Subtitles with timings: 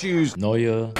[0.00, 0.94] Choose neue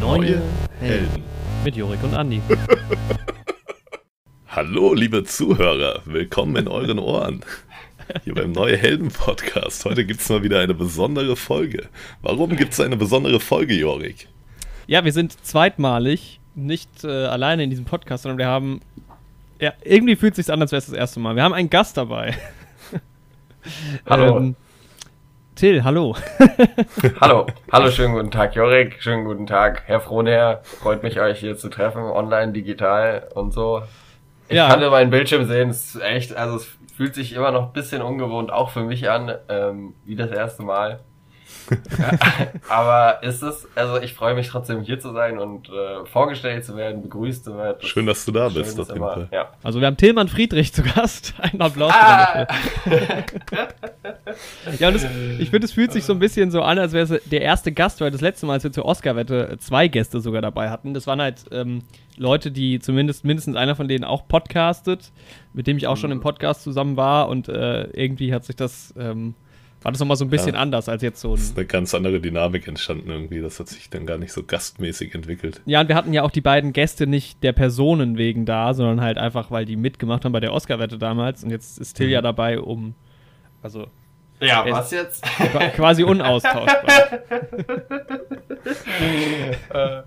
[0.00, 0.42] Neue
[0.80, 1.22] Helden.
[1.62, 2.42] Mit Jorik und Andi.
[4.48, 6.02] Hallo, liebe Zuhörer.
[6.04, 7.44] Willkommen in euren Ohren.
[8.24, 9.84] Hier beim Neue Helden Podcast.
[9.84, 11.88] Heute gibt es mal wieder eine besondere Folge.
[12.22, 14.26] Warum gibt es eine besondere Folge, Jorik?
[14.86, 18.80] Ja, wir sind zweitmalig nicht äh, alleine in diesem Podcast, sondern wir haben.
[19.60, 21.36] Ja, irgendwie fühlt es sich an, als wäre es das erste Mal.
[21.36, 22.34] Wir haben einen Gast dabei.
[24.08, 24.36] Hallo.
[24.38, 24.56] Ähm,
[25.54, 26.16] Till, hallo.
[27.20, 30.60] Hallo, hallo, schönen guten Tag, Jorik, schönen guten Tag, Herr Frohnherr.
[30.64, 33.82] Freut mich, euch hier zu treffen, online, digital und so.
[34.48, 34.66] Ich Ja.
[34.68, 36.66] kann nur meinen Bildschirm sehen, es ist echt, also es
[36.96, 40.64] fühlt sich immer noch ein bisschen ungewohnt, auch für mich an, ähm, wie das erste
[40.64, 40.98] Mal.
[42.68, 46.76] Aber ist es, also ich freue mich trotzdem hier zu sein und äh, vorgestellt zu
[46.76, 47.78] werden, begrüßt zu werden.
[47.80, 49.28] Das Schön, dass du da bist, ist auf jeden Fall.
[49.32, 49.52] Ja.
[49.62, 51.34] Also, wir haben Tillmann Friedrich zu Gast.
[51.38, 51.92] Ein Applaus.
[51.94, 53.18] Ah, dafür.
[54.78, 55.06] Ja, und es,
[55.38, 57.72] ich finde, es fühlt sich so ein bisschen so an, als wäre es der erste
[57.72, 60.94] Gast, weil das letzte Mal, als wir zur Oscar-Wette äh, zwei Gäste sogar dabei hatten.
[60.94, 61.82] Das waren halt ähm,
[62.16, 65.12] Leute, die zumindest mindestens einer von denen auch podcastet,
[65.52, 68.94] mit dem ich auch schon im Podcast zusammen war und äh, irgendwie hat sich das,
[68.98, 69.34] ähm,
[69.84, 70.60] war das nochmal so ein bisschen Ja.
[70.60, 71.44] anders als jetzt so Es ein.
[71.44, 73.40] ist eine ganz andere Dynamik entstanden irgendwie.
[73.40, 75.60] Das hat sich dann gar nicht so gastmäßig entwickelt.
[75.66, 79.02] Ja, und wir hatten ja auch die beiden Gäste nicht der Personen wegen da, sondern
[79.02, 81.44] halt einfach, weil die mitgemacht haben bei der Oscar-Wette damals.
[81.44, 82.94] Und jetzt ist Till ja dabei, um.
[83.62, 83.86] Also
[84.40, 85.24] ja, Es- was jetzt?
[85.52, 86.84] qua- quasi unaustauschbar.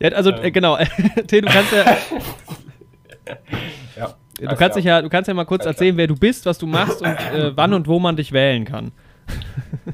[0.00, 0.76] ja, also, äh, genau.
[1.26, 1.96] Till, du kannst ja.
[4.38, 4.50] ja.
[4.50, 6.66] Du kannst, dich ja, du kannst ja mal kurz erzählen, wer du bist, was du
[6.66, 8.92] machst und äh, wann und wo man dich wählen kann.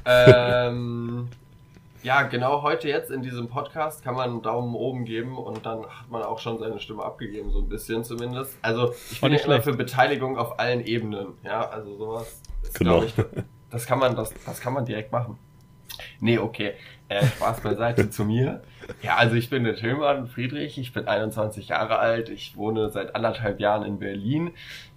[0.04, 1.28] ähm,
[2.02, 5.78] ja, genau heute jetzt in diesem Podcast kann man einen Daumen oben geben und dann
[5.86, 8.58] hat man auch schon seine Stimme abgegeben, so ein bisschen zumindest.
[8.60, 11.28] Also ich bin ja nicht immer für Beteiligung auf allen Ebenen.
[11.42, 12.40] Ja, also sowas.
[12.62, 13.02] Ist, Genau.
[13.02, 13.14] Ich,
[13.70, 15.38] das kann man, das, das kann man direkt machen.
[16.20, 16.74] Nee, okay.
[17.14, 18.62] Äh, Spaß beiseite zu mir.
[19.02, 23.14] Ja, also ich bin der Tillmann Friedrich, ich bin 21 Jahre alt, ich wohne seit
[23.14, 24.50] anderthalb Jahren in Berlin.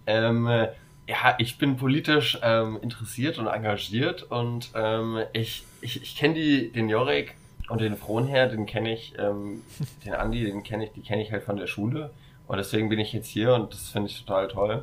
[0.08, 0.70] Ähm, äh,
[1.08, 6.72] ja, ich bin politisch ähm, interessiert und engagiert und ähm, ich, ich, ich kenne die
[6.72, 7.36] den Jorik
[7.70, 9.62] und den Frohnherr, den kenne ich, ähm,
[10.06, 12.12] den Andi, den kenne ich, die kenne ich halt von der Schule
[12.48, 14.82] und deswegen bin ich jetzt hier und das finde ich total toll.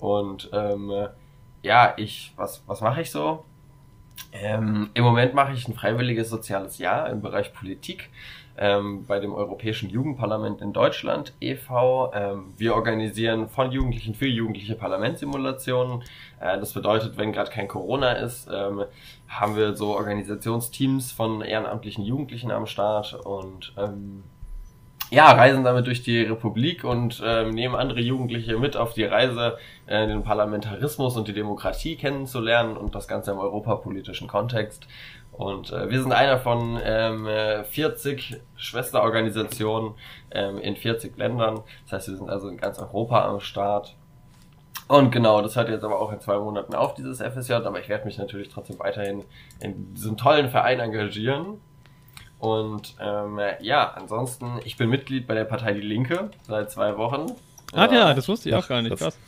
[0.00, 1.08] Und ähm, äh,
[1.62, 3.44] ja, ich, was, was mache ich so?
[4.32, 8.10] Ähm, Im Moment mache ich ein freiwilliges soziales Jahr im Bereich Politik
[8.58, 12.12] ähm, bei dem Europäischen Jugendparlament in Deutschland e.V.
[12.12, 16.02] Ähm, wir organisieren von Jugendlichen für Jugendliche Parlamentssimulationen.
[16.40, 18.84] Äh, das bedeutet, wenn gerade kein Corona ist, ähm,
[19.28, 24.24] haben wir so Organisationsteams von ehrenamtlichen Jugendlichen am Start und ähm,
[25.10, 29.58] ja, reisen damit durch die Republik und ähm, nehmen andere Jugendliche mit auf die Reise,
[29.86, 34.86] äh, den Parlamentarismus und die Demokratie kennenzulernen und das Ganze im europapolitischen Kontext.
[35.32, 39.94] Und äh, wir sind einer von ähm, äh, 40 Schwesterorganisationen
[40.32, 41.60] ähm, in 40 Ländern.
[41.84, 43.94] Das heißt, wir sind also in ganz Europa am Start.
[44.88, 47.88] Und genau, das hört jetzt aber auch in zwei Monaten auf, dieses FSJ, aber ich
[47.88, 49.24] werde mich natürlich trotzdem weiterhin
[49.60, 51.60] in diesem tollen Verein engagieren.
[52.38, 57.26] Und ähm, ja, ansonsten, ich bin Mitglied bei der Partei Die Linke seit zwei Wochen.
[57.74, 58.92] Ach ja, das wusste ich auch gar nicht.
[58.92, 59.18] das- Krass.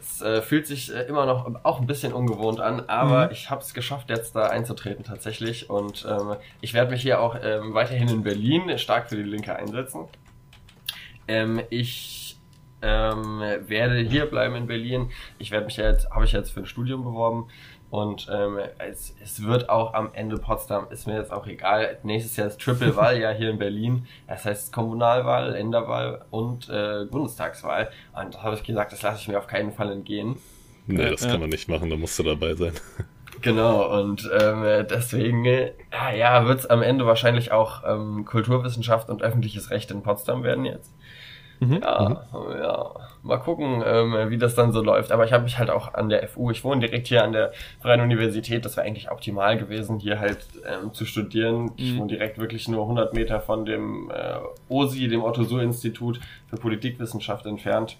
[0.00, 3.32] es äh, fühlt sich äh, immer noch auch ein bisschen ungewohnt an, aber Mhm.
[3.32, 5.70] ich habe es geschafft, jetzt da einzutreten tatsächlich.
[5.70, 9.56] Und ähm, ich werde mich hier auch ähm, weiterhin in Berlin stark für die Linke
[9.56, 10.04] einsetzen.
[11.26, 12.36] Ähm, ich
[12.82, 15.10] ähm, werde hier bleiben in Berlin.
[15.38, 17.48] Ich werde mich jetzt, habe ich jetzt für ein Studium beworben.
[17.90, 21.98] Und ähm, es, es wird auch am Ende Potsdam, ist mir jetzt auch egal.
[22.02, 24.06] Nächstes Jahr ist Triple-Wahl ja hier in Berlin.
[24.26, 27.90] Das heißt Kommunalwahl, Länderwahl und äh, Bundestagswahl.
[28.14, 30.36] Und da habe ich gesagt, das lasse ich mir auf keinen Fall entgehen.
[30.86, 31.30] Nee, das ja.
[31.30, 32.72] kann man nicht machen, da musst du dabei sein.
[33.40, 39.08] Genau, und ähm, deswegen äh, ja, ja, wird es am Ende wahrscheinlich auch ähm, Kulturwissenschaft
[39.08, 40.92] und öffentliches Recht in Potsdam werden jetzt.
[41.60, 41.80] Mhm.
[41.82, 42.22] Ja,
[42.60, 42.90] ja,
[43.22, 45.10] mal gucken, ähm, wie das dann so läuft.
[45.10, 47.52] Aber ich habe mich halt auch an der FU, ich wohne direkt hier an der
[47.80, 51.72] Freien Universität, das wäre eigentlich optimal gewesen, hier halt ähm, zu studieren.
[51.76, 51.98] Ich Mhm.
[51.98, 54.36] wohne direkt wirklich nur 100 Meter von dem äh,
[54.68, 57.96] OSI, dem Otto-Suhr-Institut für Politikwissenschaft entfernt.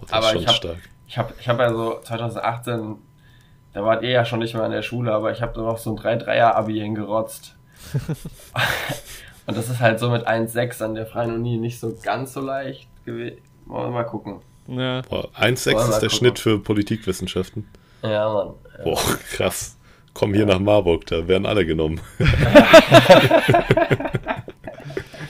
[0.00, 0.76] Oh, Aber ist schon ich hab-.
[1.06, 2.96] Ich habe ich hab ja so 2018,
[3.72, 5.78] da wart ihr ja schon nicht mehr an der Schule, aber ich habe da noch
[5.78, 7.54] so ein 3-3er-Abi hingerotzt.
[9.46, 12.40] Und das ist halt so mit 1,6 an der Freien Uni nicht so ganz so
[12.40, 13.38] leicht gewesen.
[13.66, 14.40] Wollen wir mal gucken.
[14.66, 15.02] Ja.
[15.02, 16.10] Boah, 1,6 Wollen wir ist der gucken.
[16.10, 17.68] Schnitt für Politikwissenschaften.
[18.02, 18.54] Ja, Mann.
[18.82, 19.00] Boah,
[19.30, 19.76] krass.
[20.14, 22.00] Komm hier nach Marburg, da werden alle genommen.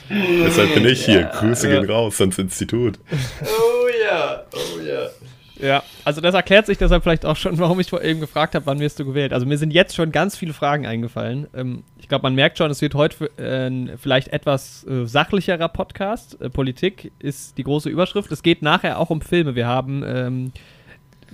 [0.09, 1.23] Deshalb bin ich hier.
[1.23, 2.99] Grüße gehen raus ans Institut.
[3.41, 5.09] Oh ja, oh ja.
[5.59, 8.65] Ja, also das erklärt sich deshalb vielleicht auch schon, warum ich vor eben gefragt habe,
[8.65, 9.33] wann wirst du gewählt.
[9.33, 11.47] Also mir sind jetzt schon ganz viele Fragen eingefallen.
[11.53, 16.39] Ähm, ich glaube, man merkt schon, es wird heute äh, vielleicht etwas äh, sachlicherer Podcast.
[16.41, 18.31] Äh, Politik ist die große Überschrift.
[18.31, 19.55] Es geht nachher auch um Filme.
[19.55, 20.51] Wir haben ähm,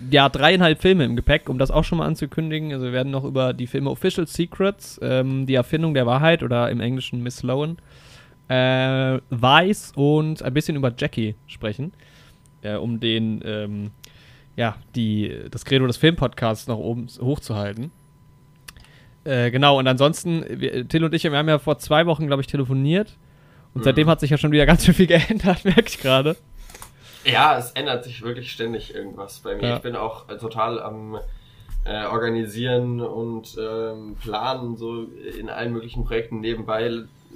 [0.09, 2.71] ja dreieinhalb Filme im Gepäck, um das auch schon mal anzukündigen.
[2.73, 6.69] Also wir werden noch über die Filme Official Secrets, ähm, die Erfindung der Wahrheit oder
[6.69, 7.77] im Englischen Miss Sloan,
[8.49, 11.91] äh, Vice und ein bisschen über Jackie sprechen.
[12.63, 13.91] Äh, um den ähm,
[14.61, 17.89] ja, die, das Credo des Filmpodcasts noch oben hochzuhalten.
[19.23, 22.41] Äh, genau, und ansonsten, wir, Till und ich, wir haben ja vor zwei Wochen, glaube
[22.41, 23.17] ich, telefoniert.
[23.73, 23.85] Und mhm.
[23.85, 26.35] seitdem hat sich ja schon wieder ganz schön viel geändert, merke ich gerade.
[27.25, 29.67] Ja, es ändert sich wirklich ständig irgendwas bei mir.
[29.67, 29.75] Ja.
[29.77, 31.19] Ich bin auch äh, total am
[31.83, 35.05] äh, Organisieren und ähm, Planen, so
[35.39, 36.91] in allen möglichen Projekten nebenbei.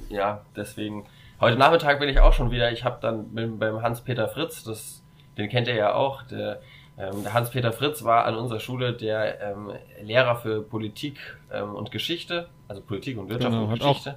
[0.09, 1.07] Ja, deswegen.
[1.41, 2.71] Heute Nachmittag bin ich auch schon wieder.
[2.71, 5.01] Ich habe dann beim Hans-Peter Fritz, das,
[5.39, 6.61] den kennt ihr ja auch, der
[6.97, 9.71] ähm, der Hans-Peter Fritz war an unserer Schule der ähm,
[10.01, 11.17] Lehrer für Politik
[11.51, 14.15] ähm, und Geschichte, also Politik und Wirtschaft genau, und Geschichte.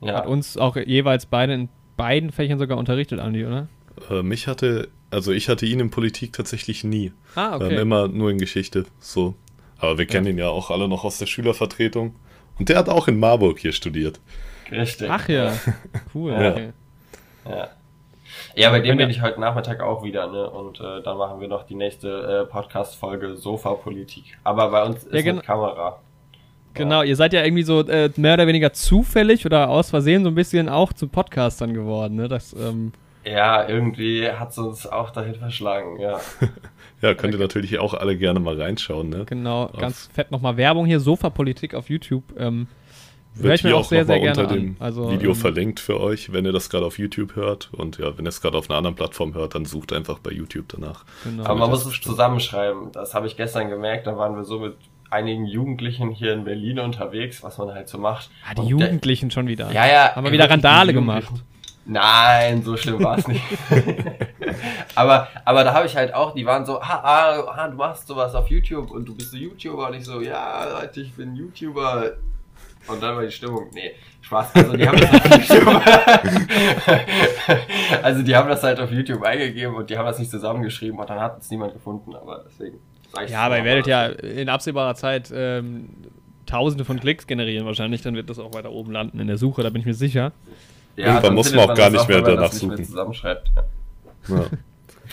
[0.00, 0.14] Auch, ja.
[0.14, 3.68] Hat uns auch jeweils beide in beiden Fächern sogar unterrichtet, Andi, oder?
[4.10, 7.12] Äh, mich hatte, also ich hatte ihn in Politik tatsächlich nie.
[7.34, 7.74] Ah, okay.
[7.74, 9.34] Ähm, immer nur in Geschichte, so.
[9.78, 10.32] Aber wir kennen ja.
[10.32, 12.16] ihn ja auch alle noch aus der Schülervertretung.
[12.58, 14.20] Und der hat auch in Marburg hier studiert.
[14.70, 15.08] Richtig.
[15.08, 15.56] Ach ja,
[16.14, 16.32] cool.
[16.32, 16.50] ja.
[16.50, 16.72] Okay.
[17.48, 17.68] ja.
[18.56, 20.48] Ja, bei dem bin ich heute Nachmittag auch wieder, ne?
[20.48, 24.38] Und äh, dann machen wir noch die nächste äh, Podcast-Folge Sofa-Politik.
[24.44, 26.00] Aber bei uns ist ja, mit Kamera.
[26.72, 30.30] Genau, ihr seid ja irgendwie so äh, mehr oder weniger zufällig oder aus Versehen so
[30.30, 32.28] ein bisschen auch zu Podcastern geworden, ne?
[32.28, 32.92] Das, ähm
[33.26, 36.18] ja, irgendwie hat es uns auch dahin verschlagen, ja.
[37.02, 39.24] ja, könnt ihr natürlich auch alle gerne mal reinschauen, ne?
[39.26, 42.24] Genau, auf ganz fett nochmal Werbung hier, Sofa-Politik auf YouTube.
[42.38, 42.68] Ähm,
[43.38, 46.44] wird hier auch, auch sehr, sehr unter dem also, Video ähm, verlinkt für euch, wenn
[46.44, 47.70] ihr das gerade auf YouTube hört.
[47.72, 50.30] Und ja, wenn ihr es gerade auf einer anderen Plattform hört, dann sucht einfach bei
[50.30, 51.04] YouTube danach.
[51.24, 51.44] Genau.
[51.44, 52.92] Aber man muss es zusammenschreiben.
[52.92, 54.06] Das habe ich gestern gemerkt.
[54.06, 54.74] Da waren wir so mit
[55.10, 58.30] einigen Jugendlichen hier in Berlin unterwegs, was man halt so macht.
[58.48, 59.70] Ah, die und Jugendlichen der, schon wieder.
[59.72, 60.14] Ja, ja.
[60.14, 61.32] Haben wir wieder Randale gemacht.
[61.88, 63.42] Nein, so schlimm war es nicht.
[64.96, 68.08] aber, aber da habe ich halt auch, die waren so, ah, ah, ah, du machst
[68.08, 71.36] sowas auf YouTube und du bist so YouTuber und ich so, ja, Leute, ich bin
[71.36, 72.14] YouTuber
[72.88, 74.54] und dann war die Stimmung, nee, Spaß.
[74.54, 75.82] Also die haben das auf YouTube,
[78.02, 81.08] also die haben das halt auf YouTube eingegeben und die haben das nicht zusammengeschrieben und
[81.08, 82.78] dann hat es niemand gefunden, aber deswegen.
[83.28, 85.88] Ja, aber ihr werdet ja in absehbarer Zeit ähm,
[86.44, 89.62] Tausende von Klicks generieren wahrscheinlich, dann wird das auch weiter oben landen in der Suche,
[89.62, 90.32] da bin ich mir sicher.
[90.96, 92.70] Ja, Irgendwann muss man auch gar nicht mehr danach suchen.
[92.70, 93.50] Nicht mehr zusammenschreibt.
[94.28, 94.46] Ja.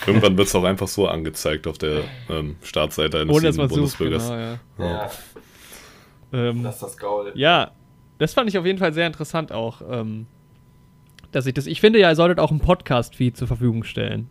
[0.07, 4.27] Irgendwann wird es auch einfach so angezeigt auf der ähm, Startseite eines Ohne, Bundesbürgers.
[4.27, 4.37] Sucht,
[4.77, 5.11] genau, ja.
[6.33, 6.49] Ja.
[6.49, 7.31] Ähm, das ist das Gaul.
[7.35, 7.71] Ja,
[8.17, 9.81] das fand ich auf jeden Fall sehr interessant auch.
[9.89, 10.27] Ähm,
[11.31, 11.65] dass ich das.
[11.65, 14.29] Ich finde ja, ihr solltet auch einen Podcast-Feed zur Verfügung stellen.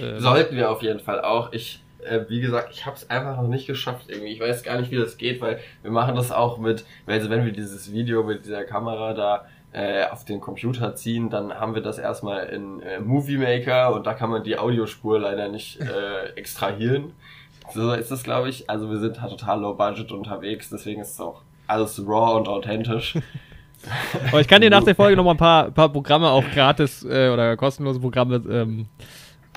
[0.00, 1.52] Ähm, Sollten wir auf jeden Fall auch.
[1.52, 4.32] Ich, äh, wie gesagt, ich habe es einfach noch nicht geschafft irgendwie.
[4.32, 7.44] Ich weiß gar nicht, wie das geht, weil wir machen das auch mit, also wenn
[7.44, 11.82] wir dieses Video mit dieser Kamera da äh, auf den Computer ziehen, dann haben wir
[11.82, 16.28] das erstmal in äh, Movie Maker und da kann man die Audiospur leider nicht äh,
[16.36, 17.12] extrahieren.
[17.72, 18.68] So ist es, glaube ich.
[18.68, 22.48] Also wir sind halt total low budget unterwegs, deswegen ist es auch alles raw und
[22.48, 23.16] authentisch.
[24.28, 27.30] Aber ich kann dir nach der Folge nochmal ein paar, paar Programme auch gratis äh,
[27.30, 28.86] oder kostenlose Programme ähm,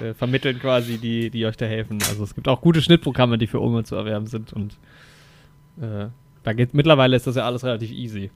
[0.01, 2.00] äh, vermitteln quasi, die, die euch da helfen.
[2.10, 4.77] Also es gibt auch gute Schnittprogramme, die für Ome zu erwerben sind und
[5.82, 6.08] äh,
[6.44, 8.32] da geht mittlerweile ist das ja alles relativ easy.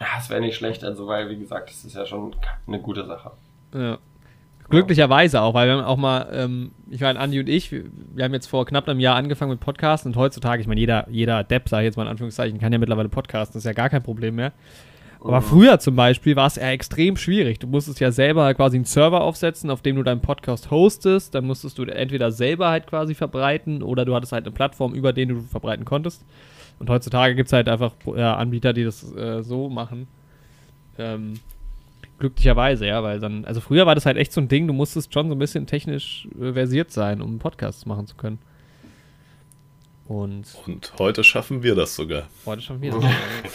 [0.00, 2.34] Ja, es wäre nicht schlecht, also weil, wie gesagt, das ist ja schon
[2.66, 3.30] eine gute Sache.
[3.72, 3.98] Ja.
[4.68, 8.34] Glücklicherweise auch, weil wir haben auch mal, ähm, ich meine, Andi und ich, wir, haben
[8.34, 11.68] jetzt vor knapp einem Jahr angefangen mit Podcasten und heutzutage, ich meine, jeder, jeder Depp,
[11.68, 14.02] sage ich jetzt mal in Anführungszeichen, kann ja mittlerweile podcasten, das ist ja gar kein
[14.02, 14.52] Problem mehr.
[15.20, 15.44] Aber mhm.
[15.44, 17.58] früher zum Beispiel war es ja extrem schwierig.
[17.58, 21.34] Du musstest ja selber quasi einen Server aufsetzen, auf dem du deinen Podcast hostest.
[21.34, 25.12] Dann musstest du entweder selber halt quasi verbreiten oder du hattest halt eine Plattform, über
[25.12, 26.24] den du verbreiten konntest.
[26.78, 30.06] Und heutzutage gibt es halt einfach ja, Anbieter, die das äh, so machen.
[30.98, 31.34] Ähm,
[32.18, 35.12] Glücklicherweise, ja, weil dann, also früher war das halt echt so ein Ding, du musstest
[35.12, 38.38] schon so ein bisschen technisch äh, versiert sein, um Podcasts machen zu können.
[40.08, 42.28] Und, und heute schaffen wir das sogar.
[42.46, 43.02] Heute schaffen wir das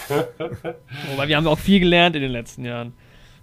[0.07, 0.27] sogar.
[1.11, 2.93] Wobei wir haben auch viel gelernt in den letzten Jahren.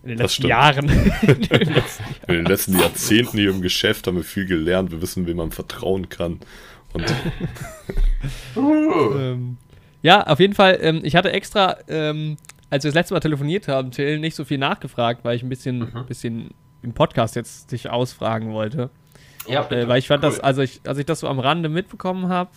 [0.03, 0.89] In den letzten Jahren.
[1.23, 2.29] in, den letzten Jahren.
[2.29, 4.91] in den letzten Jahrzehnten hier im Geschäft haben wir viel gelernt.
[4.93, 6.39] Wir wissen, wem man vertrauen kann.
[6.93, 7.13] Und
[8.57, 9.57] ähm,
[10.03, 10.79] ja, auf jeden Fall.
[10.81, 12.37] Ähm, ich hatte extra ähm,
[12.71, 15.49] als wir das letzte Mal telefoniert haben, Till, nicht so viel nachgefragt, weil ich ein
[15.49, 16.07] bisschen, mhm.
[16.07, 16.51] bisschen
[16.83, 18.91] im Podcast jetzt dich ausfragen wollte.
[19.47, 19.83] Ja, bitte.
[19.83, 20.31] Äh, weil ich fand cool.
[20.31, 22.51] das, also ich, als ich das so am Rande mitbekommen habe,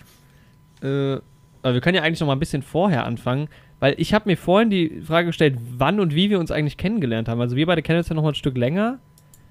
[0.82, 1.22] äh,
[1.64, 3.48] also wir können ja eigentlich noch mal ein bisschen vorher anfangen.
[3.80, 7.28] Weil ich habe mir vorhin die Frage gestellt, wann und wie wir uns eigentlich kennengelernt
[7.28, 7.42] haben.
[7.42, 9.00] Also wir beide kennen uns ja noch mal ein Stück länger.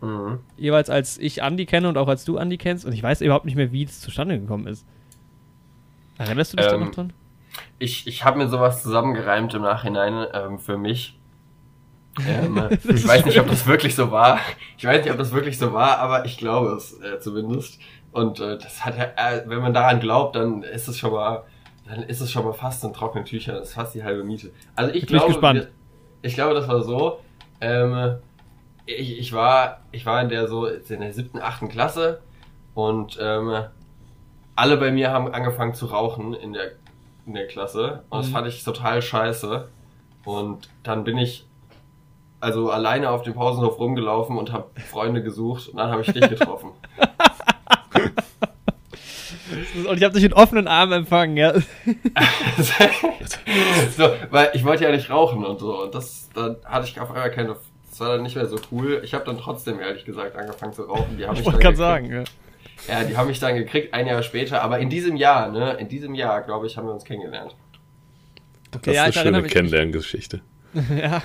[0.00, 0.38] Mhm.
[0.56, 2.86] Jeweils als ich Andi kenne und auch als du Andi kennst.
[2.86, 4.86] Und ich weiß überhaupt nicht mehr, wie das zustande gekommen ist.
[6.16, 7.12] Erinnerst du dich ähm, da noch dran?
[7.78, 11.18] Ich, ich habe mir sowas zusammengereimt im Nachhinein ähm, für mich.
[12.26, 14.38] Ähm, ich weiß nicht, ob das wirklich so war.
[14.76, 17.80] Ich weiß nicht, ob das wirklich so war, aber ich glaube es äh, zumindest.
[18.12, 21.44] Und äh, das hat ja, äh, wenn man daran glaubt, dann ist es schon mal
[21.90, 23.56] dann ist es schon mal fast in trockenen Tüchern.
[23.56, 24.52] Das ist fast die halbe Miete.
[24.76, 25.68] Also ich, ich glaube, gespannt.
[26.22, 27.18] ich glaube, das war so.
[27.60, 28.16] Ähm,
[28.86, 32.22] ich, ich war, ich war in der so in der siebten, achten Klasse
[32.74, 33.64] und ähm,
[34.54, 36.72] alle bei mir haben angefangen zu rauchen in der
[37.26, 38.22] in der Klasse und mhm.
[38.22, 39.68] das fand ich total scheiße.
[40.24, 41.46] Und dann bin ich
[42.40, 46.28] also alleine auf dem Pausenhof rumgelaufen und habe Freunde gesucht und dann habe ich dich
[46.28, 46.72] getroffen.
[49.88, 51.52] Und ich habe dich mit offenen Armen empfangen, ja.
[53.96, 55.82] so, weil ich wollte ja nicht rauchen und so.
[55.82, 57.56] Und das, dann hatte ich auf einmal keine.
[57.88, 59.02] Das war dann nicht mehr so cool.
[59.04, 61.16] Ich habe dann trotzdem, ehrlich gesagt, angefangen zu rauchen.
[61.18, 62.22] Die haben ich wollte gerade sagen, ja.
[62.88, 64.62] Ja, die haben mich dann gekriegt, ein Jahr später.
[64.62, 67.54] Aber in diesem Jahr, ne, in diesem Jahr, glaube ich, haben wir uns kennengelernt.
[68.74, 70.40] Okay, das ja, ist eine schöne Kennenlerngeschichte.
[71.00, 71.22] ja.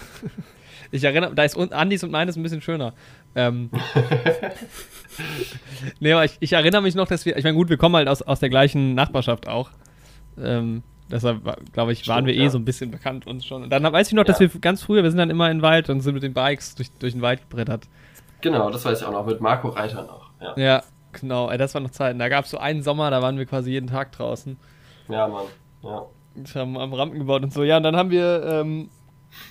[0.92, 2.94] Ich erinnere, da ist Andis und meines ein bisschen schöner.
[3.36, 3.70] Ähm,
[6.00, 8.08] nee, aber ich, ich, erinnere mich noch, dass wir, ich meine, gut, wir kommen halt
[8.08, 9.72] aus, aus der gleichen Nachbarschaft auch.
[10.40, 11.42] Ähm, deshalb,
[11.74, 12.50] glaube ich, waren Stimmt, wir eh ja.
[12.50, 13.64] so ein bisschen bekannt uns schon.
[13.64, 14.54] Und dann weiß ich noch, dass ja.
[14.54, 16.76] wir ganz früher, wir sind dann immer in den Wald und sind mit den Bikes
[16.76, 17.88] durch, durch den Wald gebrettert.
[18.42, 20.30] Genau, das weiß ich auch noch, mit Marco Reiter noch.
[20.40, 20.84] Ja, ja
[21.20, 22.20] genau, das war noch Zeiten.
[22.20, 24.58] Da gab es so einen Sommer, da waren wir quasi jeden Tag draußen.
[25.10, 25.46] Ja, Mann,
[25.84, 26.06] ja.
[26.36, 27.64] Wir haben am Rampen gebaut und so.
[27.64, 28.90] Ja, und dann haben wir ähm,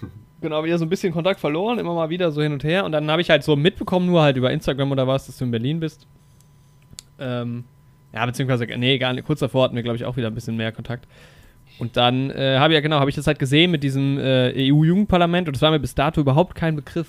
[0.40, 2.84] genau, wieder so ein bisschen Kontakt verloren, immer mal wieder so hin und her.
[2.84, 5.44] Und dann habe ich halt so mitbekommen, nur halt über Instagram oder was, dass du
[5.44, 6.06] in Berlin bist.
[7.18, 7.64] Ähm,
[8.12, 9.26] ja, beziehungsweise, nee, gar nicht.
[9.26, 11.06] Kurz davor hatten wir, glaube ich, auch wieder ein bisschen mehr Kontakt.
[11.78, 14.70] Und dann äh, habe ich ja genau, habe ich das halt gesehen mit diesem äh,
[14.70, 17.08] EU-Jugendparlament und das war mir bis dato überhaupt kein Begriff.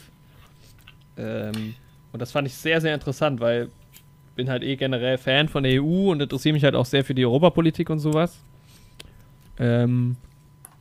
[1.18, 1.76] Ähm,
[2.12, 3.70] und das fand ich sehr, sehr interessant, weil
[4.36, 7.16] bin halt eh generell Fan von der EU und interessiere mich halt auch sehr für
[7.16, 8.38] die Europapolitik und sowas.
[9.60, 10.18] Ähm,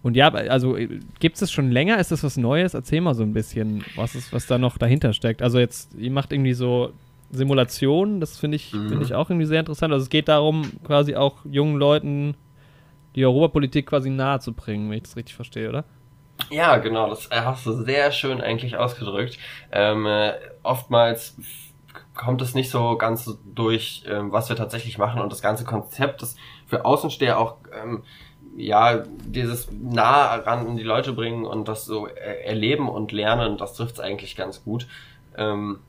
[0.02, 1.99] und ja, also äh, gibt es das schon länger?
[1.99, 2.75] Ist das was Neues?
[2.75, 5.40] Erzähl mal so ein bisschen, was ist, was da noch dahinter steckt.
[5.40, 6.92] Also jetzt, ihr macht irgendwie so
[7.30, 8.88] Simulationen, das finde ich, mhm.
[8.88, 9.92] finde ich auch irgendwie sehr interessant.
[9.92, 12.34] Also es geht darum, quasi auch jungen Leuten
[13.14, 15.84] die Europapolitik quasi nahe zu bringen, wenn ich das richtig verstehe, oder?
[16.50, 19.38] Ja, genau, das hast du sehr schön eigentlich ausgedrückt.
[19.73, 20.32] Ähm, äh,
[20.62, 21.37] oftmals
[22.14, 26.23] kommt es nicht so ganz durch, ähm, was wir tatsächlich machen und das ganze Konzept
[26.23, 28.02] ist für Außensteher auch ähm,
[28.56, 33.75] ja, dieses nah ran an die Leute bringen und das so erleben und lernen, das
[33.75, 34.87] trifft's eigentlich ganz gut.
[35.37, 35.80] Ähm,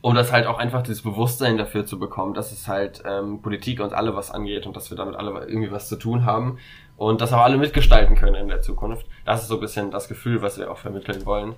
[0.00, 3.80] um das halt auch einfach dieses Bewusstsein dafür zu bekommen, dass es halt ähm, Politik
[3.80, 6.58] uns alle was angeht und dass wir damit alle irgendwie was zu tun haben
[6.96, 9.06] und dass auch alle mitgestalten können in der Zukunft.
[9.24, 11.56] Das ist so ein bisschen das Gefühl, was wir auch vermitteln wollen.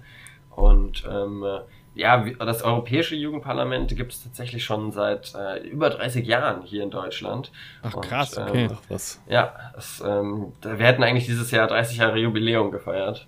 [0.57, 1.45] Und ähm,
[1.95, 6.91] ja, das Europäische Jugendparlament gibt es tatsächlich schon seit äh, über 30 Jahren hier in
[6.91, 7.51] Deutschland.
[7.83, 8.65] Ach krass, Und, okay.
[8.65, 9.21] Ähm, Ach, was.
[9.29, 13.27] Ja, es, ähm, wir hätten eigentlich dieses Jahr 30 Jahre Jubiläum gefeiert.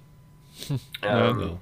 [1.03, 1.59] ähm,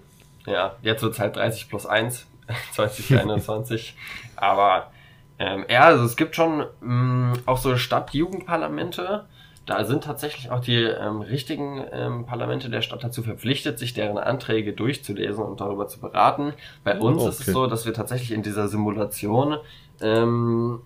[0.47, 2.27] ja, ja, jetzt wird es halt 30 plus 1,
[2.73, 3.97] 2021.
[4.37, 4.91] Aber
[5.39, 9.27] ähm, ja, also es gibt schon mh, mm, auch so Stadtjugendparlamente
[9.71, 14.19] da sind tatsächlich auch die ähm, richtigen ähm, Parlamente der Stadt dazu verpflichtet, sich deren
[14.19, 16.55] Anträge durchzulesen und darüber zu beraten.
[16.83, 17.31] Bei uns okay.
[17.31, 19.59] ist es so, dass wir tatsächlich in dieser Simulation,
[20.01, 20.81] ähm,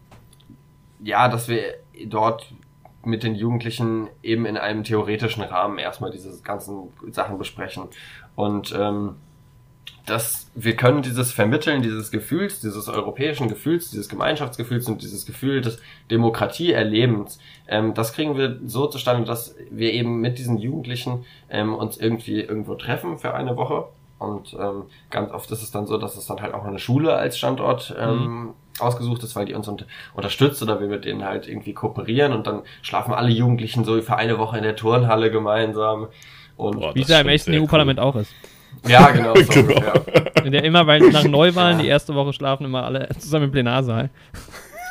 [1.02, 1.62] ja, dass wir
[2.08, 2.52] dort
[3.04, 7.84] mit den Jugendlichen eben in einem theoretischen Rahmen erstmal diese ganzen Sachen besprechen.
[8.36, 9.16] Und ähm,
[10.06, 15.62] dass wir können dieses Vermitteln dieses Gefühls, dieses europäischen Gefühls, dieses Gemeinschaftsgefühls und dieses Gefühl
[15.62, 17.38] des Demokratieerlebens,
[17.68, 22.40] ähm, das kriegen wir so zustande, dass wir eben mit diesen Jugendlichen ähm, uns irgendwie
[22.40, 23.86] irgendwo treffen für eine Woche.
[24.18, 27.14] Und ähm, ganz oft ist es dann so, dass es dann halt auch eine Schule
[27.14, 28.54] als Standort ähm, mhm.
[28.78, 32.46] ausgesucht ist, weil die uns unter unterstützt oder wir mit denen halt irgendwie kooperieren und
[32.46, 36.08] dann schlafen alle Jugendlichen so für eine Woche in der Turnhalle gemeinsam.
[36.56, 38.04] Und Boah, Wie es ja im echten EU-Parlament cool.
[38.04, 38.32] auch ist.
[38.86, 39.34] Ja, genau.
[39.44, 39.92] So genau.
[40.44, 44.10] In der immer, weil nach Neuwahlen die erste Woche schlafen immer alle zusammen im Plenarsaal.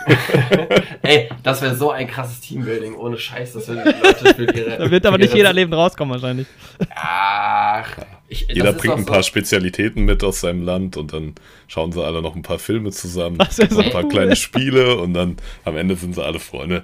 [1.02, 4.78] Ey, das wäre so ein krasses Teambuilding, ohne Scheiß, das würden die Leute für ihre.
[4.78, 6.48] Da wird aber nicht jeder lebend rauskommen, wahrscheinlich.
[6.94, 7.98] Ach,
[8.28, 9.28] ich, Jeder bringt ein paar so.
[9.28, 11.36] Spezialitäten mit aus seinem Land und dann
[11.68, 14.10] schauen sie alle noch ein paar Filme zusammen, so ein paar cool.
[14.10, 16.84] kleine Spiele und dann am Ende sind sie alle Freunde.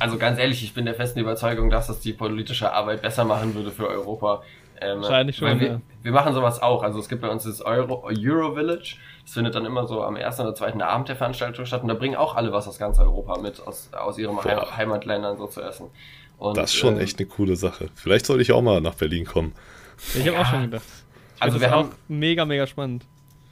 [0.00, 3.54] Also ganz ehrlich, ich bin der festen Überzeugung, dass das die politische Arbeit besser machen
[3.54, 4.42] würde für Europa.
[4.82, 5.60] Ähm, Wahrscheinlich schon.
[5.60, 5.80] Wir, ja.
[6.02, 6.82] wir, machen sowas auch.
[6.82, 8.96] Also es gibt bei uns das Euro, Euro Village.
[9.24, 11.82] Das findet dann immer so am ersten oder zweiten Abend der Veranstaltung statt.
[11.82, 14.76] Und da bringen auch alle was aus ganz Europa mit, aus, aus ihren Boah.
[14.76, 15.86] Heimatländern so zu essen.
[16.38, 17.88] Und, das ist schon äh, echt eine coole Sache.
[17.94, 19.52] Vielleicht sollte ich auch mal nach Berlin kommen.
[20.14, 20.40] Ich habe ja.
[20.40, 20.84] auch schon gedacht.
[21.36, 23.04] Ich also wir haben mega, mega spannend.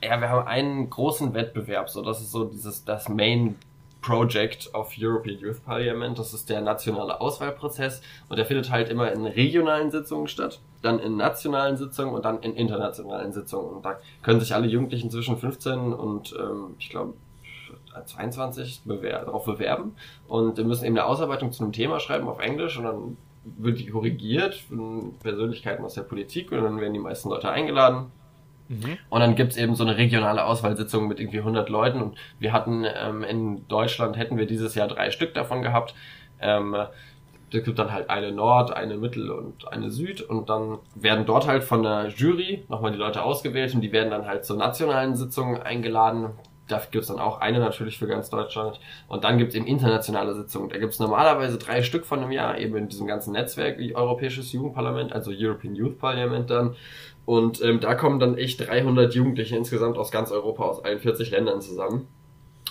[0.02, 3.56] Ja, wir haben einen großen Wettbewerb, so das ist so dieses das Main
[4.00, 6.18] Project of European Youth Parliament.
[6.18, 10.98] Das ist der nationale Auswahlprozess und der findet halt immer in regionalen Sitzungen statt, dann
[10.98, 13.76] in nationalen Sitzungen und dann in internationalen Sitzungen.
[13.76, 17.14] Und da können sich alle Jugendlichen zwischen 15 und ähm, ich glaube
[18.04, 19.94] 22 bewer darauf bewerben
[20.28, 23.86] und müssen eben eine Ausarbeitung zu einem Thema schreiben auf Englisch und dann wird die
[23.86, 28.12] korrigiert von Persönlichkeiten aus der Politik und dann werden die meisten Leute eingeladen
[28.70, 28.98] Mhm.
[29.08, 32.86] Und dann gibt's eben so eine regionale Auswahlsitzung mit irgendwie 100 Leuten und wir hatten
[32.86, 35.94] ähm, in Deutschland hätten wir dieses Jahr drei Stück davon gehabt.
[36.40, 36.76] Ähm,
[37.52, 41.46] es gibt dann halt eine Nord, eine Mittel und eine Süd und dann werden dort
[41.46, 45.16] halt von der Jury nochmal die Leute ausgewählt und die werden dann halt zur nationalen
[45.16, 46.30] Sitzung eingeladen.
[46.68, 48.78] Da gibt's dann auch eine natürlich für ganz Deutschland.
[49.08, 50.70] Und dann gibt's eben internationale Sitzungen.
[50.70, 54.52] Da gibt's normalerweise drei Stück von einem Jahr, eben in diesem ganzen Netzwerk wie Europäisches
[54.52, 56.76] Jugendparlament, also European Youth Parliament dann.
[57.26, 61.60] Und ähm, da kommen dann echt 300 Jugendliche insgesamt aus ganz Europa, aus 41 Ländern
[61.60, 62.06] zusammen.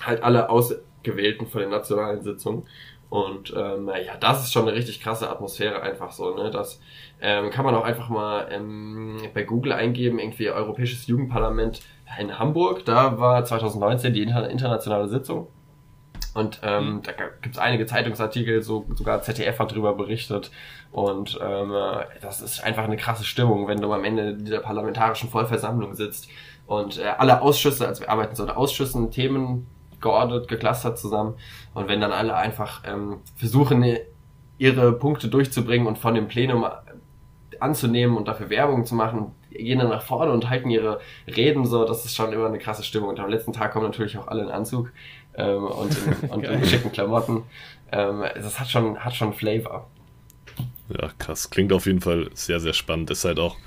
[0.02, 2.64] Halt alle Ausgewählten von den nationalen Sitzungen.
[3.10, 6.36] Und ähm, ja, das ist schon eine richtig krasse Atmosphäre einfach so.
[6.36, 6.52] Ne?
[6.52, 6.80] Das
[7.22, 11.82] ähm, kann man auch einfach mal ähm, bei Google eingeben, irgendwie Europäisches Jugendparlament
[12.20, 12.86] in Hamburg.
[12.86, 15.48] Da war 2019 die inter internationale Sitzung.
[16.36, 17.02] Und ähm, mhm.
[17.02, 17.12] da
[17.42, 20.52] gibt es einige Zeitungsartikel, so sogar ZDF hat drüber berichtet.
[20.92, 21.74] Und ähm,
[22.22, 26.30] das ist einfach eine krasse Stimmung, wenn du am Ende dieser parlamentarischen Vollversammlung sitzt
[26.70, 29.66] und äh, alle Ausschüsse, also wir arbeiten so in Ausschüssen, Themen
[30.02, 31.36] geordnet, geclustert zusammen.
[31.74, 33.86] Und wenn dann alle einfach ähm, versuchen,
[34.58, 36.66] ihre Punkte durchzubringen und von dem Plenum
[37.60, 41.86] anzunehmen und dafür Werbung zu machen, gehen dann nach vorne und halten ihre Reden so,
[41.86, 43.10] das ist schon immer eine krasse Stimmung.
[43.10, 44.92] Und am letzten Tag kommen natürlich auch alle in Anzug
[45.36, 47.44] ähm, und, in, und in schicken Klamotten.
[47.92, 49.90] Ähm, das hat schon, hat schon Flavor.
[50.90, 51.50] Ja, krass.
[51.50, 53.12] Klingt auf jeden Fall sehr, sehr spannend.
[53.12, 53.58] Ist halt auch,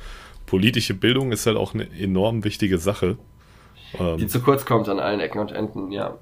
[0.47, 3.17] politische Bildung ist halt auch eine enorm wichtige Sache.
[3.99, 6.17] Ähm, Die zu kurz kommt an allen Ecken und Enden, ja.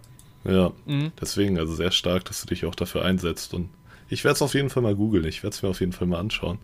[0.44, 1.12] Ja, mhm.
[1.20, 3.52] deswegen, also sehr stark, dass du dich auch dafür einsetzt.
[3.54, 3.68] Und
[4.08, 5.24] ich werde es auf jeden Fall mal googeln.
[5.26, 6.58] Ich werde es mir auf jeden Fall mal anschauen.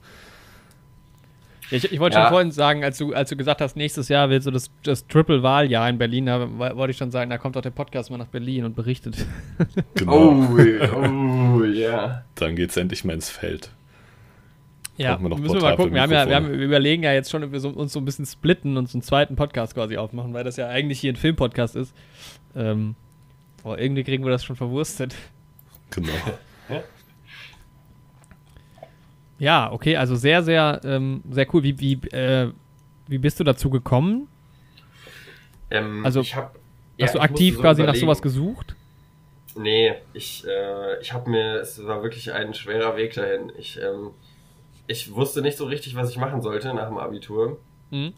[1.71, 2.23] Ich, ich wollte ja.
[2.23, 5.07] schon vorhin sagen, als du, als du gesagt hast, nächstes Jahr wird so das, das
[5.09, 8.29] Triple-Wahljahr in Berlin, da wollte ich schon sagen, da kommt auch der Podcast mal nach
[8.29, 9.27] Berlin und berichtet.
[9.95, 10.31] Genau.
[10.31, 12.25] Oh, oh ja.
[12.37, 13.71] Dann geht's endlich mal ins Feld.
[14.97, 15.95] Ja, wir müssen wir mal gucken.
[15.95, 18.01] Wir, haben ja, wir, haben, wir überlegen ja jetzt schon, ob wir so, uns so
[18.01, 21.13] ein bisschen splitten und so einen zweiten Podcast quasi aufmachen, weil das ja eigentlich hier
[21.13, 21.95] ein Filmpodcast ist.
[22.55, 22.95] Ähm,
[23.63, 25.15] boah, irgendwie kriegen wir das schon verwurstet.
[25.91, 26.13] Genau.
[29.39, 31.63] ja, okay, also sehr, sehr, ähm, sehr cool.
[31.63, 32.53] Wie, wie, äh,
[33.07, 34.29] wie bist du dazu gekommen?
[35.71, 36.57] Ähm, also, hab,
[37.01, 38.01] hast du aktiv so quasi überlegen.
[38.01, 38.75] nach sowas gesucht?
[39.57, 43.53] Nee, ich, äh, ich habe mir, es war wirklich ein schwerer Weg dahin.
[43.59, 44.11] Ich, ähm,
[44.87, 47.59] ich wusste nicht so richtig, was ich machen sollte nach dem Abitur.
[47.91, 48.13] Mhm.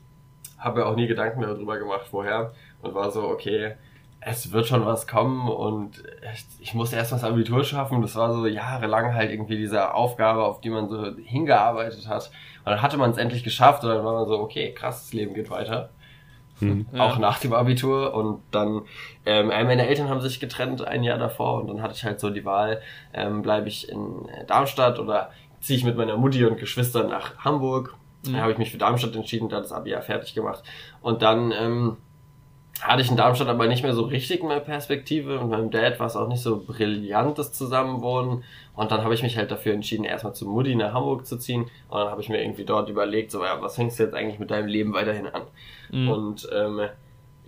[0.58, 2.52] Habe mir auch nie Gedanken darüber gemacht vorher
[2.82, 3.74] und war so, okay,
[4.20, 6.02] es wird schon was kommen und
[6.34, 8.02] ich, ich musste erst mal das Abitur schaffen.
[8.02, 12.30] Das war so jahrelang halt irgendwie diese Aufgabe, auf die man so hingearbeitet hat.
[12.64, 15.12] Und dann hatte man es endlich geschafft und dann war man so, okay, krass, das
[15.12, 15.90] Leben geht weiter.
[16.58, 16.86] Hm.
[16.94, 17.18] Auch ja.
[17.20, 18.82] nach dem Abitur und dann,
[19.24, 22.30] ähm, meine Eltern haben sich getrennt ein Jahr davor und dann hatte ich halt so
[22.30, 22.80] die Wahl,
[23.14, 27.94] ähm, bleibe ich in Darmstadt oder ziehe ich mit meiner Mutti und Geschwistern nach Hamburg.
[28.26, 28.34] Mhm.
[28.34, 30.62] Da habe ich mich für Darmstadt entschieden, da das Abi ja fertig gemacht.
[31.00, 31.96] Und dann ähm,
[32.80, 36.06] hatte ich in Darmstadt aber nicht mehr so richtig eine Perspektive und meinem Dad war
[36.06, 38.44] es auch nicht so brillantes Zusammenwohnen.
[38.74, 41.62] Und dann habe ich mich halt dafür entschieden, erstmal zu Mutti nach Hamburg zu ziehen.
[41.88, 44.38] Und dann habe ich mir irgendwie dort überlegt, so, ja, was fängst du jetzt eigentlich
[44.38, 45.42] mit deinem Leben weiterhin an?
[45.90, 46.08] Mhm.
[46.08, 46.80] Und ähm,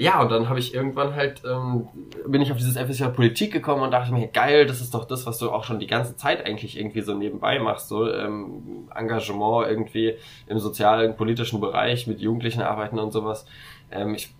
[0.00, 1.86] ja, und dann habe ich irgendwann halt, ähm,
[2.26, 5.26] bin ich auf dieses FSJ Politik gekommen und dachte mir, geil, das ist doch das,
[5.26, 9.68] was du auch schon die ganze Zeit eigentlich irgendwie so nebenbei machst, so ähm, Engagement
[9.68, 10.14] irgendwie
[10.46, 13.44] im sozialen, politischen Bereich mit Jugendlichen arbeiten und sowas.
[13.90, 14.32] Ähm, ich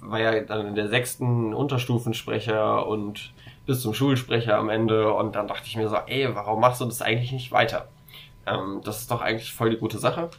[0.00, 3.32] war ja dann in der sechsten Unterstufensprecher und
[3.66, 6.84] bis zum Schulsprecher am Ende und dann dachte ich mir so, ey, warum machst du
[6.84, 7.88] das eigentlich nicht weiter?
[8.46, 10.30] Ähm, das ist doch eigentlich voll die gute Sache.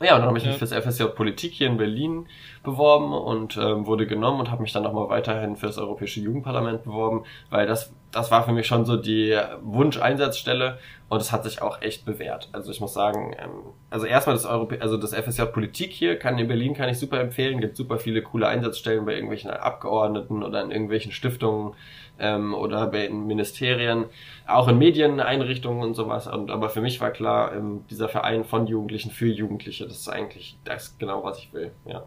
[0.00, 2.26] Ja, und dann habe ich mich fürs FSJ Politik hier in Berlin
[2.62, 7.24] beworben und ähm, wurde genommen und habe mich dann nochmal weiterhin fürs Europäische Jugendparlament beworben,
[7.48, 11.80] weil das, das war für mich schon so die Wunscheinsatzstelle und es hat sich auch
[11.80, 12.50] echt bewährt.
[12.52, 16.38] Also ich muss sagen, ähm, also erstmal das Europä also das FSJ Politik hier kann
[16.38, 20.62] in Berlin kann ich super empfehlen, gibt super viele coole Einsatzstellen bei irgendwelchen Abgeordneten oder
[20.62, 21.74] in irgendwelchen Stiftungen
[22.18, 24.06] ähm, oder bei Ministerien,
[24.46, 26.26] auch in Medieneinrichtungen und sowas.
[26.26, 30.08] Und, aber für mich war klar, ähm, dieser Verein von Jugendlichen für Jugendliche, das ist
[30.08, 32.04] eigentlich das genau, was ich will, ja.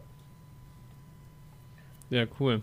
[2.09, 2.61] Ja, cool.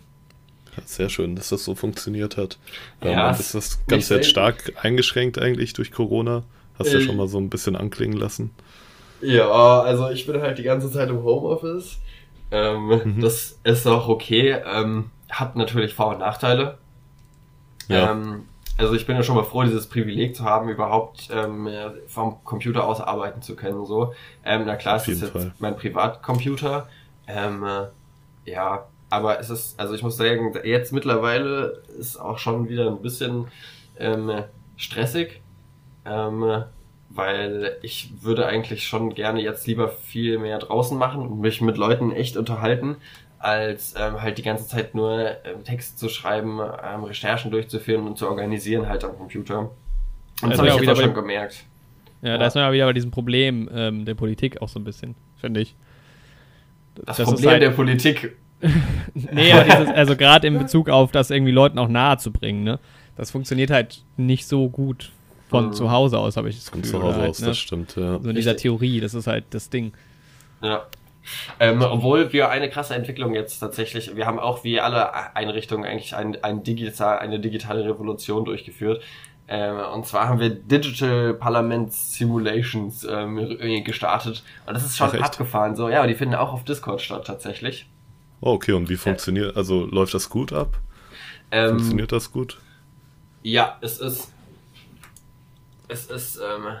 [0.85, 2.57] sehr schön, dass das so funktioniert hat.
[3.01, 6.43] Ja, ist das Ganze jetzt stark eingeschränkt eigentlich durch Corona?
[6.77, 8.51] Hast du ja schon mal so ein bisschen anklingen lassen.
[9.21, 11.97] Ja, also ich bin halt die ganze Zeit im Homeoffice.
[12.51, 13.21] Ähm, mhm.
[13.21, 14.57] Das ist auch okay.
[14.65, 16.77] Ähm, hat natürlich Vor- und Nachteile.
[17.87, 18.11] Ja.
[18.11, 18.45] Ähm,
[18.77, 21.67] also ich bin ja schon mal froh, dieses Privileg zu haben, überhaupt ähm,
[22.07, 23.85] vom Computer aus arbeiten zu können.
[23.85, 24.13] So,
[24.45, 25.51] ähm, na klar, es ist jetzt Fall.
[25.57, 26.87] mein Privatcomputer.
[27.27, 32.69] Ähm, äh, ja, aber es ist, also ich muss sagen, jetzt mittlerweile ist auch schon
[32.69, 33.47] wieder ein bisschen
[33.97, 34.43] ähm,
[34.75, 35.41] stressig,
[36.05, 36.63] ähm,
[37.09, 41.77] weil ich würde eigentlich schon gerne jetzt lieber viel mehr draußen machen und mich mit
[41.77, 42.97] Leuten echt unterhalten,
[43.39, 48.17] als ähm, halt die ganze Zeit nur ähm, Text zu schreiben, ähm, Recherchen durchzuführen und
[48.17, 49.71] zu organisieren halt am Computer.
[50.41, 51.63] Und das habe ich jetzt auch schon gemerkt.
[52.21, 54.79] Ja, ja, da ist man ja wieder bei diesem Problem ähm, der Politik auch so
[54.79, 55.75] ein bisschen, finde ich.
[56.95, 58.35] Das, das Problem halt der Politik.
[59.13, 62.79] nee, dieses, also gerade in Bezug auf das irgendwie Leuten auch nahe zu bringen, ne?
[63.15, 65.11] Das funktioniert halt nicht so gut
[65.49, 65.73] von mhm.
[65.73, 66.89] zu Hause aus, habe ich das Gefühl.
[66.89, 67.47] Von zu Hause halt, aus, ne?
[67.47, 68.19] das stimmt, ja.
[68.19, 69.93] So in dieser Theorie, das ist halt das Ding.
[70.61, 70.87] Ja,
[71.59, 76.15] ähm, obwohl wir eine krasse Entwicklung jetzt tatsächlich, wir haben auch wie alle Einrichtungen eigentlich
[76.15, 79.01] ein, ein digital, eine digitale Revolution durchgeführt.
[79.49, 84.43] Ähm, und zwar haben wir Digital Parliament Simulations ähm, gestartet.
[84.65, 85.75] Und das ist schon Ach, abgefahren.
[85.75, 87.89] So, ja, die finden auch auf Discord statt tatsächlich.
[88.41, 90.77] Oh, okay, und wie funktioniert, äh, also läuft das gut ab?
[91.51, 92.59] Ähm, funktioniert das gut?
[93.41, 94.33] Ja, es ist.
[95.87, 96.75] Es ist, ähm,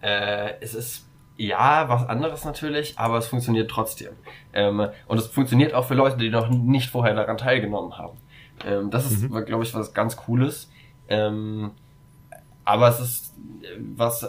[0.00, 1.06] äh, es ist
[1.40, 4.12] ja, was anderes natürlich, aber es funktioniert trotzdem.
[4.52, 8.18] Ähm, und es funktioniert auch für Leute, die noch nicht vorher daran teilgenommen haben.
[8.66, 9.44] Ähm, das ist, mhm.
[9.46, 10.70] glaube ich, was ganz Cooles.
[11.08, 11.70] Ähm,
[12.66, 13.34] aber es ist
[13.96, 14.28] was,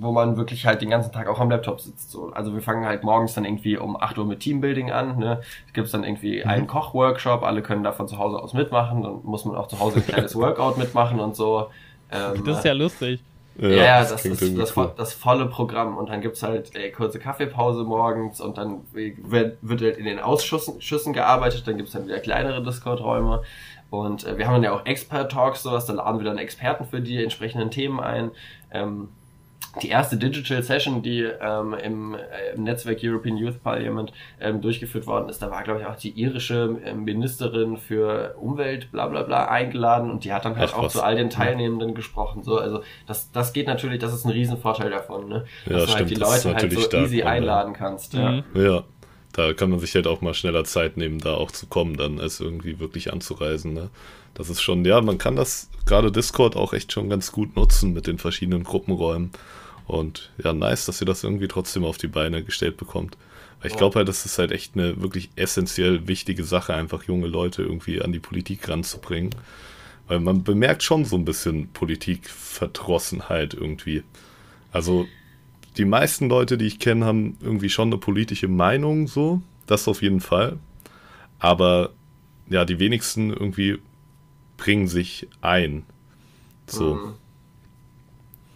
[0.00, 2.10] wo man wirklich halt den ganzen Tag auch am Laptop sitzt.
[2.10, 2.30] So.
[2.32, 5.18] Also wir fangen halt morgens dann irgendwie um 8 Uhr mit Teambuilding an.
[5.18, 5.40] Ne?
[5.66, 6.50] Es gibt dann irgendwie mhm.
[6.50, 9.02] einen Kochworkshop, alle können da von zu Hause aus mitmachen.
[9.02, 11.68] Dann muss man auch zu Hause ein kleines Workout mitmachen und so.
[12.12, 13.22] Ähm, das ist ja lustig.
[13.60, 14.92] Ja, ja das, das ist das, cool.
[14.96, 15.98] das, volle Programm.
[15.98, 20.18] Und dann gibt's halt ey, kurze Kaffeepause morgens und dann wird, wird halt in den
[20.18, 23.42] Ausschüssen Schüssen gearbeitet, dann gibt's dann wieder kleinere Discord-Räume.
[23.90, 27.00] Und äh, wir haben dann ja auch Expert-Talks, sowas, da laden wir dann Experten für
[27.00, 28.30] die entsprechenden Themen ein.
[28.70, 29.08] Ähm,
[29.82, 35.06] die erste Digital Session, die ähm, im, äh, im Netzwerk European Youth Parliament ähm, durchgeführt
[35.06, 39.22] worden ist, da war, glaube ich, auch die irische ähm, Ministerin für Umwelt, bla bla
[39.22, 41.94] bla, eingeladen und die hat dann halt Ach, auch zu all den Teilnehmenden ja.
[41.94, 42.42] gesprochen.
[42.42, 45.44] So, also das, das geht natürlich, das ist ein Riesenvorteil davon, ne?
[45.66, 48.14] Ja, Dass du halt die Leute halt so easy einladen kannst.
[48.14, 48.42] Mhm.
[48.54, 48.62] Ja.
[48.62, 48.84] ja.
[49.32, 52.18] Da kann man sich halt auch mal schneller Zeit nehmen, da auch zu kommen, dann
[52.18, 53.72] als irgendwie wirklich anzureisen.
[53.72, 53.88] Ne?
[54.34, 57.92] Das ist schon, ja, man kann das gerade Discord auch echt schon ganz gut nutzen
[57.92, 59.30] mit den verschiedenen Gruppenräumen.
[59.90, 63.16] Und ja, nice, dass ihr das irgendwie trotzdem auf die Beine gestellt bekommt.
[63.60, 67.26] Weil ich glaube halt, das ist halt echt eine wirklich essentiell wichtige Sache, einfach junge
[67.26, 69.34] Leute irgendwie an die Politik ranzubringen.
[70.06, 74.02] Weil man bemerkt schon so ein bisschen Politikverdrossenheit irgendwie.
[74.72, 75.06] Also
[75.76, 79.42] die meisten Leute, die ich kenne, haben irgendwie schon eine politische Meinung, so.
[79.66, 80.58] Das auf jeden Fall.
[81.38, 81.90] Aber
[82.48, 83.78] ja, die wenigsten irgendwie
[84.56, 85.84] bringen sich ein.
[86.66, 86.94] So.
[86.94, 87.14] Mhm.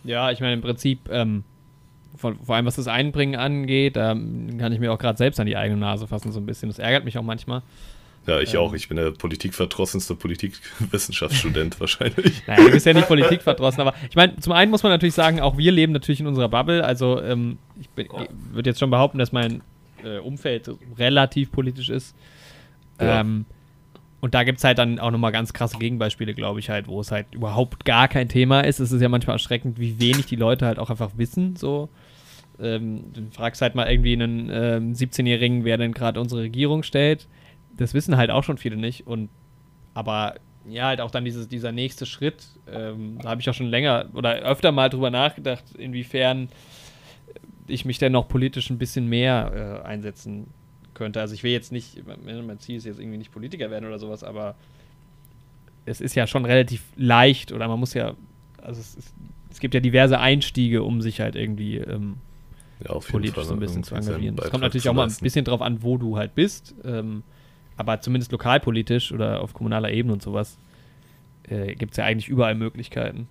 [0.05, 1.45] Ja, ich meine, im Prinzip, ähm,
[2.17, 5.41] vor, vor, allem was das Einbringen angeht, da ähm, kann ich mir auch gerade selbst
[5.41, 6.69] an die eigene Nase fassen, so ein bisschen.
[6.69, 7.63] Das ärgert mich auch manchmal.
[8.27, 8.75] Ja, ich ähm, auch.
[8.75, 12.47] Ich bin der politikverdrossenste Politikwissenschaftsstudent wahrscheinlich.
[12.47, 15.41] Naja, du bist ja nicht politikverdrossen, aber ich meine, zum einen muss man natürlich sagen,
[15.41, 16.85] auch wir leben natürlich in unserer Bubble.
[16.85, 18.09] Also ähm, ich, ich
[18.53, 19.63] würde jetzt schon behaupten, dass mein
[20.05, 22.17] äh, Umfeld relativ politisch ist.
[23.01, 23.21] Ja.
[23.21, 23.45] Ähm,
[24.25, 26.99] und da gibt es halt dann auch nochmal ganz krasse Gegenbeispiele, glaube ich, halt, wo
[26.99, 28.81] es halt überhaupt gar kein Thema ist.
[28.81, 31.57] Es ist ja manchmal erschreckend, wie wenig die Leute halt auch einfach wissen.
[31.57, 31.91] So.
[32.59, 37.29] Ähm, du fragst halt mal irgendwie einen ähm, 17-Jährigen, wer denn gerade unsere Regierung stellt.
[37.77, 39.07] Das wissen halt auch schon viele nicht.
[39.07, 39.29] Und
[39.93, 43.67] aber ja, halt auch dann dieses, dieser nächste Schritt, ähm, da habe ich auch schon
[43.67, 46.49] länger oder öfter mal drüber nachgedacht, inwiefern
[47.67, 50.47] ich mich denn noch politisch ein bisschen mehr äh, einsetzen
[50.95, 51.21] könnte.
[51.21, 54.25] Also ich will jetzt nicht, mein Ziel ist jetzt irgendwie nicht Politiker werden oder sowas,
[54.25, 54.55] aber
[55.87, 58.15] es ist ja schon relativ leicht oder man muss ja,
[58.63, 59.15] also es, ist,
[59.51, 62.17] es gibt ja diverse Einstiege, um sich halt irgendwie ähm,
[62.85, 64.37] ja, politisch so ein bisschen zu engagieren.
[64.39, 67.23] Es kommt natürlich auch mal ein bisschen drauf an, wo du halt bist, ähm,
[67.77, 70.59] aber zumindest lokalpolitisch oder auf kommunaler Ebene und sowas
[71.49, 73.29] äh, gibt es ja eigentlich überall Möglichkeiten.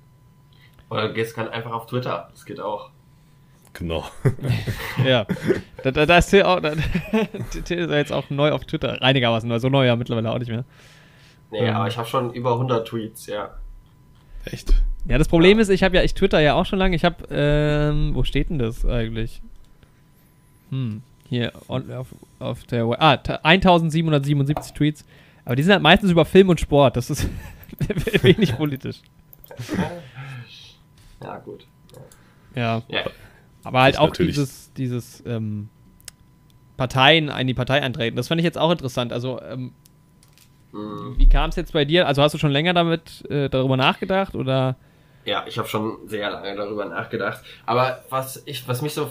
[0.90, 2.92] Oder gehst halt einfach auf Twitter, das geht auch.
[3.74, 4.06] Genau.
[5.06, 5.26] ja.
[5.84, 6.74] Da, da, da ist Till auch, da,
[7.66, 9.02] Till ist ja jetzt auch neu auf Twitter.
[9.02, 10.64] Einigermaßen neu, so neu ja mittlerweile auch nicht mehr.
[11.52, 11.76] Nee, ähm.
[11.76, 13.56] aber ich habe schon über 100 Tweets, ja.
[14.46, 14.74] Echt?
[15.06, 15.64] Ja, das Problem ja.
[15.64, 16.96] ist, ich habe ja, ich Twitter ja auch schon lange.
[16.96, 19.42] Ich habe, ähm, wo steht denn das eigentlich?
[20.70, 22.08] Hm, hier on, auf,
[22.40, 25.06] auf der, ah, 1777 Tweets.
[25.46, 26.96] Aber die sind halt meistens über Film und Sport.
[26.96, 27.28] Das ist
[28.22, 29.02] wenig politisch.
[31.22, 31.66] Ja, gut.
[32.56, 32.82] Ja.
[32.88, 33.04] ja.
[33.64, 35.70] Aber halt auch dieses, dieses ähm,
[36.78, 38.18] Parteien in die Partei eintreten.
[38.18, 39.14] Das fand ich jetzt auch interessant.
[39.14, 39.72] Also, ähm,
[40.72, 41.16] mhm.
[41.18, 42.08] wie kam es jetzt bei dir?
[42.08, 44.76] Also hast du schon länger damit äh, darüber nachgedacht oder?
[45.26, 47.42] Ja, ich habe schon sehr lange darüber nachgedacht.
[47.66, 49.10] Aber was ich, was mich so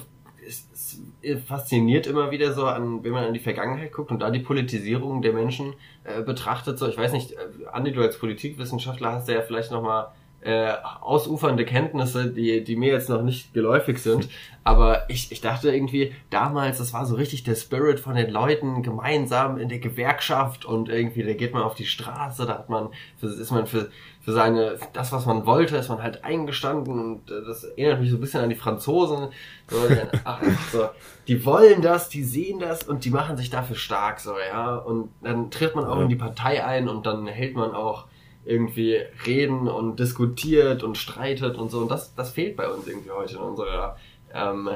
[1.47, 5.23] fasziniert immer wieder so an, wenn man an die Vergangenheit guckt und da die Politisierung
[5.23, 6.79] der Menschen äh, betrachtet.
[6.79, 7.37] So, ich weiß nicht, äh,
[7.71, 10.13] Andi, du als Politikwissenschaftler hast ja vielleicht noch mal
[10.45, 14.29] äh, ausufernde Kenntnisse, die, die mir jetzt noch nicht geläufig sind.
[14.65, 18.83] Aber ich, ich dachte irgendwie, damals, das war so richtig der Spirit von den Leuten,
[18.83, 22.91] gemeinsam in der Gewerkschaft und irgendwie, da geht man auf die Straße, da hat man,
[23.21, 27.45] ist man für, für seine, das, was man wollte, ist man halt eingestanden und äh,
[27.45, 29.29] das erinnert mich so ein bisschen an die Franzosen.
[29.69, 29.79] So,
[30.25, 30.41] ach,
[30.73, 30.89] so,
[31.27, 34.77] die wollen das, die sehen das und die machen sich dafür stark, so, ja.
[34.77, 38.07] Und dann tritt man auch in die Partei ein und dann hält man auch
[38.45, 41.79] irgendwie reden und diskutiert und streitet und so.
[41.79, 43.97] Und das, das fehlt bei uns irgendwie heute in unserer
[44.35, 44.69] ähm,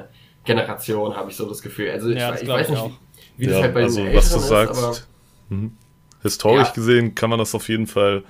[0.45, 1.91] Generation, habe ich so das Gefühl.
[1.91, 2.85] Also ja, ich, ich weiß nicht,
[3.37, 5.09] wie, wie ja, das halt bei also, den was du ist, sagst,
[5.49, 5.73] mhm.
[6.23, 6.75] historisch ja.
[6.75, 8.23] gesehen kann man das auf jeden Fall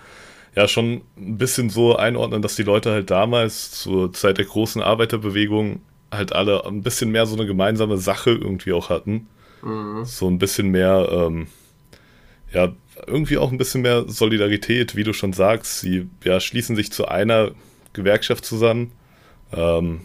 [0.55, 4.81] ja schon ein bisschen so einordnen, dass die Leute halt damals zur Zeit der großen
[4.81, 9.29] Arbeiterbewegung halt alle ein bisschen mehr so eine gemeinsame Sache irgendwie auch hatten.
[9.63, 10.05] Mhm.
[10.05, 11.49] So ein bisschen mehr, ähm,
[12.53, 12.73] ja,
[13.07, 15.81] irgendwie auch ein bisschen mehr Solidarität, wie du schon sagst.
[15.81, 17.51] Sie ja, schließen sich zu einer
[17.93, 18.93] Gewerkschaft zusammen.
[19.53, 20.01] Ähm,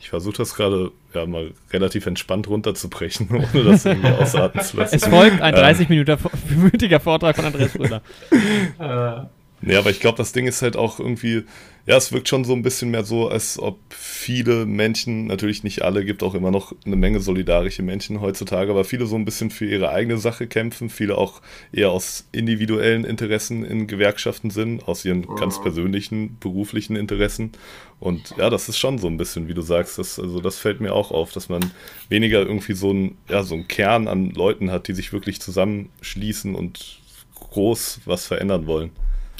[0.00, 4.96] ich versuche das gerade ja mal relativ entspannt runterzubrechen, ohne das irgendwie ausatmen zu lassen.
[4.96, 7.00] Es folgt ein 30-minütiger ähm.
[7.00, 8.02] Vortrag von Andreas Brüder.
[8.78, 9.26] Äh.
[9.60, 11.42] Nee, aber ich glaube, das Ding ist halt auch irgendwie,
[11.88, 15.80] ja, es wirkt schon so ein bisschen mehr so, als ob viele Menschen, natürlich nicht
[15.80, 19.48] alle, gibt auch immer noch eine Menge solidarische Menschen heutzutage, aber viele so ein bisschen
[19.48, 21.40] für ihre eigene Sache kämpfen, viele auch
[21.72, 25.36] eher aus individuellen Interessen in Gewerkschaften sind, aus ihren mhm.
[25.36, 27.52] ganz persönlichen, beruflichen Interessen.
[28.00, 30.82] Und ja, das ist schon so ein bisschen, wie du sagst, das, also das fällt
[30.82, 31.72] mir auch auf, dass man
[32.10, 36.54] weniger irgendwie so ein, ja, so einen Kern an Leuten hat, die sich wirklich zusammenschließen
[36.54, 37.00] und
[37.34, 38.90] groß was verändern wollen.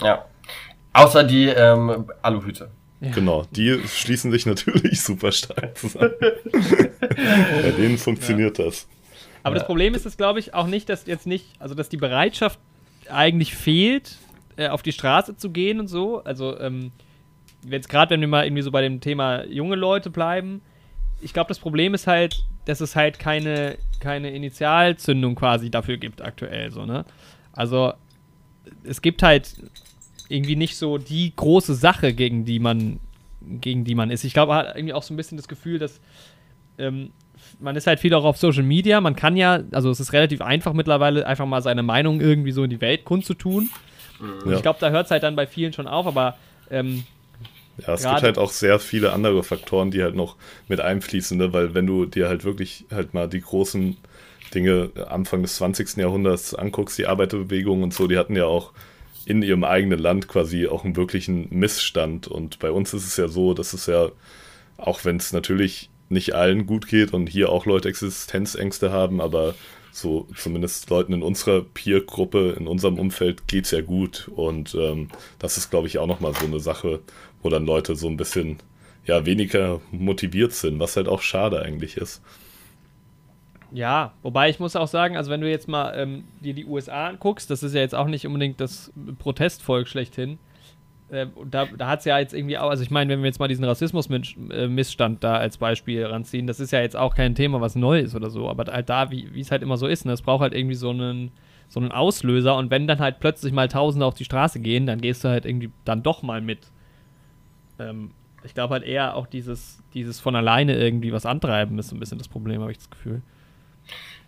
[0.02, 0.24] Ja.
[0.92, 2.70] Außer die ähm, Aluhüte.
[3.01, 3.12] Ja.
[3.12, 6.14] Genau, die schließen sich natürlich super stark zusammen.
[6.51, 8.64] Bei denen funktioniert ja.
[8.64, 8.88] das.
[9.42, 9.61] Aber ja.
[9.61, 12.59] das Problem ist es, glaube ich, auch nicht, dass jetzt nicht, also dass die Bereitschaft
[13.09, 14.16] eigentlich fehlt,
[14.57, 16.22] äh, auf die Straße zu gehen und so.
[16.24, 16.90] Also, ähm,
[17.68, 20.61] jetzt gerade, wenn wir mal irgendwie so bei dem Thema junge Leute bleiben,
[21.20, 26.20] ich glaube, das Problem ist halt, dass es halt keine, keine Initialzündung quasi dafür gibt
[26.20, 27.05] aktuell, so, ne?
[27.53, 27.92] Also,
[28.85, 29.55] es gibt halt
[30.29, 33.01] irgendwie nicht so die große Sache, gegen die man,
[33.41, 34.25] gegen die man ist.
[34.25, 36.01] Ich glaube, man hat irgendwie auch so ein bisschen das Gefühl, dass
[36.79, 37.11] ähm,
[37.61, 39.01] man ist halt viel auch auf Social Media.
[39.01, 42.64] Man kann ja, also es ist relativ einfach mittlerweile, einfach mal seine Meinung irgendwie so
[42.64, 43.71] in die Welt kundzutun.
[44.45, 44.53] Ja.
[44.57, 46.37] Ich glaube, da hört es halt dann bei vielen schon auf, aber
[46.71, 47.05] ähm,
[47.87, 50.37] ja, es gibt halt auch sehr viele andere Faktoren, die halt noch
[50.67, 51.53] mit einfließen, ne?
[51.53, 53.97] weil wenn du dir halt wirklich halt mal die großen
[54.53, 55.99] Dinge Anfang des 20.
[55.99, 58.73] Jahrhunderts anguckst, die Arbeiterbewegung und so, die hatten ja auch
[59.29, 62.29] in ihrem eigenen Land quasi auch einen wirklichen Missstand.
[62.29, 64.11] Und bei uns ist es ja so, dass es ja,
[64.79, 69.55] auch wenn es natürlich nicht allen gut geht und hier auch Leute Existenzängste haben, aber
[69.93, 74.31] so zumindest Leuten in unserer Peer-Gruppe, in unserem Umfeld geht es ja gut.
[74.35, 77.01] Und ähm, das ist, glaube ich, auch nochmal so eine Sache,
[77.43, 78.57] wo dann Leute so ein bisschen
[79.05, 82.23] ja, weniger motiviert sind, was halt auch schade eigentlich ist.
[83.70, 87.09] Ja, wobei ich muss auch sagen, also wenn du jetzt mal ähm, dir die USA
[87.09, 90.38] anguckst, das ist ja jetzt auch nicht unbedingt das Protestvolk schlechthin.
[91.11, 93.38] Äh, da da hat es ja jetzt irgendwie auch, also ich meine, wenn wir jetzt
[93.38, 97.76] mal diesen Rassismus-Missstand da als Beispiel ranziehen, das ist ja jetzt auch kein Thema, was
[97.76, 100.42] neu ist oder so, aber halt da, wie es halt immer so ist, ne, braucht
[100.42, 101.31] halt irgendwie so einen,
[101.68, 105.00] so einen Auslöser und wenn dann halt plötzlich mal Tausende auf die Straße gehen, dann
[105.00, 106.70] gehst du halt irgendwie dann doch mal mit.
[107.78, 108.11] Ähm,
[108.44, 112.00] ich glaube halt eher auch dieses, dieses von alleine irgendwie was antreiben ist so ein
[112.00, 113.22] bisschen das Problem, habe ich das Gefühl.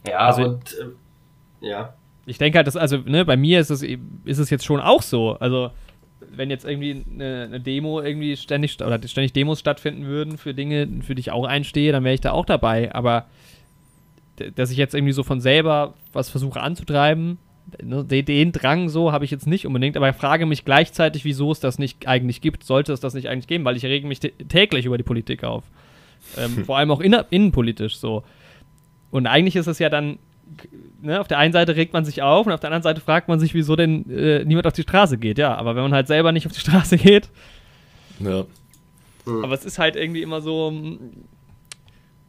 [0.06, 0.76] Ja, also, und
[1.60, 1.94] äh, ja.
[2.26, 5.02] Ich denke halt, dass, also, ne, bei mir ist es, ist es jetzt schon auch
[5.02, 5.32] so.
[5.40, 5.70] Also,
[6.30, 10.88] wenn jetzt irgendwie eine, eine, Demo irgendwie ständig oder ständig Demos stattfinden würden für Dinge,
[11.02, 12.94] für die ich auch einstehe, dann wäre ich da auch dabei.
[12.94, 13.26] Aber
[14.54, 17.38] dass ich jetzt irgendwie so von selber was versuche anzutreiben,
[17.82, 21.52] ne, den Drang so habe ich jetzt nicht unbedingt, aber ich frage mich gleichzeitig, wieso
[21.52, 24.20] es das nicht eigentlich gibt, sollte es das nicht eigentlich geben, weil ich rege mich
[24.20, 25.64] täglich über die Politik auf.
[26.36, 28.24] Ähm, vor allem auch inner, innenpolitisch so.
[29.10, 30.18] Und eigentlich ist es ja dann,
[31.02, 33.28] ne, auf der einen Seite regt man sich auf und auf der anderen Seite fragt
[33.28, 35.38] man sich, wieso denn äh, niemand auf die Straße geht.
[35.38, 37.28] Ja, aber wenn man halt selber nicht auf die Straße geht.
[38.20, 38.44] Ja.
[39.26, 40.72] Aber es ist halt irgendwie immer so.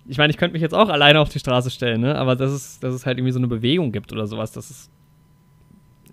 [0.07, 2.15] Ich meine, ich könnte mich jetzt auch alleine auf die Straße stellen, ne?
[2.17, 4.91] Aber dass es, dass es halt irgendwie so eine Bewegung gibt oder sowas, das ist.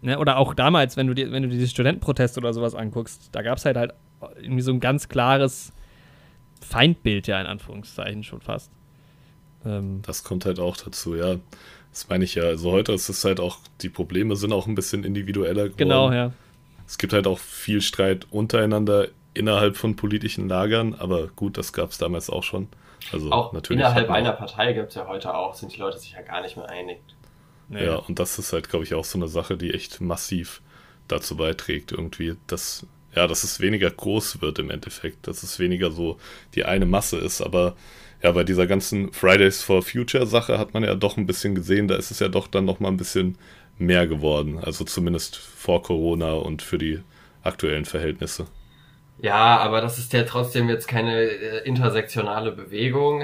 [0.02, 0.18] Ne?
[0.18, 3.58] Oder auch damals, wenn du dir, wenn du diese Studentenproteste oder sowas anguckst, da gab
[3.58, 3.94] es halt halt
[4.40, 5.72] irgendwie so ein ganz klares
[6.60, 8.70] Feindbild ja in Anführungszeichen schon fast.
[9.64, 11.36] Ähm, das kommt halt auch dazu, ja.
[11.92, 12.44] Das meine ich ja.
[12.44, 15.76] Also heute ist es halt auch, die Probleme sind auch ein bisschen individueller geworden.
[15.76, 16.32] Genau, ja.
[16.86, 21.90] Es gibt halt auch viel Streit untereinander innerhalb von politischen Lagern, aber gut, das gab
[21.90, 22.68] es damals auch schon.
[23.12, 26.12] Also auch natürlich innerhalb einer Partei gibt es ja heute auch, sind die Leute sich
[26.12, 26.98] ja gar nicht mehr einig.
[27.68, 27.84] Nee.
[27.84, 30.62] Ja, und das ist halt, glaube ich, auch so eine Sache, die echt massiv
[31.06, 35.90] dazu beiträgt, irgendwie, dass, ja, dass es weniger groß wird im Endeffekt, dass es weniger
[35.90, 36.18] so
[36.54, 37.76] die eine Masse ist, aber
[38.22, 41.88] ja, bei dieser ganzen Fridays for Future Sache hat man ja doch ein bisschen gesehen,
[41.88, 43.38] da ist es ja doch dann noch mal ein bisschen
[43.78, 47.00] mehr geworden, also zumindest vor Corona und für die
[47.42, 48.46] aktuellen Verhältnisse.
[49.20, 53.22] Ja, aber das ist ja trotzdem jetzt keine äh, intersektionale Bewegung,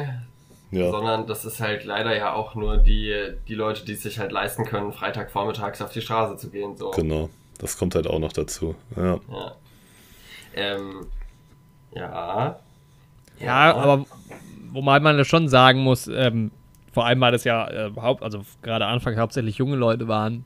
[0.70, 0.90] ja.
[0.90, 4.32] sondern das ist halt leider ja auch nur die, die Leute, die es sich halt
[4.32, 6.76] leisten können, Freitagvormittags auf die Straße zu gehen.
[6.76, 6.90] So.
[6.90, 8.74] Genau, das kommt halt auch noch dazu.
[8.96, 9.20] Ja.
[9.30, 9.56] Ja,
[10.54, 11.06] ähm,
[11.94, 12.60] ja.
[13.38, 13.74] ja.
[13.74, 14.04] aber
[14.74, 16.50] wobei man das schon sagen muss, ähm,
[16.92, 20.44] vor allem, weil das ja äh, haupt, also gerade Anfang hauptsächlich junge Leute waren.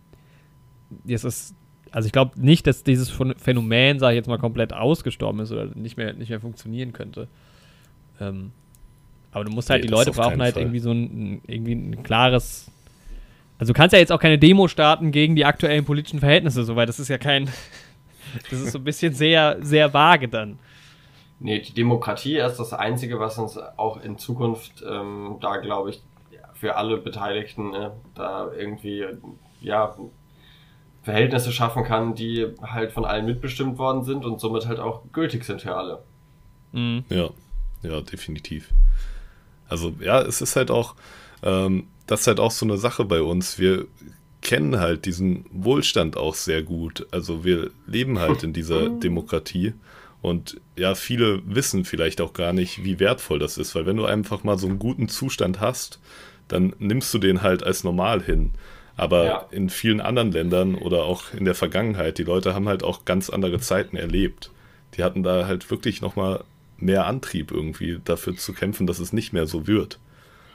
[1.04, 1.54] Jetzt ist,
[1.90, 5.66] also ich glaube nicht, dass dieses Phänomen, sage ich jetzt mal, komplett ausgestorben ist oder
[5.74, 7.28] nicht mehr, nicht mehr funktionieren könnte.
[8.20, 8.52] Ähm,
[9.30, 10.62] aber du musst halt, nee, die Leute brauchen halt Fall.
[10.62, 12.70] irgendwie so ein, irgendwie ein klares.
[13.58, 16.76] Also du kannst ja jetzt auch keine Demo starten gegen die aktuellen politischen Verhältnisse, so,
[16.76, 17.48] weil das ist ja kein.
[18.50, 20.58] Das ist so ein bisschen sehr, sehr vage dann.
[21.40, 26.02] Nee, die Demokratie ist das Einzige, was uns auch in Zukunft ähm, da, glaube ich,
[26.54, 29.06] für alle Beteiligten ne, da irgendwie,
[29.60, 29.96] ja,
[31.02, 35.44] Verhältnisse schaffen kann, die halt von allen mitbestimmt worden sind und somit halt auch gültig
[35.44, 36.02] sind für alle.
[36.72, 37.04] Mhm.
[37.08, 37.30] Ja,
[37.82, 38.70] ja, definitiv.
[39.68, 40.96] Also ja, es ist halt auch,
[41.42, 43.58] ähm, das ist halt auch so eine Sache bei uns.
[43.58, 43.86] Wir
[44.42, 47.06] kennen halt diesen Wohlstand auch sehr gut.
[47.10, 49.74] Also wir leben halt in dieser Demokratie.
[50.20, 54.04] Und ja, viele wissen vielleicht auch gar nicht, wie wertvoll das ist, weil wenn du
[54.04, 55.98] einfach mal so einen guten Zustand hast,
[56.46, 58.52] dann nimmst du den halt als normal hin.
[58.96, 59.46] Aber ja.
[59.50, 63.30] in vielen anderen Ländern oder auch in der Vergangenheit, die Leute haben halt auch ganz
[63.30, 64.50] andere Zeiten erlebt.
[64.96, 66.42] Die hatten da halt wirklich nochmal
[66.78, 69.98] mehr Antrieb irgendwie dafür zu kämpfen, dass es nicht mehr so wird.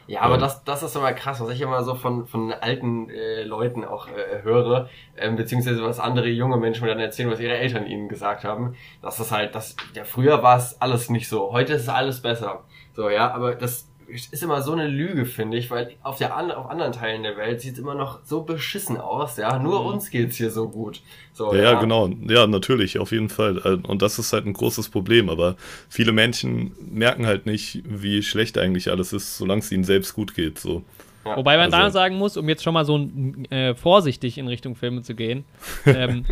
[0.08, 3.10] Ja, aber ähm, das, das ist immer krass, was ich immer so von, von alten
[3.10, 7.40] äh, Leuten auch äh, höre, äh, beziehungsweise was andere junge Menschen mir dann erzählen, was
[7.40, 8.76] ihre Eltern ihnen gesagt haben.
[9.02, 12.64] dass Das halt, das, ja, früher war es alles nicht so, heute ist alles besser.
[12.94, 16.70] So, ja, aber das ist immer so eine Lüge, finde ich, weil auf der auf
[16.70, 19.60] anderen Teilen der Welt sieht es immer noch so beschissen aus, ja.
[19.60, 19.88] Nur mhm.
[19.88, 21.02] uns geht's hier so gut.
[21.34, 22.10] So, ja, ja, genau.
[22.28, 23.58] Ja, natürlich, auf jeden Fall.
[23.64, 25.30] Äh, und das ist halt ein großes Problem.
[25.30, 25.56] Aber
[25.90, 30.36] viele Menschen merken halt nicht, wie schlecht eigentlich alles ist, solange es ihnen selbst gut
[30.36, 30.60] geht.
[30.60, 30.84] So.
[31.26, 31.38] Ja.
[31.38, 31.78] Wobei man also.
[31.78, 33.10] da sagen muss, um jetzt schon mal so
[33.50, 35.46] äh, vorsichtig in Richtung Filme zu gehen,
[35.86, 36.26] ähm,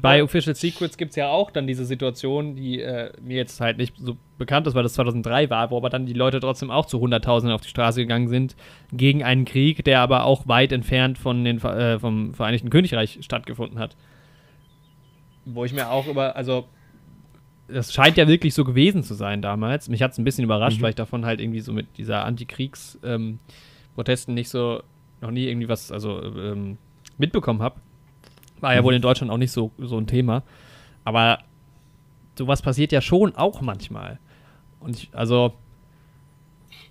[0.00, 3.78] bei Official Secrets gibt es ja auch dann diese Situation, die äh, mir jetzt halt
[3.78, 6.86] nicht so bekannt ist, weil das 2003 war, wo aber dann die Leute trotzdem auch
[6.86, 8.54] zu Hunderttausenden auf die Straße gegangen sind,
[8.92, 13.80] gegen einen Krieg, der aber auch weit entfernt von den, äh, vom Vereinigten Königreich stattgefunden
[13.80, 13.96] hat.
[15.44, 16.66] Wo ich mir auch über, also
[17.66, 19.88] das scheint ja wirklich so gewesen zu sein damals.
[19.88, 20.82] Mich hat es ein bisschen überrascht, mhm.
[20.82, 23.40] weil ich davon halt irgendwie so mit dieser Antikriegs- ähm,
[23.98, 24.80] Protesten nicht so,
[25.20, 26.78] noch nie irgendwie was, also ähm,
[27.16, 27.80] mitbekommen habe.
[28.60, 28.84] War ja mhm.
[28.84, 30.44] wohl in Deutschland auch nicht so, so ein Thema.
[31.02, 31.40] Aber
[32.36, 34.20] sowas passiert ja schon auch manchmal.
[34.78, 35.52] Und ich, also.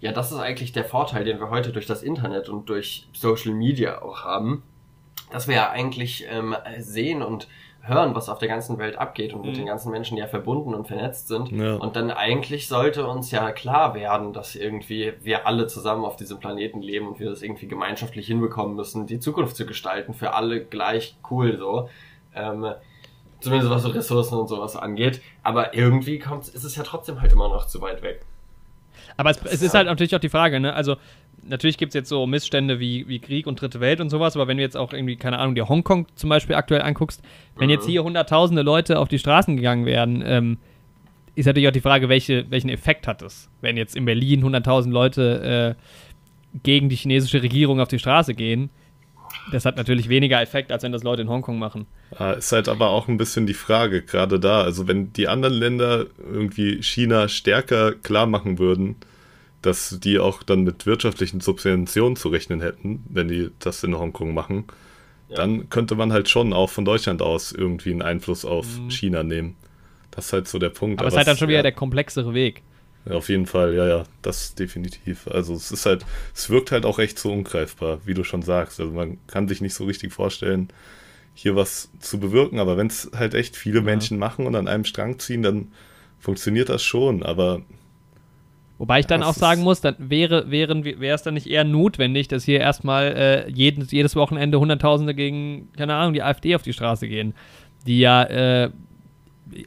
[0.02, 3.54] Ja, das ist eigentlich der Vorteil, den wir heute durch das Internet und durch Social
[3.54, 4.64] Media auch haben.
[5.32, 7.48] Dass wir ja eigentlich ähm, sehen und
[7.88, 9.48] hören, was auf der ganzen Welt abgeht und mhm.
[9.48, 11.52] mit den ganzen Menschen, die ja verbunden und vernetzt sind.
[11.52, 11.76] Ja.
[11.76, 16.40] Und dann eigentlich sollte uns ja klar werden, dass irgendwie wir alle zusammen auf diesem
[16.40, 20.64] Planeten leben und wir das irgendwie gemeinschaftlich hinbekommen müssen, die Zukunft zu gestalten, für alle
[20.64, 21.90] gleich cool so.
[22.36, 22.74] Ähm,
[23.40, 25.22] zumindest was so Ressourcen und sowas angeht.
[25.44, 28.26] Aber irgendwie kommt, ist es ja trotzdem halt immer noch zu weit weg.
[29.16, 30.74] Aber es, es ist halt natürlich auch die Frage, ne?
[30.74, 30.98] Also
[31.44, 34.48] natürlich gibt es jetzt so Missstände wie, wie Krieg und Dritte Welt und sowas, aber
[34.48, 37.22] wenn du jetzt auch irgendwie, keine Ahnung, dir Hongkong zum Beispiel aktuell anguckst,
[37.58, 37.92] wenn jetzt mhm.
[37.92, 40.58] hier hunderttausende Leute auf die Straßen gegangen werden, ähm,
[41.36, 44.94] ist natürlich auch die Frage, welche, welchen Effekt hat es, wenn jetzt in Berlin hunderttausend
[44.94, 48.70] Leute äh, gegen die chinesische Regierung auf die Straße gehen.
[49.52, 51.86] Das hat natürlich weniger Effekt, als wenn das Leute in Hongkong machen.
[52.38, 54.62] Ist halt aber auch ein bisschen die Frage, gerade da.
[54.62, 58.96] Also, wenn die anderen Länder irgendwie China stärker klar machen würden,
[59.62, 64.34] dass die auch dann mit wirtschaftlichen Subventionen zu rechnen hätten, wenn die das in Hongkong
[64.34, 64.66] machen,
[65.30, 65.38] ja.
[65.38, 68.92] dann könnte man halt schon auch von Deutschland aus irgendwie einen Einfluss auf mhm.
[68.92, 69.56] China nehmen.
[70.12, 71.00] Das ist halt so der Punkt.
[71.00, 72.64] Aber es ist halt dann schon wieder ja, der komplexere Weg.
[73.06, 75.28] Ja, auf jeden Fall, ja, ja, das definitiv.
[75.28, 78.80] Also es ist halt, es wirkt halt auch echt so ungreifbar, wie du schon sagst.
[78.80, 80.70] Also man kann sich nicht so richtig vorstellen,
[81.34, 83.82] hier was zu bewirken, aber wenn es halt echt viele.
[83.82, 85.72] Menschen machen und an einem Strang ziehen, dann
[86.20, 87.62] funktioniert das schon, aber
[88.80, 91.64] Wobei ich dann Das auch sagen muss, dann wäre wären wäre es dann nicht eher
[91.64, 93.06] notwendig, dass hier erstmal
[93.48, 97.34] äh, jedes, jedes Wochenende Hunderttausende gegen, keine Ahnung, die AfD auf die Straße gehen,
[97.88, 98.70] die ja äh,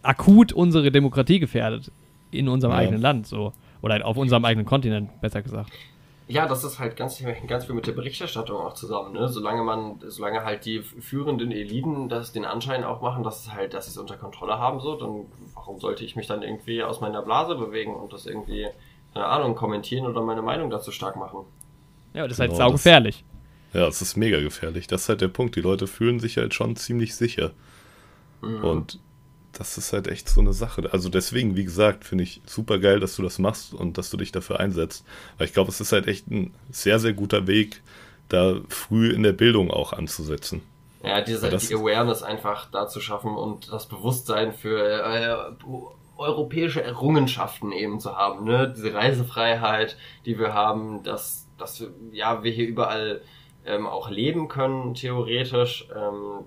[0.02, 1.90] akut unsere Demokratie gefährdet
[2.30, 2.78] in unserem Ja.
[2.78, 3.52] eigenen Land, so.
[3.82, 5.72] Oder auf unserem eigenen Kontinent, besser gesagt.
[6.28, 9.26] Ja, das ist halt ganz, ganz viel mit der Berichterstattung auch zusammen, ne?
[9.26, 13.74] Solange man, solange halt die führenden Eliten das den Anschein auch machen, dass es halt,
[13.74, 17.00] dass sie es unter Kontrolle haben, so, dann warum sollte ich mich dann irgendwie aus
[17.00, 18.68] meiner Blase bewegen und das irgendwie,
[19.12, 21.40] keine Ahnung, kommentieren oder meine Meinung dazu stark machen?
[22.14, 23.24] Ja, das ist Genau, halt saugefährlich.
[23.72, 24.86] Ja, es ist mega gefährlich.
[24.88, 25.54] Das ist halt der Punkt.
[25.56, 27.52] Die Leute fühlen sich halt schon ziemlich sicher.
[28.42, 28.64] Mhm.
[28.64, 28.98] Und
[29.52, 30.88] das ist halt echt so eine Sache.
[30.92, 34.16] Also deswegen, wie gesagt, finde ich super geil, dass du das machst und dass du
[34.16, 35.04] dich dafür einsetzt.
[35.38, 37.82] Weil ich glaube, es ist halt echt ein sehr, sehr guter Weg,
[38.28, 40.62] da früh in der Bildung auch anzusetzen.
[41.02, 45.52] Ja, diese das- die Awareness einfach da zu schaffen und das Bewusstsein für äh,
[46.20, 48.72] europäische Errungenschaften eben zu haben, ne?
[48.76, 49.96] Diese Reisefreiheit,
[50.26, 53.22] die wir haben, dass, dass wir, ja, wir hier überall
[53.66, 55.88] ähm, auch leben können, theoretisch.
[55.96, 56.44] Ähm,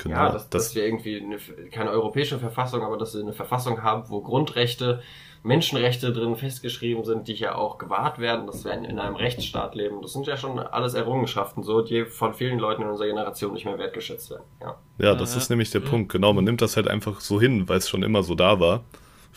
[0.00, 0.14] Genau.
[0.14, 1.38] ja, dass, das, dass wir irgendwie eine,
[1.72, 5.02] keine europäische Verfassung, aber dass wir eine Verfassung haben, wo Grundrechte,
[5.42, 9.74] Menschenrechte drin festgeschrieben sind, die hier auch gewahrt werden, dass wir in, in einem Rechtsstaat
[9.74, 10.00] leben.
[10.00, 13.64] Das sind ja schon alles Errungenschaften, so, die von vielen Leuten in unserer Generation nicht
[13.64, 14.44] mehr wertgeschätzt werden.
[14.60, 14.76] Ja.
[14.98, 15.38] ja, das Ja.
[15.38, 16.12] ist nämlich der Punkt.
[16.12, 18.84] Genau, man nimmt das halt einfach so hin, weil es schon immer so da war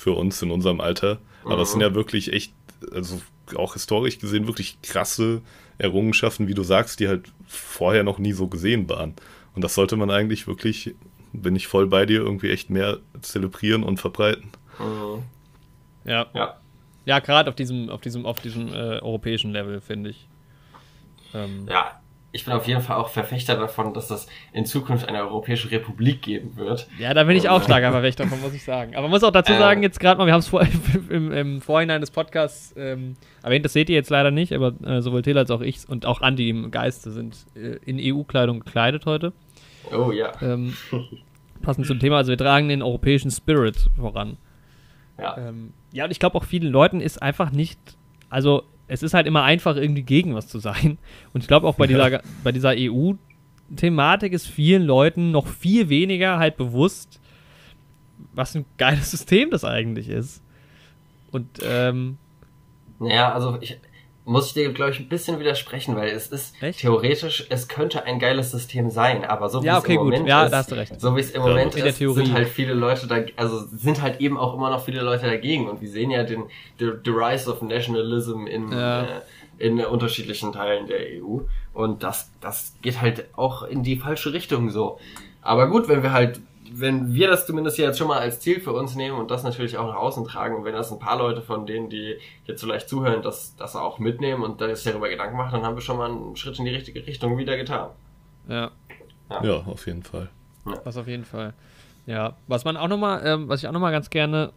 [0.02, 1.20] für uns in unserem Alter.
[1.45, 1.72] Aber es Mhm.
[1.74, 2.54] sind ja wirklich echt,
[2.91, 3.22] also
[3.56, 5.41] auch historisch gesehen, wirklich krasse
[5.78, 9.14] Errungenschaften, wie du sagst, die halt vorher noch nie so gesehen waren.
[9.54, 10.95] Und das sollte man eigentlich wirklich,
[11.34, 14.49] bin ich voll bei dir, irgendwie echt mehr zelebrieren und verbreiten.
[14.80, 15.24] Mhm.
[16.06, 16.26] Ja.
[16.34, 16.58] Ja.
[17.06, 20.28] Ja, gerade auf diesem, auf diesem, auf diesem äh, europäischen Level, finde ich.
[21.34, 22.01] Ähm, ja,
[22.34, 26.21] ich bin auf jeden Fall auch Verfechter davon, dass das in Zukunft eine europäische Republik
[26.21, 26.88] geben wird.
[26.97, 28.93] Ja, da bin ich auch stark aber recht davon, muss ich sagen.
[28.95, 29.57] Aber man muss auch dazu Äh.
[29.57, 30.65] sagen, jetzt gerade mal, wir haben es vor,
[31.09, 35.01] im, im Vorhinein des Podcasts ähm, erwähnt, das seht ihr jetzt leider nicht, aber äh,
[35.01, 39.05] sowohl Till als auch ich und auch Andi im Geiste sind äh, in EU-Kleidung gekleidet
[39.05, 39.34] heute.
[39.91, 40.32] Oh ja.
[40.41, 40.73] Ähm,
[41.61, 44.38] passend zum Thema, also wir tragen den europäischen Spirit voran.
[45.19, 45.38] Ja.
[45.38, 47.79] Ähm, ja, und ich glaube auch vielen Leuten ist einfach nicht,
[48.29, 50.98] also es ist halt immer einfach, irgendwie gegen was zu sein.
[51.32, 56.39] Und ich glaube auch bei dieser, bei dieser EU-Thematik ist vielen Leuten noch viel weniger
[56.39, 57.22] halt bewusst,
[58.34, 60.44] was ein geiles System das eigentlich ist.
[61.32, 62.18] Und ähm,
[63.00, 63.80] Naja, also ich
[64.24, 66.80] muss ich dir, glaube ich, ein bisschen widersprechen, weil es ist Echt?
[66.80, 70.05] theoretisch, es könnte ein geiles System sein, aber so wie Ja, es okay, im gut.
[70.11, 70.99] Moment Ja, ist, da hast du recht.
[71.01, 74.22] so wie es im Ja, Moment ist, sind halt viele Leute da, also sind halt
[74.22, 76.43] eben auch immer noch viele Leute dagegen und wir sehen ja den
[76.80, 79.03] the, the rise of nationalism in Ja.
[79.03, 79.22] äh,
[79.57, 81.41] in unterschiedlichen Teilen der EU
[81.74, 84.99] und das das geht halt auch in die falsche Richtung so.
[85.41, 86.39] Aber gut, wenn wir halt
[86.74, 89.78] wenn wir das zumindest jetzt schon mal als Ziel für uns nehmen und das natürlich
[89.78, 92.88] auch nach außen tragen und wenn das ein paar Leute von denen, die jetzt vielleicht
[92.88, 95.97] zuhören, das, das auch mitnehmen und da sich darüber Gedanken machen, dann haben wir schon
[95.97, 97.89] mal einen Schritt in die richtige Richtung wieder getan.
[99.30, 100.30] ja, Ja, auf jeden Fall.
[100.84, 101.53] das auf jeden Fall.
[102.05, 104.51] Ja, was man auch nochmal, ähm, was ich auch nochmal ganz gerne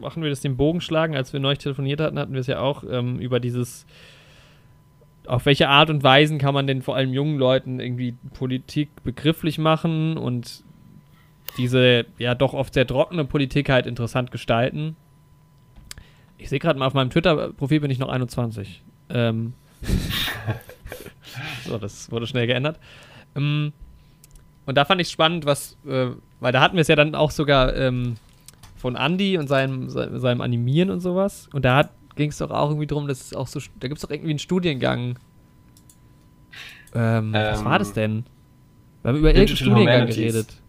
[0.00, 2.60] machen wir das den Bogen schlagen, als wir neulich telefoniert hatten, hatten wir es ja
[2.60, 3.86] auch ähm, über dieses
[5.26, 9.58] auf welche Art und Weisen kann man denn vor allem jungen Leuten irgendwie Politik begrifflich
[9.58, 10.64] machen und
[11.56, 14.96] diese ja doch oft sehr trockene Politik halt interessant gestalten.
[16.38, 18.82] Ich sehe gerade mal auf meinem Twitter-Profil bin ich noch 21.
[19.10, 19.52] Ähm
[21.66, 22.78] so, das wurde schnell geändert.
[23.36, 23.72] Ähm,
[24.66, 26.08] und da fand ich spannend, was, äh,
[26.40, 28.16] weil da hatten wir es ja dann auch sogar ähm,
[28.76, 31.48] von Andy und seinem, se- seinem Animieren und sowas.
[31.52, 34.02] Und da ging es doch auch irgendwie drum, dass es auch so, da gibt es
[34.02, 35.18] doch irgendwie einen Studiengang.
[36.94, 38.24] Ähm, was Ähm, war das denn?
[39.02, 40.16] Wir haben über irgendeinen Studiengang Humanities.
[40.16, 40.59] geredet.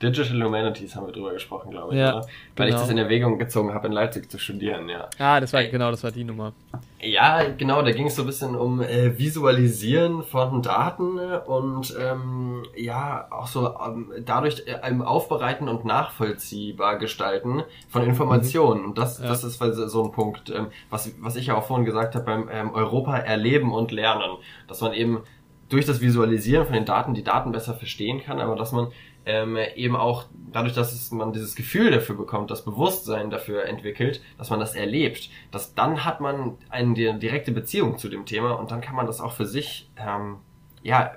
[0.00, 1.98] Digital Humanities haben wir drüber gesprochen, glaube ich.
[2.00, 2.26] Ja, oder?
[2.56, 2.82] Weil ich genau.
[2.82, 5.08] das in Erwägung gezogen habe, in Leipzig zu studieren, ja.
[5.18, 6.52] Ah, das war, genau, das war die Nummer.
[7.00, 11.96] Ja, genau, da ging es so ein bisschen um äh, Visualisieren von Daten äh, und
[12.00, 18.84] ähm, ja, auch so ähm, dadurch äh, im Aufbereiten und nachvollziehbar gestalten von Informationen.
[18.84, 19.28] Und das, Ja.
[19.28, 22.48] das ist so ein Punkt, ähm, was, was ich ja auch vorhin gesagt habe, beim
[22.52, 24.36] ähm, Europa erleben und lernen.
[24.66, 25.22] Dass man eben
[25.68, 28.88] durch das Visualisieren von den Daten die Daten besser verstehen kann, aber dass man
[29.26, 34.22] ähm, eben auch dadurch, dass es, man dieses Gefühl dafür bekommt, das Bewusstsein dafür entwickelt,
[34.38, 38.52] dass man das erlebt, dass dann hat man eine di- direkte Beziehung zu dem Thema
[38.58, 40.36] und dann kann man das auch für sich ähm,
[40.82, 41.12] ja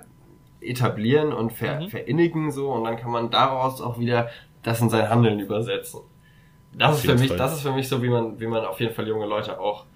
[0.60, 1.88] etablieren und ver Mhm.
[1.88, 4.28] verinnigen so und dann kann man daraus auch wieder
[4.62, 6.00] das in sein Handeln übersetzen.
[6.76, 7.36] Das Auf ist für mich, Fall.
[7.38, 9.86] das ist für mich so, wie man, wie man auf jeden Fall junge Leute auch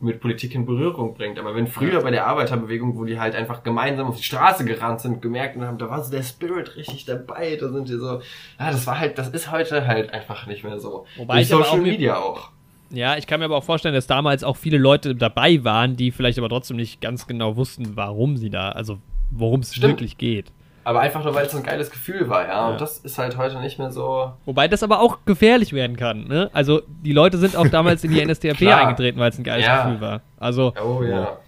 [0.00, 1.38] mit Politik in Berührung bringt.
[1.38, 5.00] Aber wenn früher bei der Arbeiterbewegung, wo die halt einfach gemeinsam auf die Straße gerannt
[5.00, 8.20] sind, gemerkt und haben, da war so der Spirit richtig dabei, da sind die so,
[8.58, 11.06] ja, das war halt, das ist heute halt einfach nicht mehr so.
[11.16, 12.50] Wobei Durch Social auch Media auch.
[12.90, 16.10] Ja, ich kann mir aber auch vorstellen, dass damals auch viele Leute dabei waren, die
[16.12, 18.98] vielleicht aber trotzdem nicht ganz genau wussten, warum sie da, also
[19.30, 20.52] worum es wirklich geht.
[20.84, 22.48] Aber einfach nur, weil es so ein geiles Gefühl war, ja?
[22.48, 22.68] ja.
[22.68, 24.32] Und das ist halt heute nicht mehr so.
[24.44, 26.50] Wobei das aber auch gefährlich werden kann, ne?
[26.52, 29.84] Also die Leute sind auch damals in die NSDAP eingetreten, weil es ein geiles ja.
[29.84, 30.20] Gefühl war.
[30.38, 30.74] Also.
[30.82, 31.38] Oh ja.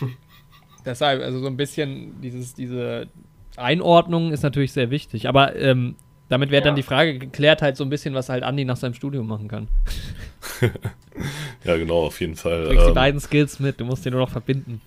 [0.84, 3.08] Deshalb, also so ein bisschen dieses, diese
[3.56, 5.28] Einordnung ist natürlich sehr wichtig.
[5.28, 5.96] Aber ähm,
[6.28, 6.66] damit wäre ja.
[6.66, 9.48] dann die Frage geklärt, halt so ein bisschen, was halt Andi nach seinem Studium machen
[9.48, 9.68] kann.
[11.64, 12.62] ja, genau, auf jeden Fall.
[12.62, 14.80] Du bringst ähm, die beiden Skills mit, du musst die nur noch verbinden.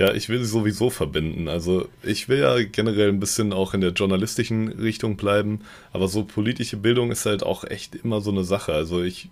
[0.00, 1.46] Ja, ich will sie sowieso verbinden.
[1.46, 5.60] Also ich will ja generell ein bisschen auch in der journalistischen Richtung bleiben,
[5.92, 8.72] aber so politische Bildung ist halt auch echt immer so eine Sache.
[8.72, 9.28] Also ich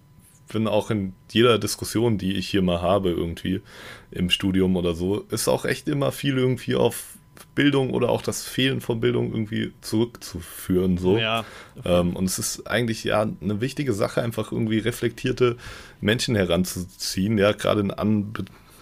[0.52, 3.62] bin auch in jeder Diskussion, die ich hier mal habe, irgendwie
[4.10, 7.14] im Studium oder so, ist auch echt immer viel irgendwie auf
[7.54, 10.98] Bildung oder auch das Fehlen von Bildung irgendwie zurückzuführen.
[10.98, 11.16] So.
[11.16, 11.46] Ja.
[11.82, 15.56] Ähm, und es ist eigentlich ja eine wichtige Sache, einfach irgendwie reflektierte
[16.02, 17.90] Menschen heranzuziehen, ja, gerade in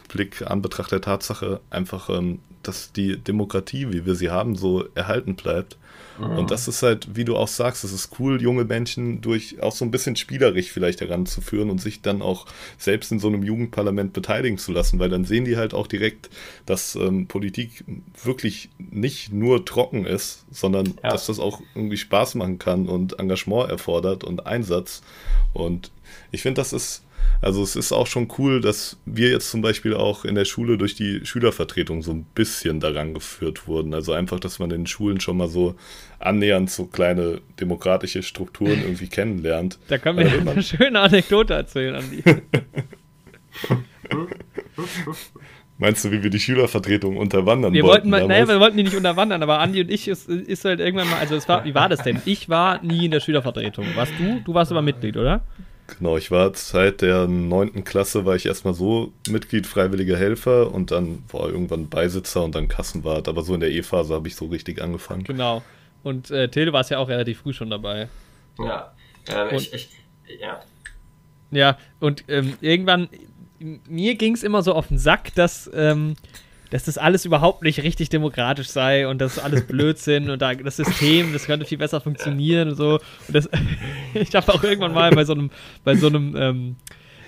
[0.06, 5.36] Anblick, Anbetracht der Tatsache, einfach, ähm, dass die Demokratie, wie wir sie haben, so erhalten
[5.36, 5.76] bleibt.
[6.18, 6.38] Mhm.
[6.38, 9.72] Und das ist halt, wie du auch sagst, es ist cool, junge Menschen durch auch
[9.72, 12.46] so ein bisschen spielerisch vielleicht heranzuführen und sich dann auch
[12.78, 16.30] selbst in so einem Jugendparlament beteiligen zu lassen, weil dann sehen die halt auch direkt,
[16.64, 17.84] dass ähm, Politik
[18.22, 21.10] wirklich nicht nur trocken ist, sondern ja.
[21.10, 25.02] dass das auch irgendwie Spaß machen kann und Engagement erfordert und Einsatz.
[25.52, 25.90] Und
[26.30, 27.02] ich finde, das ist
[27.42, 30.78] also es ist auch schon cool, dass wir jetzt zum Beispiel auch in der Schule
[30.78, 33.94] durch die Schülervertretung so ein bisschen daran geführt wurden.
[33.94, 35.74] Also einfach, dass man in den Schulen schon mal so
[36.18, 39.78] annähernd so kleine demokratische Strukturen irgendwie kennenlernt.
[39.88, 42.22] Da können wir eine schöne Anekdote erzählen, Andi.
[45.78, 48.10] Meinst du, wie wir die Schülervertretung unterwandern wir wollten?
[48.10, 51.10] wollten naja, wir wollten die nicht unterwandern, aber Andi und ich ist, ist halt irgendwann
[51.10, 52.22] mal, also es war, wie war das denn?
[52.24, 53.84] Ich war nie in der Schülervertretung.
[53.94, 54.40] Warst du?
[54.40, 55.42] Du warst aber Mitglied, oder?
[55.86, 60.90] Genau, ich war seit der neunten Klasse, war ich erstmal so Mitglied freiwilliger Helfer und
[60.90, 63.28] dann war irgendwann Beisitzer und dann Kassenwart.
[63.28, 65.24] Aber so in der E-Phase habe ich so richtig angefangen.
[65.24, 65.62] Genau.
[66.02, 68.08] Und äh, Tele war es ja auch relativ früh schon dabei.
[68.58, 68.92] Ja,
[69.28, 69.88] ähm, und, ich, ich,
[70.40, 70.60] ja.
[71.50, 73.08] Ja, und ähm, irgendwann,
[73.58, 76.16] mir ging es immer so auf den Sack, dass ähm,
[76.70, 80.76] dass das alles überhaupt nicht richtig demokratisch sei und das alles Blödsinn und da, das
[80.76, 82.94] System, das könnte viel besser funktionieren und so.
[83.26, 83.48] Und das,
[84.14, 85.50] ich habe auch irgendwann mal bei so einem,
[85.84, 86.76] bei so einem ähm,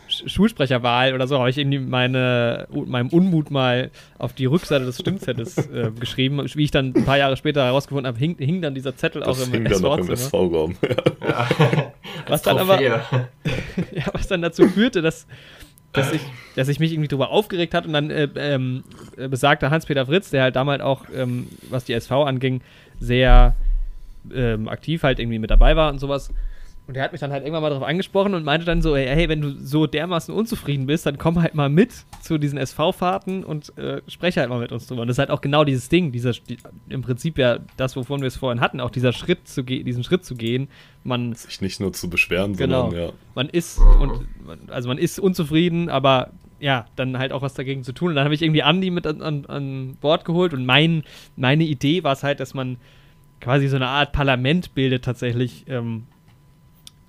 [0.09, 5.59] Schulsprecherwahl oder so, habe ich irgendwie meine, meinem Unmut mal auf die Rückseite des Stimmzettels
[5.69, 6.45] äh, geschrieben.
[6.55, 9.41] Wie ich dann ein paar Jahre später herausgefunden habe, hing, hing dann dieser Zettel das
[9.41, 10.77] auch im SV-Raum.
[11.23, 11.49] Ja.
[12.27, 13.03] Was dann aber, ja,
[14.13, 15.27] was dann dazu führte, dass
[15.93, 16.21] dass ich,
[16.55, 18.85] dass ich mich irgendwie darüber aufgeregt hat und dann äh, ähm,
[19.17, 22.61] äh, besagter Hans-Peter Fritz, der halt damals auch, ähm, was die SV anging,
[23.01, 23.55] sehr
[24.35, 26.31] ähm, aktiv halt irgendwie mit dabei war und sowas,
[26.89, 29.29] und der hat mich dann halt irgendwann mal darauf angesprochen und meinte dann so, hey,
[29.29, 33.77] wenn du so dermaßen unzufrieden bist, dann komm halt mal mit zu diesen SV-Fahrten und
[33.77, 35.03] äh, spreche halt mal mit uns drüber.
[35.03, 36.57] Und das ist halt auch genau dieses Ding, dieser, die,
[36.89, 40.25] im Prinzip ja das, wovon wir es vorhin hatten, auch dieser Schritt zu diesen Schritt
[40.25, 40.69] zu gehen.
[41.05, 43.13] Man sich nicht nur zu beschweren, genau, sondern ja.
[43.35, 44.27] Man ist und
[44.69, 48.09] also man ist unzufrieden, aber ja, dann halt auch was dagegen zu tun.
[48.09, 51.03] Und dann habe ich irgendwie Andi mit an, an, an Bord geholt und mein,
[51.37, 52.79] meine Idee war es halt, dass man
[53.43, 55.67] quasi so eine Art Parlament bildet tatsächlich.
[55.69, 56.05] Ähm,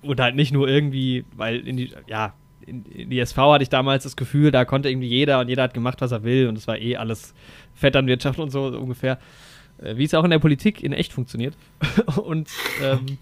[0.02, 2.34] und halt nicht nur irgendwie, weil in die, ja,
[2.66, 5.64] in, in, die SV hatte ich damals das Gefühl, da konnte irgendwie jeder und jeder
[5.64, 7.34] hat gemacht, was er will und es war eh alles
[7.74, 9.18] Vetternwirtschaft und so, so ungefähr.
[9.82, 11.54] Äh, wie es auch in der Politik in echt funktioniert.
[12.24, 12.48] und
[12.82, 13.18] ähm,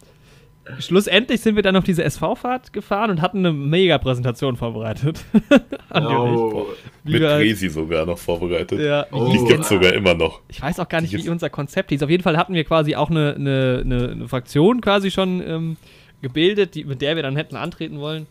[0.79, 5.24] schlussendlich sind wir dann auf diese SV-Fahrt gefahren und hatten eine mega Präsentation vorbereitet.
[5.95, 6.66] oh,
[7.05, 8.81] mit Resi sogar noch vorbereitet.
[8.81, 9.07] Ja.
[9.12, 9.31] Oh.
[9.33, 10.43] Die gibt sogar immer noch.
[10.49, 12.03] Ich weiß auch gar nicht, wie unser Konzept hieß.
[12.03, 15.76] Auf jeden Fall hatten wir quasi auch eine, eine, eine, eine Fraktion quasi schon ähm,
[16.23, 18.27] gebildet, die, mit der wir dann hätten antreten wollen.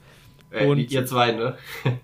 [0.51, 1.57] Äh, und ihr zwei, ne?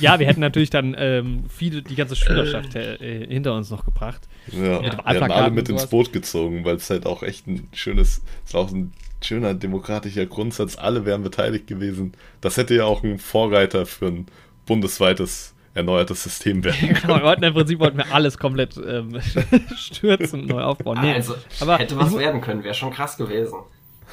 [0.00, 4.28] ja, wir hätten natürlich dann ähm, viele, die ganze Schülerschaft äh, hinter uns noch gebracht.
[4.52, 8.22] Ja, wir haben alle mit ins Boot gezogen, weil es halt auch echt ein schönes,
[8.44, 8.92] es war auch ein
[9.22, 12.12] schöner demokratischer Grundsatz, alle wären beteiligt gewesen.
[12.40, 14.26] Das hätte ja auch ein Vorreiter für ein
[14.66, 16.94] bundesweites erneuertes System werden.
[17.02, 19.20] genau, wir wollten im Prinzip wollten wir alles komplett ähm,
[19.76, 20.98] stürzen und neu aufbauen.
[21.02, 23.58] Nee, also, aber hätte was werden können, wäre schon krass gewesen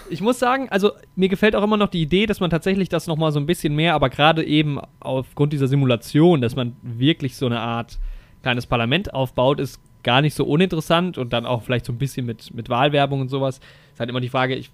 [0.09, 3.07] ich muss sagen, also mir gefällt auch immer noch die Idee, dass man tatsächlich das
[3.07, 7.45] nochmal so ein bisschen mehr, aber gerade eben aufgrund dieser Simulation, dass man wirklich so
[7.45, 7.99] eine Art
[8.41, 12.25] kleines Parlament aufbaut, ist gar nicht so uninteressant und dann auch vielleicht so ein bisschen
[12.25, 13.59] mit, mit Wahlwerbung und sowas.
[13.93, 14.69] Ist halt immer die Frage, ich,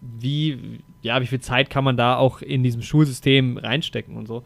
[0.00, 4.44] wie, ja, wie viel Zeit kann man da auch in diesem Schulsystem reinstecken und so.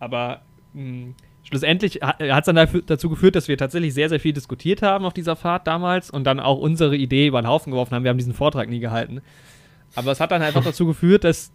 [0.00, 0.40] Aber
[0.72, 4.32] mh, hm, schlussendlich hat es dann dafür, dazu geführt, dass wir tatsächlich sehr, sehr viel
[4.32, 7.94] diskutiert haben auf dieser Fahrt damals und dann auch unsere Idee über den Haufen geworfen
[7.94, 8.04] haben.
[8.04, 9.20] Wir haben diesen Vortrag nie gehalten.
[9.94, 11.52] Aber es hat dann einfach dazu geführt, dass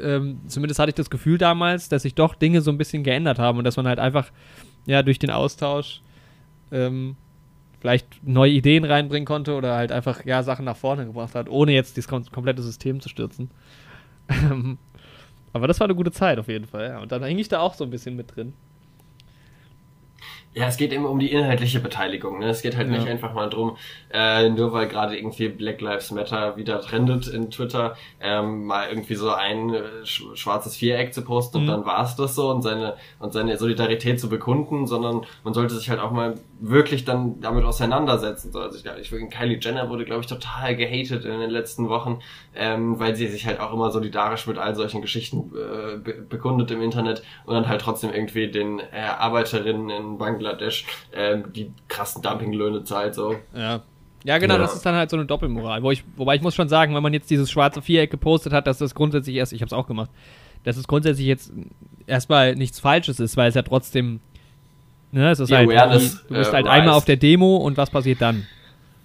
[0.00, 3.38] ähm, zumindest hatte ich das Gefühl damals, dass sich doch Dinge so ein bisschen geändert
[3.38, 4.30] haben und dass man halt einfach,
[4.86, 6.02] ja, durch den Austausch
[6.70, 7.16] ähm,
[7.80, 11.72] vielleicht neue Ideen reinbringen konnte oder halt einfach, ja, Sachen nach vorne gebracht hat, ohne
[11.72, 13.50] jetzt das kom komplette System zu stürzen.
[14.32, 14.78] Ähm,
[15.52, 17.00] aber das war eine gute Zeit auf jeden Fall, ja.
[17.00, 18.52] Und dann hing ich da auch so ein bisschen mit drin.
[20.52, 22.40] Ja, es geht eben um die inhaltliche Beteiligung.
[22.40, 22.48] Ne?
[22.48, 22.98] Es geht halt ja.
[22.98, 23.76] nicht einfach mal drum,
[24.12, 29.14] äh, nur weil gerade irgendwie Black Lives Matter wieder trendet in Twitter, ähm, mal irgendwie
[29.14, 31.62] so ein äh, schwarzes Viereck zu posten mhm.
[31.62, 35.76] und dann war's das so und seine und seine Solidarität zu bekunden, sondern man sollte
[35.76, 38.52] sich halt auch mal wirklich dann damit auseinandersetzen.
[38.52, 42.20] So, also ich, ich Kylie Jenner wurde, glaube ich, total gehatet in den letzten Wochen,
[42.54, 46.70] ähm, weil sie sich halt auch immer solidarisch mit all solchen Geschichten äh, be bekundet
[46.70, 52.22] im Internet und dann halt trotzdem irgendwie den äh, Arbeiterinnen in Bangladesch ähm, die krassen
[52.22, 53.14] Dumpinglöhne zahlt.
[53.14, 53.36] So.
[53.54, 53.82] Ja.
[54.22, 54.60] Ja, genau, ja.
[54.60, 55.82] das ist dann halt so eine Doppelmoral.
[55.82, 58.66] Wo ich, wobei ich muss schon sagen, wenn man jetzt dieses schwarze Viereck gepostet hat,
[58.66, 60.10] dass das grundsätzlich erst, ich habe es auch gemacht,
[60.62, 61.52] dass es grundsätzlich jetzt
[62.06, 64.20] erstmal nichts Falsches ist, weil es ja trotzdem,
[65.12, 66.72] ne, es ist Die halt, Awareness, du bist äh, halt rise.
[66.72, 68.46] einmal auf der Demo und was passiert dann?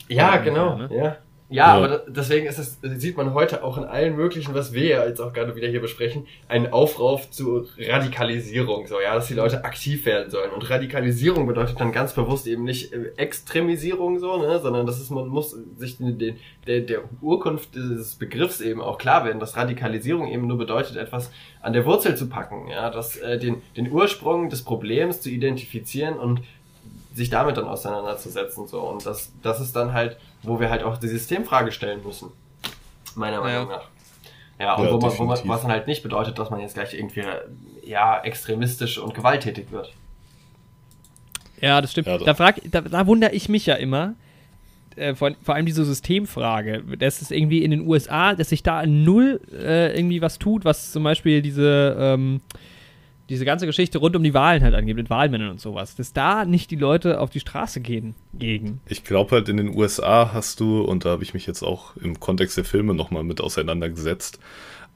[0.08, 0.89] Ja, genau, ja, ne?
[0.95, 1.18] ja.
[1.47, 4.87] Ja, ja, aber deswegen ist es, sieht man heute auch in allen möglichen, was wir
[4.87, 9.35] ja jetzt auch gerade wieder hier besprechen, einen Aufrauf zu Radikalisierung, so, ja, dass die
[9.35, 10.49] Leute aktiv werden sollen.
[10.49, 15.11] Und Radikalisierung bedeutet dann ganz bewusst eben nicht äh, Extremisierung, so, ne, sondern das ist,
[15.11, 19.55] man muss sich den, den, der, der Urkunft dieses Begriffs eben auch klar werden, dass
[19.55, 21.29] Radikalisierung eben nur bedeutet, etwas
[21.61, 26.17] an der Wurzel zu packen, ja, dass, äh, den, den Ursprung des Problems zu identifizieren
[26.17, 26.41] und
[27.13, 28.81] sich damit dann auseinanderzusetzen, so.
[28.81, 32.31] Und das, das ist dann halt, wo wir halt auch die Systemfrage stellen müssen.
[33.15, 33.77] Meiner Meinung ja.
[33.77, 33.89] nach.
[34.59, 36.75] Ja, und ja, wo, man, wo man, was dann halt nicht bedeutet, dass man jetzt
[36.75, 37.23] gleich irgendwie,
[37.83, 39.93] ja, extremistisch und gewalttätig wird.
[41.59, 42.07] Ja, das stimmt.
[42.07, 44.15] Ja, da, frag, da, da wundere ich mich ja immer,
[44.95, 48.85] äh, vor, vor, allem diese Systemfrage, dass es irgendwie in den USA, dass sich da
[48.85, 52.41] null äh, irgendwie was tut, was zum Beispiel diese, ähm,
[53.30, 56.45] diese ganze Geschichte rund um die Wahlen halt angeht, mit Wahlmännern und sowas, dass da
[56.45, 58.82] nicht die Leute auf die Straße gehen gegen.
[58.88, 61.95] Ich glaube halt in den USA hast du, und da habe ich mich jetzt auch
[61.97, 64.39] im Kontext der Filme nochmal mit auseinandergesetzt,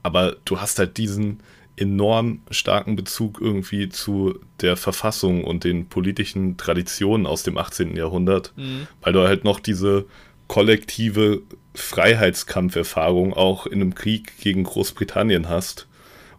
[0.02, 1.40] aber du hast halt diesen
[1.76, 7.96] enorm starken Bezug irgendwie zu der Verfassung und den politischen Traditionen aus dem 18.
[7.96, 8.86] Jahrhundert, mhm.
[9.00, 10.06] weil du halt noch diese
[10.46, 11.42] kollektive
[11.74, 15.86] Freiheitskampferfahrung auch in einem Krieg gegen Großbritannien hast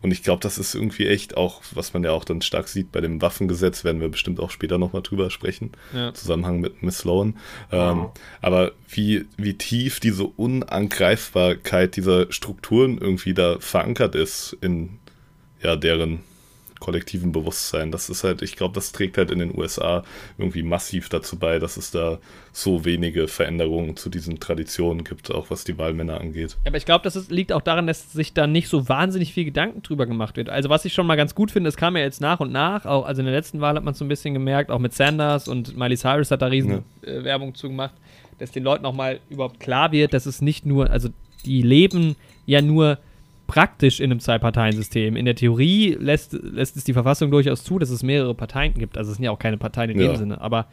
[0.01, 2.91] und ich glaube, das ist irgendwie echt auch, was man ja auch dann stark sieht
[2.91, 6.09] bei dem Waffengesetz, werden wir bestimmt auch später nochmal drüber sprechen, ja.
[6.09, 7.37] im Zusammenhang mit Miss Sloan.
[7.71, 8.05] Ähm, mhm.
[8.41, 14.99] Aber wie, wie tief diese Unangreifbarkeit dieser Strukturen irgendwie da verankert ist in
[15.61, 16.19] ja, deren
[16.81, 17.91] kollektiven Bewusstsein.
[17.91, 20.03] Das ist halt, ich glaube, das trägt halt in den USA
[20.37, 22.19] irgendwie massiv dazu bei, dass es da
[22.51, 26.57] so wenige Veränderungen zu diesen Traditionen gibt, auch was die Wahlmänner angeht.
[26.67, 29.45] Aber ich glaube, das ist, liegt auch daran, dass sich da nicht so wahnsinnig viel
[29.45, 30.49] Gedanken drüber gemacht wird.
[30.49, 32.85] Also was ich schon mal ganz gut finde, es kam ja jetzt nach und nach,
[32.85, 34.93] auch, also in der letzten Wahl hat man es so ein bisschen gemerkt, auch mit
[34.93, 37.09] Sanders und Miley Cyrus hat da riesen ja.
[37.09, 37.93] äh, Werbung zugemacht,
[38.39, 41.09] dass den Leuten auch mal überhaupt klar wird, dass es nicht nur, also
[41.45, 42.15] die leben
[42.45, 42.97] ja nur
[43.51, 45.17] praktisch in einem Zwei-Parteien-System.
[45.17, 48.97] In der Theorie lässt, lässt es die Verfassung durchaus zu, dass es mehrere Parteien gibt.
[48.97, 50.07] Also es sind ja auch keine Parteien in ja.
[50.07, 50.67] dem Sinne, aber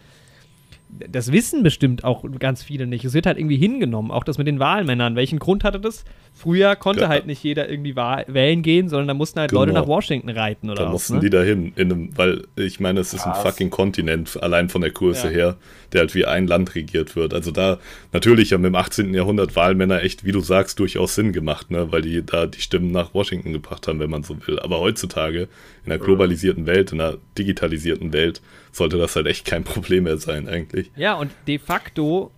[0.91, 3.05] das wissen bestimmt auch ganz viele nicht.
[3.05, 5.16] Es wird halt irgendwie hingenommen, auch das mit den Wahlmännern.
[5.16, 6.05] Welchen Grund hatte das?
[6.32, 7.09] Früher konnte ja.
[7.09, 9.62] halt nicht jeder irgendwie wählen gehen, sondern da mussten halt genau.
[9.62, 11.20] Leute nach Washington reiten oder Da mussten ne?
[11.20, 13.39] die dahin, in einem, weil ich meine, es ist Krass.
[13.39, 15.32] ein fucking Kontinent, allein von der Größe ja.
[15.32, 15.57] her,
[15.93, 17.34] der halt wie ein Land regiert wird.
[17.34, 17.78] Also da
[18.12, 19.12] natürlich haben im 18.
[19.12, 21.93] Jahrhundert Wahlmänner echt, wie du sagst, durchaus Sinn gemacht, ne?
[21.93, 24.59] weil die da die Stimmen nach Washington gebracht haben, wenn man so will.
[24.61, 25.49] Aber heutzutage,
[25.89, 28.41] in einer globalisierten Welt, in einer digitalisierten Welt,
[28.72, 30.91] sollte das halt echt kein Problem mehr sein eigentlich.
[30.97, 32.30] Ja, und de facto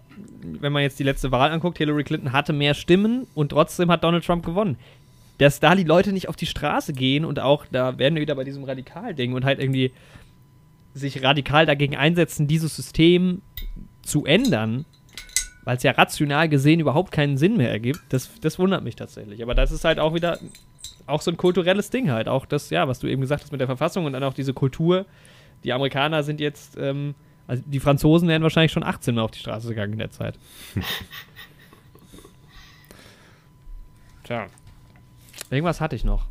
[0.60, 4.04] wenn man jetzt die letzte Wahl anguckt, Hillary Clinton hatte mehr Stimmen und trotzdem hat
[4.04, 4.76] Donald Trump gewonnen.
[5.38, 8.34] Dass da die Leute nicht auf die Straße gehen und auch, da werden wir wieder
[8.34, 9.92] bei diesem Radikalding und halt irgendwie
[10.92, 13.42] sich radikal dagegen einsetzen, dieses System
[14.02, 14.84] zu ändern,
[15.64, 19.42] weil es ja rational gesehen überhaupt keinen Sinn mehr ergibt, das, das wundert mich tatsächlich.
[19.42, 20.38] Aber das ist halt auch wieder
[21.06, 22.28] auch so ein kulturelles Ding halt.
[22.28, 24.54] Auch das, ja, was du eben gesagt hast mit der Verfassung und dann auch diese
[24.54, 25.06] Kultur.
[25.64, 27.14] Die Amerikaner sind jetzt ähm,
[27.50, 30.38] also die Franzosen wären wahrscheinlich schon 18 Mal auf die Straße gegangen in der Zeit.
[34.22, 34.46] Tja.
[35.50, 36.26] Irgendwas hatte ich noch.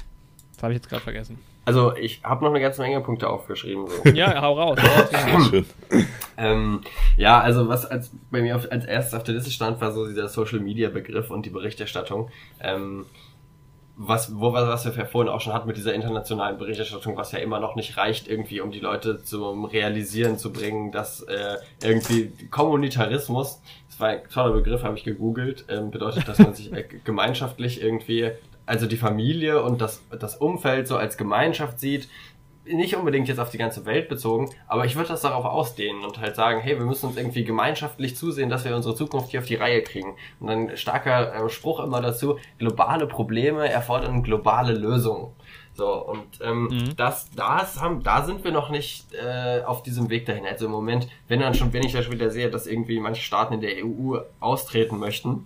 [0.53, 1.37] Das habe ich jetzt gerade vergessen.
[1.65, 3.85] Also ich habe noch eine ganze Menge Punkte aufgeschrieben.
[3.87, 4.09] So.
[4.13, 4.79] ja, hau raus.
[5.49, 5.65] Schön.
[6.37, 6.81] ähm,
[7.17, 10.07] ja, also was als bei mir auf, als erstes auf der Liste stand, war so
[10.07, 12.29] dieser Social Media Begriff und die Berichterstattung.
[12.61, 13.05] Ähm,
[14.01, 17.59] was, wo, was wir vorhin auch schon hatten mit dieser internationalen Berichterstattung, was ja immer
[17.59, 23.61] noch nicht reicht, irgendwie, um die Leute zum Realisieren zu bringen, dass äh, irgendwie Kommunitarismus,
[23.89, 27.81] das war ein toller Begriff, habe ich gegoogelt, ähm, bedeutet, dass man sich äh, gemeinschaftlich
[27.81, 28.31] irgendwie
[28.65, 32.07] also die Familie und das, das Umfeld so als Gemeinschaft sieht,
[32.71, 36.19] nicht unbedingt jetzt auf die ganze Welt bezogen, aber ich würde das darauf ausdehnen und
[36.19, 39.45] halt sagen, hey, wir müssen uns irgendwie gemeinschaftlich zusehen, dass wir unsere Zukunft hier auf
[39.45, 40.15] die Reihe kriegen.
[40.39, 45.33] Und dann starker äh, Spruch immer dazu, globale Probleme erfordern globale Lösungen.
[45.73, 46.95] So, und ähm, mhm.
[46.97, 50.45] das, das haben, da sind wir noch nicht äh, auf diesem Weg dahin.
[50.45, 53.21] Also im Moment, wenn dann schon, wenn ich da schon wieder sehe, dass irgendwie manche
[53.21, 55.45] Staaten in der EU austreten möchten,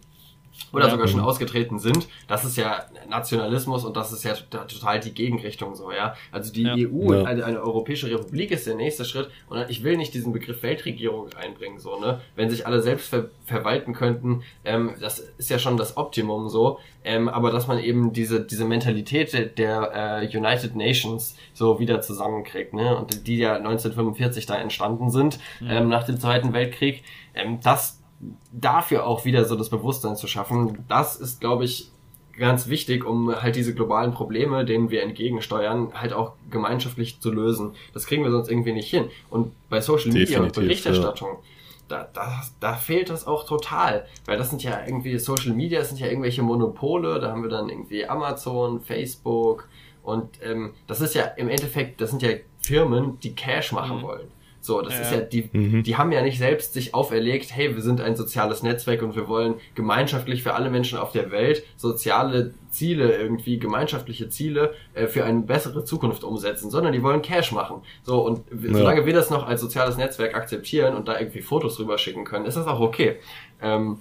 [0.71, 0.91] oder ja.
[0.91, 2.07] sogar schon ausgetreten sind.
[2.27, 6.15] Das ist ja Nationalismus und das ist ja total die Gegenrichtung so, ja.
[6.31, 6.75] Also die ja.
[6.75, 7.23] EU, ja.
[7.23, 11.29] Eine, eine, europäische Republik ist der nächste Schritt und ich will nicht diesen Begriff Weltregierung
[11.33, 12.21] einbringen, so, ne.
[12.35, 16.79] Wenn sich alle selbst ver verwalten könnten, ähm, das ist ja schon das Optimum so,
[17.03, 22.73] ähm, aber dass man eben diese, diese Mentalität der äh, United Nations so wieder zusammenkriegt,
[22.73, 27.03] ne, und die ja 1945 da entstanden sind, ähm, nach dem Zweiten Weltkrieg,
[27.35, 28.02] ähm, das
[28.51, 31.91] dafür auch wieder so das Bewusstsein zu schaffen, das ist, glaube ich,
[32.37, 37.73] ganz wichtig, um halt diese globalen Probleme, denen wir entgegensteuern, halt auch gemeinschaftlich zu lösen.
[37.93, 39.09] Das kriegen wir sonst irgendwie nicht hin.
[39.29, 41.37] Und bei Social Media Definitiv, und Berichterstattung, ja.
[41.87, 44.07] da, da, da fehlt das auch total.
[44.25, 47.49] Weil das sind ja irgendwie Social Media, das sind ja irgendwelche Monopole, da haben wir
[47.49, 49.67] dann irgendwie Amazon, Facebook
[50.03, 52.29] und ähm, das ist ja im Endeffekt, das sind ja
[52.61, 54.01] Firmen, die Cash machen mhm.
[54.01, 54.31] wollen.
[54.63, 55.01] So, das ja.
[55.01, 55.83] ist ja, die, mhm.
[55.83, 59.27] die haben ja nicht selbst sich auferlegt, hey, wir sind ein soziales Netzwerk und wir
[59.27, 65.25] wollen gemeinschaftlich für alle Menschen auf der Welt soziale Ziele irgendwie, gemeinschaftliche Ziele äh, für
[65.25, 67.81] eine bessere Zukunft umsetzen, sondern die wollen Cash machen.
[68.03, 68.73] So, und ja.
[68.73, 72.45] solange wir das noch als soziales Netzwerk akzeptieren und da irgendwie Fotos rüber schicken können,
[72.45, 73.17] ist das auch okay.
[73.61, 73.97] Ähm,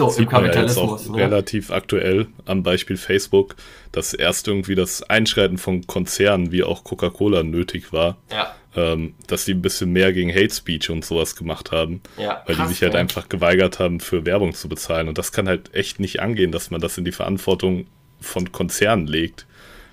[0.00, 1.06] so, Sieht im Kapitalismus.
[1.06, 1.18] Ja ne?
[1.18, 3.56] relativ aktuell am Beispiel Facebook,
[3.92, 8.16] dass erst irgendwie das Einschreiten von Konzernen wie auch Coca-Cola nötig war.
[8.30, 12.42] Ja ähm, dass die ein bisschen mehr gegen Hate Speech und sowas gemacht haben, ja,
[12.46, 13.00] weil krass, die sich halt ja.
[13.00, 15.08] einfach geweigert haben, für Werbung zu bezahlen.
[15.08, 17.86] Und das kann halt echt nicht angehen, dass man das in die Verantwortung
[18.20, 19.46] von Konzernen legt,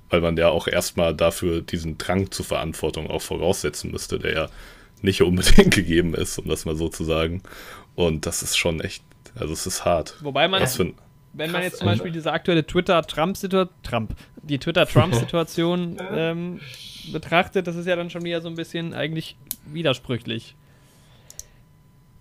[0.10, 4.50] weil man ja auch erstmal dafür diesen Drang zur Verantwortung auch voraussetzen müsste, der ja
[5.02, 7.42] nicht unbedingt gegeben ist, um das mal so zu sagen.
[7.96, 9.04] Und das ist schon echt,
[9.40, 10.16] also es ist hart.
[10.22, 10.64] Wobei man,
[11.34, 16.60] wenn man jetzt zum Beispiel diese aktuelle Twitter-Trump-Situation, Trump, die Twitter-Trump-Situation ähm,
[17.12, 20.56] betrachtet, das ist ja dann schon wieder so ein bisschen eigentlich widersprüchlich.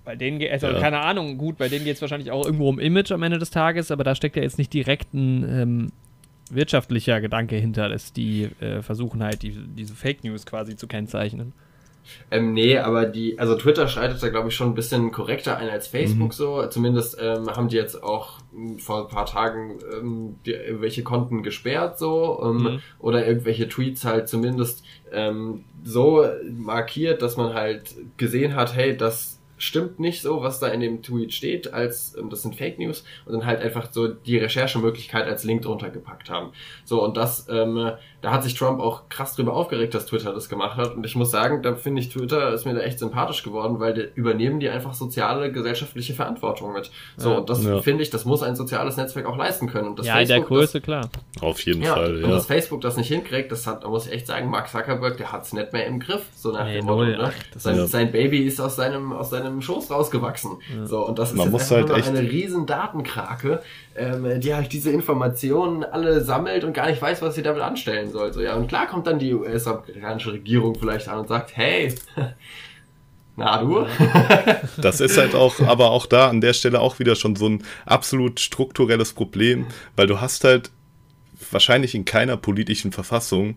[0.04, 0.78] Bei denen geht, also ja.
[0.78, 3.50] keine Ahnung, gut, bei denen geht es wahrscheinlich auch irgendwo um Image am Ende des
[3.50, 5.92] Tages, aber da steckt ja jetzt nicht direkt ein ähm,
[6.50, 11.52] wirtschaftlicher Gedanke hinter, dass die äh, versuchen halt die, diese Fake News quasi zu kennzeichnen.
[12.30, 15.68] Ähm, nee, aber die, also Twitter schreitet da glaube ich schon ein bisschen korrekter ein
[15.68, 16.32] als Facebook mhm.
[16.32, 16.66] so.
[16.66, 21.42] Zumindest ähm, haben die jetzt auch hm, vor ein paar Tagen ähm, die, irgendwelche Konten
[21.42, 22.78] gesperrt so ähm, mhm.
[22.98, 29.36] oder irgendwelche Tweets halt zumindest ähm, so markiert, dass man halt gesehen hat, hey, das
[29.58, 33.04] stimmt nicht so, was da in dem Tweet steht, als ähm, das sind Fake News
[33.24, 36.52] und dann halt einfach so die Recherchemöglichkeit als Link drunter gepackt haben.
[36.84, 37.92] So und das, ähm,
[38.22, 41.14] da hat sich Trump auch krass drüber aufgeregt, dass Twitter das gemacht hat und ich
[41.16, 44.58] muss sagen, da finde ich Twitter ist mir da echt sympathisch geworden, weil die, übernehmen
[44.58, 46.90] die einfach soziale gesellschaftliche Verantwortung mit.
[47.16, 47.80] So ja, und das ja.
[47.82, 49.88] finde ich, das muss ein soziales Netzwerk auch leisten können.
[49.88, 51.10] Und das ja, Facebook, in der Größe klar.
[51.40, 52.18] Auf jeden ja, Fall.
[52.18, 52.24] Ja.
[52.24, 55.18] Und dass Facebook das nicht hinkriegt, das hat, da muss ich echt sagen, Mark Zuckerberg,
[55.18, 57.04] der hat's nicht mehr im Griff, so nach nee, dem Motto.
[57.04, 57.30] Ne?
[57.56, 60.58] sein, sein Baby ist aus seinem aus seinem Schoß rausgewachsen.
[60.76, 60.86] Ja.
[60.86, 63.60] So, und das ist Man jetzt halt echt eine riesen Datenkrake,
[63.94, 68.05] ähm, die halt diese Informationen alle sammelt und gar nicht weiß, was sie damit anstellen
[68.10, 68.32] soll.
[68.32, 71.94] So, ja, und klar kommt dann die US-amerikanische Regierung vielleicht an und sagt, hey,
[73.36, 73.86] na du?
[74.80, 77.62] das ist halt auch, aber auch da an der Stelle auch wieder schon so ein
[77.84, 80.70] absolut strukturelles Problem, weil du hast halt
[81.50, 83.56] wahrscheinlich in keiner politischen Verfassung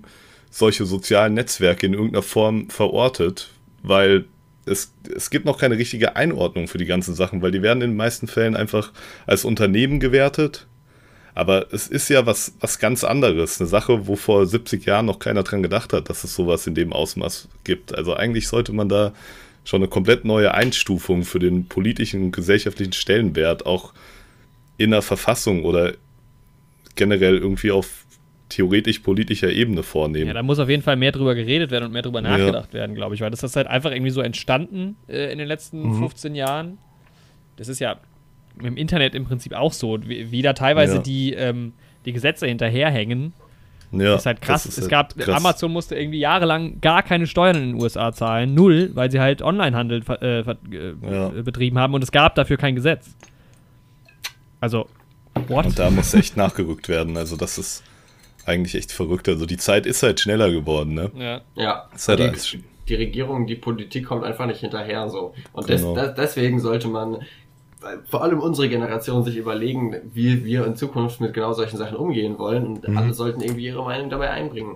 [0.50, 3.50] solche sozialen Netzwerke in irgendeiner Form verortet,
[3.84, 4.26] weil
[4.66, 7.92] es, es gibt noch keine richtige Einordnung für die ganzen Sachen, weil die werden in
[7.92, 8.92] den meisten Fällen einfach
[9.26, 10.68] als Unternehmen gewertet.
[11.36, 13.60] Aber es ist ja was, was ganz anderes.
[13.60, 16.76] Eine Sache, wo vor 70 Jahren noch keiner dran gedacht hat, dass es sowas in
[16.76, 17.96] dem Ausmaß gibt.
[17.96, 19.14] Also eigentlich sollte man da
[19.64, 23.94] schon eine komplett neue Einstufung für den politischen und gesellschaftlichen Stellenwert auch
[24.78, 25.94] in der Verfassung oder
[26.96, 28.06] generell irgendwie auf
[28.50, 30.28] theoretisch politischer Ebene vornehmen.
[30.28, 32.80] Ja, da muss auf jeden Fall mehr drüber geredet werden und mehr drüber nachgedacht ja.
[32.80, 35.84] werden, glaube ich, weil das ist halt einfach irgendwie so entstanden äh, in den letzten
[35.84, 36.00] mhm.
[36.00, 36.80] 15 Jahren.
[37.58, 38.00] Das ist ja
[38.64, 41.02] im Internet im Prinzip auch so, wie, wie da teilweise ja.
[41.02, 41.74] die, ähm,
[42.06, 43.34] die Gesetze hinterherhängen.
[43.92, 44.68] Ja, ist halt krass.
[44.68, 45.36] Ist es halt gab, krass.
[45.36, 49.42] Amazon musste irgendwie jahrelang gar keine Steuern in den USA zahlen, null, weil sie halt
[49.42, 50.46] Onlinehandel äh, äh,
[51.02, 51.30] ja.
[51.30, 53.16] betrieben haben und es gab dafür kein Gesetz.
[54.60, 54.88] Also,
[55.48, 55.66] what?
[55.66, 57.18] Und da muss echt nachgerückt werden.
[57.18, 57.84] Also, das ist
[58.50, 59.30] eigentlich echt verrückt.
[59.30, 61.12] Also die Zeit ist halt schneller geworden, ne?
[61.16, 61.42] Ja.
[61.56, 61.90] Ja.
[62.08, 65.34] Halt die, die, Regierung, die Politik kommt einfach nicht hinterher so.
[65.54, 65.94] Und genau.
[65.94, 67.20] des, des, deswegen sollte man
[68.06, 72.38] vor allem unsere Generation sich überlegen, wie wir in Zukunft mit genau solchen Sachen umgehen
[72.38, 72.98] wollen und Mhm.
[72.98, 74.76] alle sollten irgendwie ihre Meinung dabei einbringen.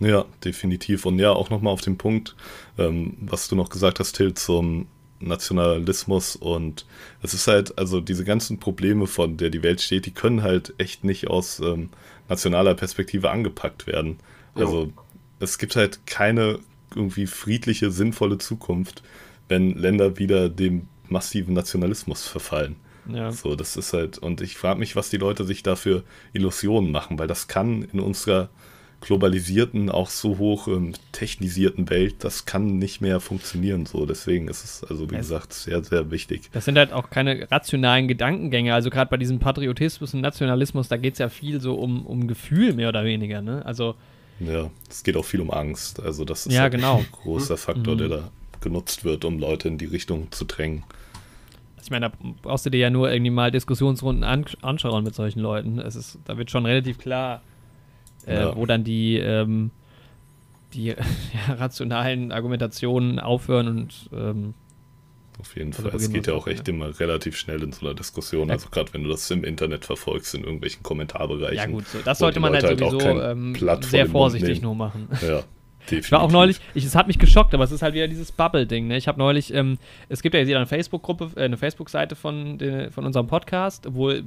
[0.00, 1.04] Ja, definitiv.
[1.04, 2.34] Und ja, auch nochmal auf den Punkt,
[2.78, 4.86] ähm, was du noch gesagt hast, Till, zum
[5.20, 6.36] Nationalismus.
[6.36, 6.86] Und
[7.22, 10.72] es ist halt, also diese ganzen Probleme, von der die Welt steht, die können halt
[10.78, 11.90] echt nicht aus ähm,
[12.28, 14.18] nationaler Perspektive angepackt werden.
[14.54, 14.90] Also
[15.40, 16.60] es gibt halt keine
[16.94, 19.02] irgendwie friedliche, sinnvolle Zukunft,
[19.48, 22.76] wenn Länder wieder dem massiven Nationalismus verfallen.
[23.12, 23.30] Ja.
[23.30, 26.02] So, das ist halt, und ich frage mich, was die Leute sich da für
[26.32, 28.48] Illusionen machen, weil das kann in unserer
[29.00, 33.86] globalisierten, auch so hoch ähm, technisierten Welt, das kann nicht mehr funktionieren.
[33.86, 36.48] So, deswegen ist es, also wie Es- gesagt, sehr, sehr wichtig.
[36.52, 38.74] Das sind halt auch keine rationalen Gedankengänge.
[38.74, 42.26] Also gerade bei diesem Patriotismus und Nationalismus, da geht es ja viel so um, um
[42.26, 43.40] Gefühl mehr oder weniger.
[43.42, 43.64] Ne?
[43.64, 43.94] Also
[44.40, 46.00] Ja, es geht auch viel um Angst.
[46.00, 46.98] Also, das ist Ja, halt genau.
[46.98, 47.98] ein großer Faktor, Mhm.
[47.98, 48.30] der da
[48.60, 50.82] genutzt wird, um Leute in die Richtung zu drängen.
[51.86, 55.38] Ich meine, da brauchst du dir ja nur irgendwie mal Diskussionsrunden an, anschauen mit solchen
[55.38, 55.78] Leuten.
[55.78, 57.42] Es ist, da wird schon relativ klar,
[58.26, 58.56] äh, Ja.
[58.56, 59.70] wo dann die, ähm,
[60.74, 60.86] die
[61.48, 64.54] ja, rationalen Argumentationen aufhören und ähm,
[65.38, 65.94] Auf jeden Also Fall.
[65.94, 66.74] Es geht ja auch echt ja.
[66.74, 68.50] immer relativ schnell in so einer Diskussion.
[68.50, 71.56] Also gerade wenn du das im Internet verfolgst, in irgendwelchen Kommentarbereichen.
[71.56, 75.08] ja gut, so, das sollte man halt auch sowieso kein ähm, sehr vorsichtig nur machen.
[75.24, 75.44] Ja,
[75.86, 76.06] definitiv.
[76.06, 78.32] Ich war auch neulich, ich, es hat mich geschockt, aber es ist halt wieder dieses
[78.32, 78.86] Bubble-Ding.
[78.88, 78.96] Ne?
[78.96, 79.78] Ich habe neulich, ähm,
[80.08, 82.58] es gibt ja jetzt wieder eine Facebook-Gruppe, äh, eine Facebook-Seite von,
[82.90, 84.24] von unserem Podcast, obwohl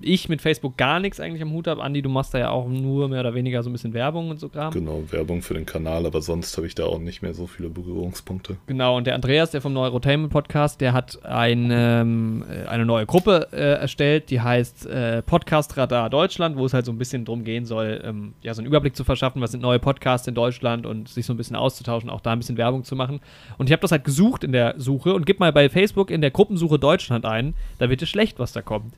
[0.00, 1.82] ich mit Facebook gar nichts eigentlich am Hut habe.
[1.82, 4.40] Andi, du machst da ja auch nur mehr oder weniger so ein bisschen Werbung und
[4.40, 4.72] so Kram.
[4.72, 7.68] Genau, Werbung für den Kanal, aber sonst habe ich da auch nicht mehr so viele
[7.68, 8.56] Berührungspunkte.
[8.66, 13.06] Genau, und der Andreas, der vom Neurotainment Podcast, der hat ein, ähm, äh, eine neue
[13.06, 17.24] Gruppe äh, erstellt, die heißt äh, Podcast Radar Deutschland, wo es halt so ein bisschen
[17.24, 20.34] drum gehen soll, ähm, ja, so einen Überblick zu verschaffen, was sind neue Podcasts in
[20.34, 23.20] Deutschland und sich so ein bisschen auszutauschen, auch da ein bisschen Werbung zu machen.
[23.58, 26.20] Und ich habe das halt gesucht in der Suche und gib mal bei Facebook in
[26.20, 28.94] der Gruppensuche Deutschland ein, da wird es schlecht, was da kommt.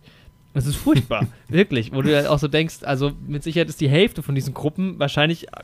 [0.59, 3.89] Das ist furchtbar, wirklich, wo du halt auch so denkst, also mit Sicherheit ist die
[3.89, 5.61] Hälfte von diesen Gruppen wahrscheinlich äh,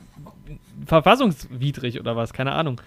[0.85, 2.79] verfassungswidrig oder was, keine Ahnung.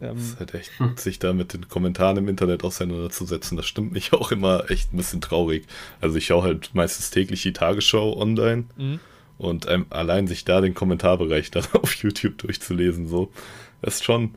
[0.00, 0.70] Ähm, Es ist halt echt,
[1.00, 4.96] sich da mit den Kommentaren im Internet auseinanderzusetzen, das stimmt mich auch immer echt ein
[4.96, 5.66] bisschen traurig.
[6.00, 9.00] Also ich schaue halt meistens täglich die Tagesschau online mhm.
[9.36, 13.32] und ähm, allein sich da den Kommentarbereich dann auf YouTube durchzulesen, so,
[13.82, 14.36] ist schon.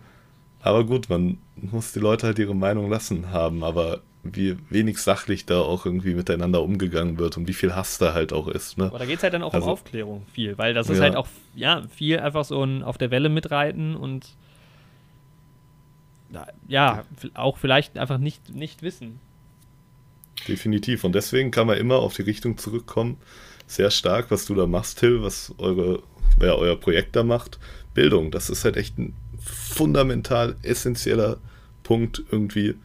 [0.61, 5.45] Aber gut, man muss die Leute halt ihre Meinung lassen haben, aber wie wenig sachlich
[5.45, 8.85] da auch irgendwie miteinander umgegangen wird und wie viel Hass da halt auch ist, ne?
[8.85, 11.03] Aber da geht es halt dann auch Also- um Aufklärung viel, weil das ist Ja.
[11.03, 14.35] halt auch, ja, viel einfach so ein auf der Welle mitreiten und
[16.67, 17.03] ja,
[17.35, 19.19] auch vielleicht einfach nicht, nicht wissen.
[20.47, 21.03] Definitiv.
[21.03, 23.17] Und deswegen kann man immer auf die Richtung zurückkommen.
[23.67, 26.01] Sehr stark, was du da machst, Till, was eure,
[26.37, 27.59] wer euer Projekt da macht.
[27.93, 31.37] Bildung, das ist halt echt ein fundamental essentieller
[31.83, 32.75] Punkt irgendwie,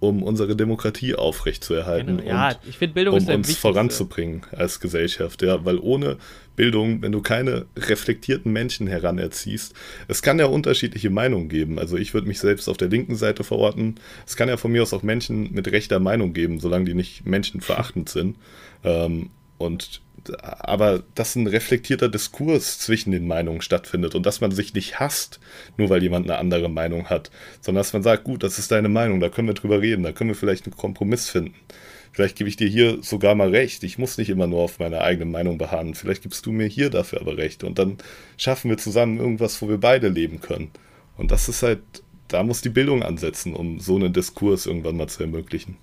[0.00, 2.28] um unsere Demokratie aufrechtzuerhalten Genau.
[2.28, 5.42] Ja, und ich finde Bildung um ist uns voranzubringen als Gesellschaft.
[5.42, 6.18] Ja, weil ohne
[6.54, 9.74] Bildung, wenn du keine reflektierten Menschen heranerziehst,
[10.08, 11.78] es kann ja unterschiedliche Meinungen geben.
[11.78, 13.96] Also ich würde mich selbst auf der linken Seite verorten.
[14.26, 17.26] Es kann ja von mir aus auch Menschen mit rechter Meinung geben, solange die nicht
[17.26, 18.36] menschenverachtend sind.
[18.84, 20.00] Ähm, und
[20.38, 25.40] aber dass ein reflektierter Diskurs zwischen den Meinungen stattfindet und dass man sich nicht hasst,
[25.76, 28.88] nur weil jemand eine andere Meinung hat, sondern dass man sagt, gut, das ist deine
[28.88, 31.54] Meinung, da können wir drüber reden, da können wir vielleicht einen Kompromiss finden.
[32.12, 33.84] Vielleicht gebe ich dir hier sogar mal recht.
[33.84, 35.94] Ich muss nicht immer nur auf meine eigene Meinung beharren.
[35.94, 37.62] Vielleicht gibst du mir hier dafür aber recht.
[37.62, 37.98] Und dann
[38.36, 40.72] schaffen wir zusammen irgendwas, wo wir beide leben können.
[41.16, 41.80] Und das ist halt,
[42.26, 45.76] da muss die Bildung ansetzen, um so einen Diskurs irgendwann mal zu ermöglichen.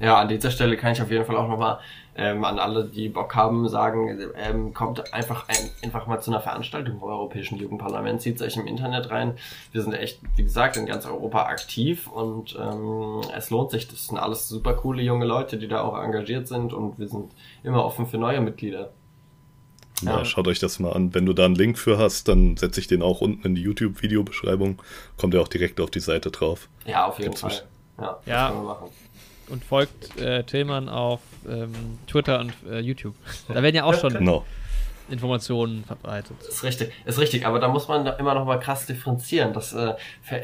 [0.00, 1.78] Ja, an dieser Stelle kann ich auf jeden Fall auch nochmal
[2.18, 6.40] ähm, an alle, die Bock haben, sagen, ähm, kommt einfach, ein, einfach mal zu einer
[6.40, 9.34] Veranstaltung vom Europäischen Jugendparlament, zieht euch im Internet rein.
[9.72, 13.86] Wir sind echt, wie gesagt, in ganz Europa aktiv und ähm, es lohnt sich.
[13.86, 17.30] Das sind alles super coole junge Leute, die da auch engagiert sind und wir sind
[17.62, 18.90] immer offen für neue Mitglieder.
[20.02, 20.18] Ja.
[20.18, 20.24] Ja.
[20.24, 21.14] schaut euch das mal an.
[21.14, 23.62] Wenn du da einen Link für hast, dann setze ich den auch unten in die
[23.62, 24.80] YouTube-Videobeschreibung.
[25.16, 26.68] Kommt ja auch direkt auf die Seite drauf.
[26.84, 27.62] Ja, auf jeden Gibt's Fall.
[28.00, 28.78] Ja, Ja.
[29.50, 31.72] Und folgt äh, Tillmann auf ähm,
[32.06, 33.14] Twitter und äh, YouTube.
[33.48, 34.44] Da werden ja auch schon Genau.
[35.10, 36.36] Informationen verbreitet.
[36.46, 39.54] Ist richtig, ist richtig, aber da muss man da immer noch mal krass differenzieren.
[39.54, 39.94] Das äh,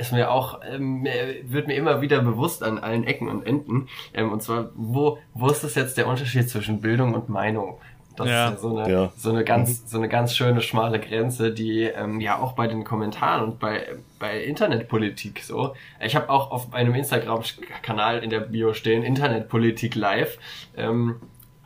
[0.01, 3.89] ist mir auch, ähm, äh, wird mir immer wieder bewusst an allen Ecken und Enden.
[4.15, 7.79] Ähm, und zwar, wo, wo ist das jetzt der Unterschied zwischen Bildung und Meinung?
[8.17, 8.47] Das Ja.
[8.49, 9.13] ist ja so eine, Ja.
[9.17, 12.85] so eine ganz, so eine ganz schöne schmale Grenze, die ähm, ja auch bei den
[12.85, 13.87] Kommentaren und bei,
[14.25, 15.75] bei Internetpolitik so.
[16.01, 20.39] Ich habe auch auf meinem Instagram-Kanal in der Bio stehen Internetpolitik live.
[20.79, 21.17] Ähm,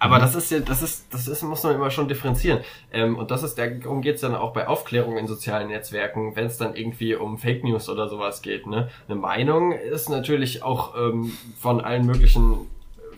[0.01, 0.21] Aber mhm.
[0.23, 2.61] das ist ja, das ist, das ist, muss man immer schon differenzieren.
[2.93, 6.59] Ähm, und das ist, darum geht's dann auch bei Aufklärung in sozialen Netzwerken, wenn es
[6.59, 8.67] dann irgendwie um Fake News oder sowas geht.
[8.67, 8.89] Ne?
[9.07, 12.67] Eine Meinung ist natürlich auch ähm, von allen möglichen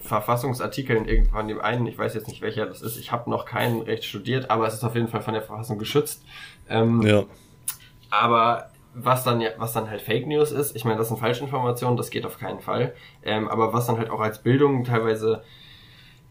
[0.03, 3.81] Verfassungsartikeln irgendwann dem einen, ich weiß jetzt nicht welcher das ist, ich habe noch kein
[3.81, 6.25] Recht studiert, aber es ist auf jeden Fall von der Verfassung geschützt.
[6.69, 7.25] Ähm, ja.
[8.11, 11.97] Aber was dann ja, was dann halt Fake News ist, ich meine, das sind Falschinformationen,
[11.97, 12.95] das geht auf keinen Fall.
[13.23, 15.43] Ähm, aber was dann halt auch als Bildung teilweise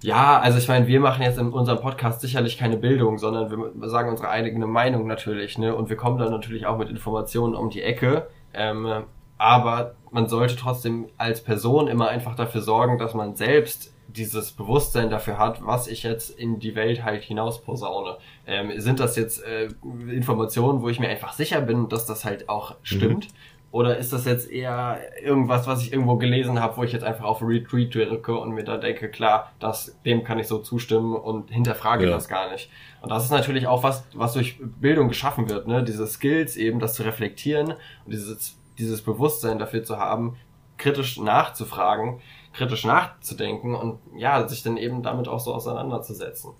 [0.02, 3.90] ja, also ich meine, wir machen jetzt in unserem Podcast sicherlich keine Bildung, sondern wir
[3.90, 5.76] sagen unsere eigene Meinung natürlich, ne?
[5.76, 8.28] Und wir kommen dann natürlich auch mit Informationen um die Ecke.
[8.54, 9.04] Ähm,
[9.38, 15.10] aber man sollte trotzdem als Person immer einfach dafür sorgen, dass man selbst dieses Bewusstsein
[15.10, 18.18] dafür hat, was ich jetzt in die Welt halt hinaus posaune.
[18.48, 19.70] Ähm, sind das jetzt äh,
[20.12, 23.26] Informationen, wo ich mir einfach sicher bin, dass das halt auch stimmt?
[23.26, 23.38] Mhm.
[23.72, 27.26] Oder ist das jetzt eher irgendwas, was ich irgendwo gelesen habe, wo ich jetzt einfach
[27.26, 31.52] auf Retweet drücke und mir da denke, klar, das, dem kann ich so zustimmen und
[31.52, 32.10] hinterfrage ja.
[32.10, 32.72] das gar nicht.
[33.02, 35.84] Und das ist natürlich auch was, was durch Bildung geschaffen wird, ne?
[35.84, 37.74] Diese Skills eben, das zu reflektieren
[38.06, 40.36] und dieses, dieses Bewusstsein dafür zu haben,
[40.80, 42.22] kritisch nachzufragen,
[42.60, 46.52] kritisch nachzudenken und ja, sich dann eben damit auch so auseinanderzusetzen.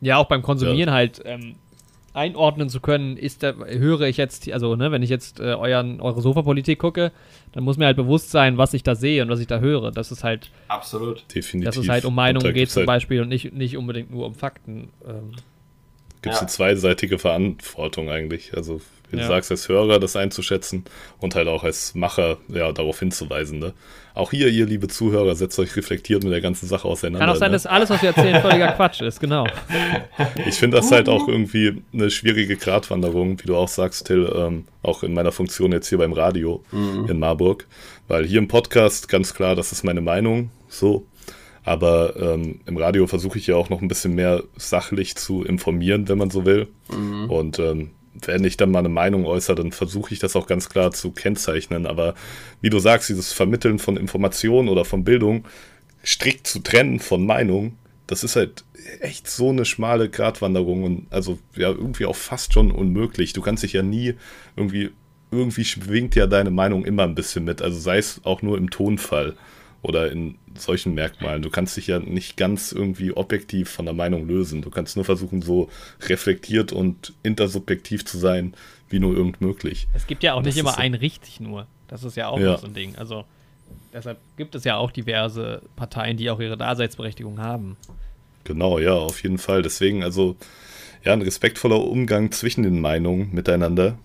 [0.00, 0.94] Ja, auch beim Konsumieren ja.
[0.94, 1.56] halt ähm,
[2.14, 6.00] einordnen zu können, ist da, höre ich jetzt, also ne, wenn ich jetzt äh, euren,
[6.00, 7.12] eure Sofapolitik gucke,
[7.52, 9.90] dann muss mir halt bewusst sein, was ich da sehe und was ich da höre.
[9.90, 10.50] Das ist halt.
[10.68, 11.24] Absolut.
[11.34, 11.74] Definitiv.
[11.74, 14.34] Dass es halt um Meinungen geht zum halt Beispiel und nicht, nicht unbedingt nur um
[14.34, 14.88] Fakten.
[15.06, 15.32] Ähm.
[16.22, 16.46] Gibt es ja.
[16.46, 18.56] eine zweiseitige Verantwortung eigentlich.
[18.56, 18.80] Also
[19.14, 19.26] wie ja.
[19.26, 20.84] du sagst, als Hörer das einzuschätzen
[21.18, 23.58] und halt auch als Macher ja, darauf hinzuweisen.
[23.58, 23.72] Ne?
[24.14, 27.26] Auch hier, ihr liebe Zuhörer, setzt euch reflektiert mit der ganzen Sache auseinander.
[27.26, 27.56] Kann auch sein, ne?
[27.56, 29.46] dass alles, was wir erzählen, völliger Quatsch ist, genau.
[30.46, 34.64] Ich finde das halt auch irgendwie eine schwierige Gratwanderung, wie du auch sagst, Till, ähm,
[34.82, 37.06] auch in meiner Funktion jetzt hier beim Radio mhm.
[37.08, 37.66] in Marburg.
[38.06, 41.06] Weil hier im Podcast ganz klar, das ist meine Meinung, so.
[41.64, 46.08] Aber ähm, im Radio versuche ich ja auch noch ein bisschen mehr sachlich zu informieren,
[46.08, 46.68] wenn man so will.
[46.94, 47.30] Mhm.
[47.30, 47.90] Und ähm,
[48.26, 51.10] wenn ich dann mal eine Meinung äußere, dann versuche ich das auch ganz klar zu
[51.10, 51.86] kennzeichnen.
[51.86, 52.14] Aber
[52.60, 55.44] wie du sagst, dieses Vermitteln von Informationen oder von Bildung
[56.04, 58.64] strikt zu trennen von Meinung, das ist halt
[59.00, 63.32] echt so eine schmale Gratwanderung und also ja irgendwie auch fast schon unmöglich.
[63.32, 64.14] Du kannst dich ja nie
[64.56, 64.90] irgendwie,
[65.30, 68.70] irgendwie schwingt ja deine Meinung immer ein bisschen mit, also sei es auch nur im
[68.70, 69.34] Tonfall
[69.84, 71.42] oder in solchen Merkmalen.
[71.42, 74.62] Du kannst dich ja nicht ganz irgendwie objektiv von der Meinung lösen.
[74.62, 75.68] Du kannst nur versuchen, so
[76.00, 78.54] reflektiert und intersubjektiv zu sein,
[78.88, 79.86] wie nur irgend möglich.
[79.92, 81.66] Es gibt ja auch nicht immer ein richtig nur.
[81.88, 82.56] Das ist ja auch ja.
[82.56, 82.96] so ein Ding.
[82.96, 83.24] Also
[83.92, 87.76] deshalb gibt es ja auch diverse Parteien, die auch ihre Daseinsberechtigung haben.
[88.44, 89.62] Genau, ja, auf jeden Fall.
[89.62, 90.36] Deswegen, also,
[91.04, 93.98] ja, ein respektvoller Umgang zwischen den Meinungen miteinander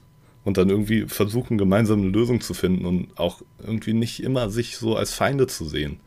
[0.49, 4.77] und dann irgendwie versuchen, gemeinsam eine Lösung zu finden und auch irgendwie nicht immer sich
[4.77, 5.99] so als Feinde zu sehen.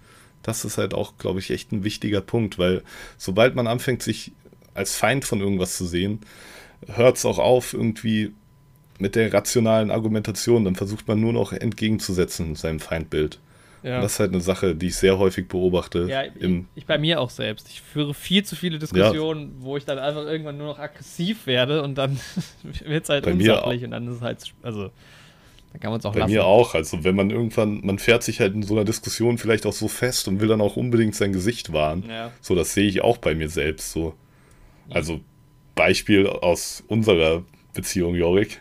[0.43, 2.83] Das ist halt auch, glaube ich, echt ein wichtiger Punkt, weil
[3.19, 4.33] sobald man anfängt, sich
[4.75, 6.19] als Feind von irgendwas zu sehen,
[6.89, 8.33] hört es auch auf, irgendwie
[8.99, 10.65] mit der rationalen Argumentation.
[10.65, 13.39] Dann versucht man nur noch entgegenzusetzen seinem Feindbild.
[13.83, 14.01] Ja.
[14.01, 16.07] das ist halt eine Sache, die ich sehr häufig beobachte.
[16.09, 16.33] Ja, ich,
[16.75, 17.69] ich, bei mir auch selbst.
[17.69, 19.65] Ich führe viel zu viele Diskussionen, ja.
[19.65, 22.19] wo ich dann einfach irgendwann nur noch aggressiv werde und dann
[22.85, 24.91] wird es halt bei unsachlich und dann ist es halt, also
[25.73, 26.33] dann kann man es auch Bei lassen.
[26.33, 26.75] mir auch.
[26.75, 29.89] Also wenn man irgendwann, man fährt sich halt in so einer Diskussion vielleicht auch so
[29.89, 32.05] fest und will dann auch unbedingt sein Gesicht wahren.
[32.09, 32.31] Ja.
[32.41, 34.15] So, das sehe ich auch bei mir selbst so.
[34.91, 35.21] Also
[35.75, 38.61] Beispiel aus unserer Beziehung, Jorik.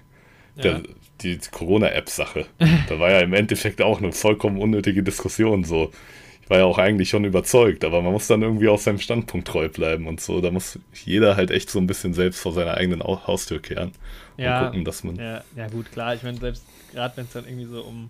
[0.63, 0.81] Der,
[1.23, 2.45] die Corona-App-Sache.
[2.89, 5.91] da war ja im Endeffekt auch eine vollkommen unnötige Diskussion so.
[6.43, 9.47] Ich war ja auch eigentlich schon überzeugt, aber man muss dann irgendwie auf seinem Standpunkt
[9.47, 10.41] treu bleiben und so.
[10.41, 13.91] Da muss jeder halt echt so ein bisschen selbst vor seiner eigenen Haustür kehren
[14.37, 15.15] ja, und gucken, dass man.
[15.15, 16.13] Ja, ja gut, klar.
[16.15, 18.09] Ich meine, selbst gerade wenn es dann irgendwie so um.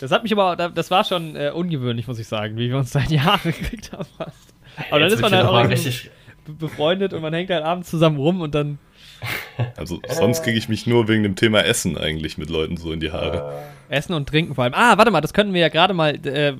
[0.00, 2.92] Das hat mich aber, das war schon äh, ungewöhnlich, muss ich sagen, wie wir uns
[2.92, 4.54] seit Jahren gekriegt haben fast.
[4.90, 6.10] Aber dann ist man halt auch richtig
[6.46, 8.78] befreundet und man hängt halt abends zusammen rum und dann
[9.76, 13.00] also sonst kriege ich mich nur wegen dem Thema Essen eigentlich mit Leuten so in
[13.00, 13.62] die Haare.
[13.88, 14.74] Essen und Trinken vor allem.
[14.74, 16.54] Ah, warte mal, das könnten wir ja gerade mal, äh,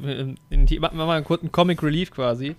[0.50, 2.56] in die, machen wir mal einen kurzen Comic Relief quasi.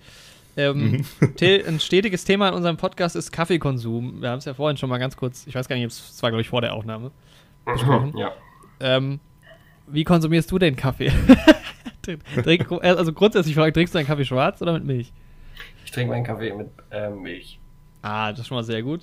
[0.56, 1.34] Ähm, mhm.
[1.66, 4.20] ein stetiges Thema in unserem Podcast ist Kaffeekonsum.
[4.20, 6.30] Wir haben es ja vorhin schon mal ganz kurz, ich weiß gar nicht, es war
[6.30, 7.10] glaube ich vor der Aufnahme
[7.64, 8.16] besprochen.
[8.16, 8.32] Ja.
[8.80, 9.20] Ähm,
[9.86, 11.12] wie konsumierst du den Kaffee?
[12.42, 15.12] Trink, also grundsätzlich frage, trinkst du deinen Kaffee schwarz oder mit Milch?
[15.84, 17.58] Ich trinke meinen Kaffee mit äh, Milch.
[18.02, 19.02] Ah, das ist schon mal sehr gut.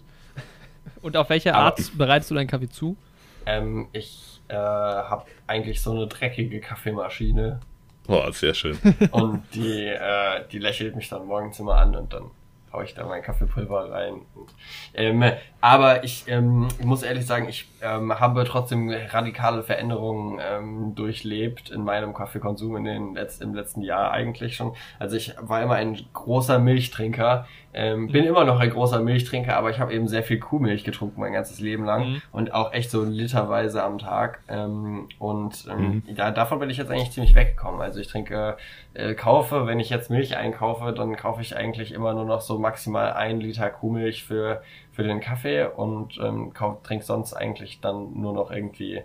[1.02, 2.98] Und auf welche Art Aber, bereitest du deinen Kaffee zu?
[3.46, 7.60] Ähm, ich äh, habe eigentlich so eine dreckige Kaffeemaschine.
[8.06, 8.78] Boah, sehr schön.
[9.12, 12.32] Und die, äh, die lächelt mich dann morgens immer an und dann
[12.72, 14.22] haue ich da mein Kaffeepulver rein.
[14.36, 14.54] Und,
[14.94, 15.24] ähm,
[15.62, 21.84] aber ich, ähm, muss ehrlich sagen, ich ähm, habe trotzdem radikale Veränderungen ähm, durchlebt in
[21.84, 24.76] meinem Kaffeekonsum in den letzt, im letzten Jahr eigentlich schon.
[25.00, 27.48] Also ich war immer ein großer Milchtrinker,
[27.80, 31.20] ähm, bin immer noch ein großer Milchtrinker, aber ich habe eben sehr viel Kuhmilch getrunken
[31.22, 32.22] mein ganzes Leben lang Mhm.
[32.32, 34.40] und auch echt so literweise am Tag.
[34.48, 36.16] Ähm, und ähm, Mhm.
[36.16, 37.80] ja, davon bin ich jetzt eigentlich ziemlich weggekommen.
[37.80, 38.58] Also ich trinke,
[38.96, 42.58] äh, kaufe, wenn ich jetzt Milch einkaufe, dann kaufe ich eigentlich immer nur noch so
[42.58, 48.20] maximal ein Liter Kuhmilch für, für den Kaffee und ähm, kauf, trinke sonst eigentlich dann
[48.20, 49.02] nur noch irgendwie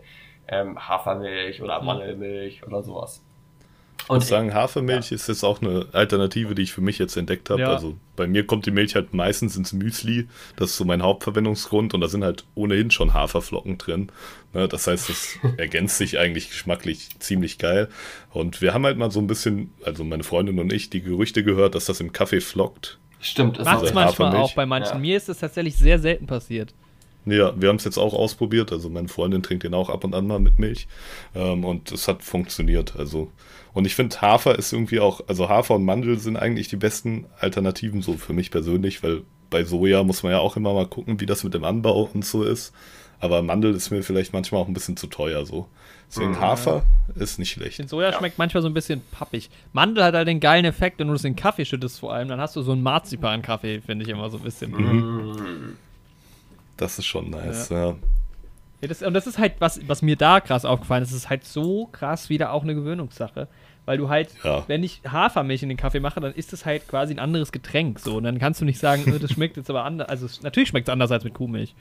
[0.48, 1.86] ähm, Hafermilch oder Mhm.
[1.86, 3.22] Mandelmilch oder sowas.
[4.04, 7.50] Ich muss sagen, Hafermilch ist jetzt auch eine Alternative, die ich für mich jetzt entdeckt
[7.50, 7.62] habe.
[7.62, 7.72] Ja.
[7.72, 10.28] Also bei mir kommt die Milch halt meistens ins Müsli.
[10.56, 14.10] Das ist so mein Hauptverwendungsgrund und da sind halt ohnehin schon Haferflocken drin.
[14.52, 17.88] Ne, das heißt, das ergänzt sich eigentlich geschmacklich ziemlich geil.
[18.30, 21.44] Und wir haben halt mal so ein bisschen, also meine Freundin und ich, die Gerüchte
[21.44, 22.98] gehört, dass das im Kaffee flockt.
[23.20, 24.42] Stimmt, ist Macht es manchmal Hafermilch.
[24.42, 24.94] auch bei manchen.
[24.94, 24.98] Ja.
[24.98, 26.74] Mir ist es tatsächlich sehr selten passiert.
[27.24, 28.72] Ja, wir haben es jetzt auch ausprobiert.
[28.72, 30.88] Also meine Freundin trinkt den auch ab und an mal mit Milch.
[31.34, 32.96] Ähm, und es hat funktioniert.
[32.96, 33.30] Also,
[33.74, 37.26] und ich finde, Hafer ist irgendwie auch, also Hafer und Mandel sind eigentlich die besten
[37.40, 41.20] Alternativen so für mich persönlich, weil bei Soja muss man ja auch immer mal gucken,
[41.20, 42.72] wie das mit dem Anbau und so ist.
[43.20, 45.68] Aber Mandel ist mir vielleicht manchmal auch ein bisschen zu teuer so.
[46.08, 46.40] Deswegen Mhm.
[46.40, 46.82] Hafer
[47.14, 47.76] ist nicht Ich schlecht.
[47.76, 48.18] finde, Soja Ja.
[48.18, 49.48] schmeckt manchmal so ein bisschen pappig.
[49.72, 52.40] Mandel hat halt den geilen Effekt, wenn du das in Kaffee schüttest vor allem, dann
[52.40, 54.72] hast du so einen Marzipan-Kaffee, finde ich immer so ein bisschen.
[54.72, 55.76] Mm.
[56.76, 57.68] Das ist schon nice.
[57.68, 57.94] Ja.
[58.80, 61.30] Ja, das, und das ist halt, was, was mir da krass aufgefallen ist, es ist
[61.30, 63.46] halt so krass wieder auch eine Gewöhnungssache.
[63.84, 64.62] Weil du halt, Ja.
[64.68, 67.98] wenn ich Hafermilch in den Kaffee mache, dann ist es halt quasi ein anderes Getränk.
[67.98, 68.16] So.
[68.16, 70.08] Und dann kannst du nicht sagen, äh, das schmeckt jetzt aber anders.
[70.08, 71.74] Also es, natürlich schmeckt es anders als mit Kuhmilch.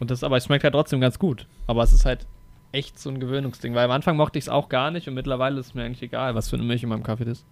[0.00, 1.46] Und das, aber es schmeckt halt trotzdem ganz gut.
[1.66, 2.26] Aber es ist halt
[2.72, 3.74] echt so ein Gewöhnungsding.
[3.74, 6.02] Weil am Anfang mochte ich es auch gar nicht und mittlerweile ist es mir eigentlich
[6.02, 7.46] egal, was für eine Milch in meinem Kaffee ist.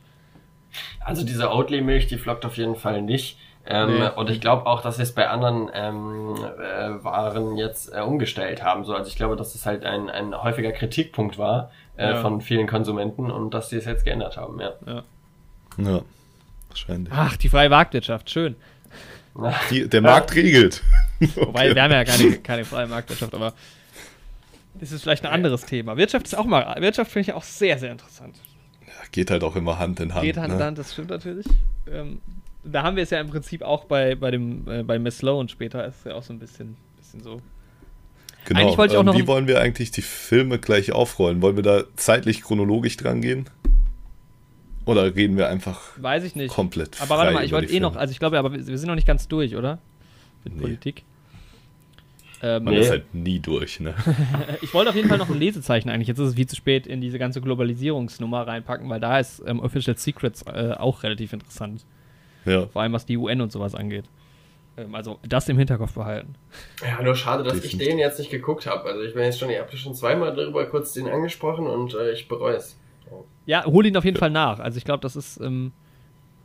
[1.00, 3.38] Also diese Oatly-Milch, die flockt auf jeden Fall nicht.
[3.64, 4.08] Ähm, Nee.
[4.16, 8.64] Und ich glaube auch, dass sie es bei anderen ähm, äh, Waren jetzt äh, umgestellt
[8.64, 8.84] haben.
[8.84, 12.22] So, also ich glaube, dass es halt ein, ein häufiger Kritikpunkt war äh, Ja.
[12.22, 14.60] von vielen Konsumenten und dass sie es jetzt geändert haben.
[14.60, 15.02] Ja.
[15.78, 16.02] ja.
[16.68, 17.12] Wahrscheinlich.
[17.14, 18.56] Ach, die freie Marktwirtschaft, schön.
[19.70, 20.82] Die, der Markt regelt.
[21.36, 23.54] Wobei, wir haben ja keine, keine freie Marktwirtschaft, aber
[24.74, 25.96] das ist vielleicht ein anderes Thema.
[25.96, 28.36] Wirtschaft ist auch mal, Wirtschaft finde ich auch sehr, sehr interessant.
[29.10, 30.24] Geht halt auch immer Hand in Hand.
[30.24, 30.64] Geht Hand in ne?
[30.64, 31.46] Hand, das stimmt natürlich.
[31.90, 32.20] Ähm,
[32.64, 35.48] da haben wir es ja im Prinzip auch bei, bei dem, äh, bei Miss Sloan
[35.48, 37.40] später, ist es ja auch so ein bisschen, bisschen so.
[38.46, 38.84] Genau.
[38.84, 41.42] Ähm, noch wie wollen wir eigentlich die Filme gleich aufrollen?
[41.42, 43.44] Wollen wir da zeitlich chronologisch dran gehen?
[44.84, 46.52] Oder reden wir einfach Weiß ich nicht.
[46.52, 48.00] komplett aber warte mal, ich wollte eh noch, Filme?
[48.00, 49.78] also ich glaube, aber wir wir sind noch nicht ganz durch, oder?
[50.44, 50.60] Mit Nee.
[50.60, 51.04] Politik.
[52.42, 52.80] Ähm, Man Nee.
[52.80, 53.94] ist halt nie durch, ne?
[54.62, 56.08] Ich wollte auf jeden Fall noch ein Lesezeichen eigentlich.
[56.08, 59.60] Jetzt ist es viel zu spät in diese ganze Globalisierungsnummer reinpacken, weil da ist ähm,
[59.60, 61.84] Official Secrets äh, auch relativ interessant.
[62.44, 62.66] Ja.
[62.66, 64.06] Vor allem was die UN und sowas angeht.
[64.76, 66.34] Ähm, also das im Hinterkopf behalten.
[66.82, 67.88] ja, nur schade, dass ich Definitiv.
[67.88, 68.88] den jetzt nicht geguckt habe.
[68.88, 71.94] Also ich bin jetzt schon, ihr habt ja schon zweimal darüber kurz den angesprochen und
[71.94, 72.76] äh, ich bereue es.
[73.44, 74.20] Ja, hol ihn auf jeden Ja.
[74.20, 74.60] Fall nach.
[74.60, 75.72] Also ich glaube, das ist, ähm,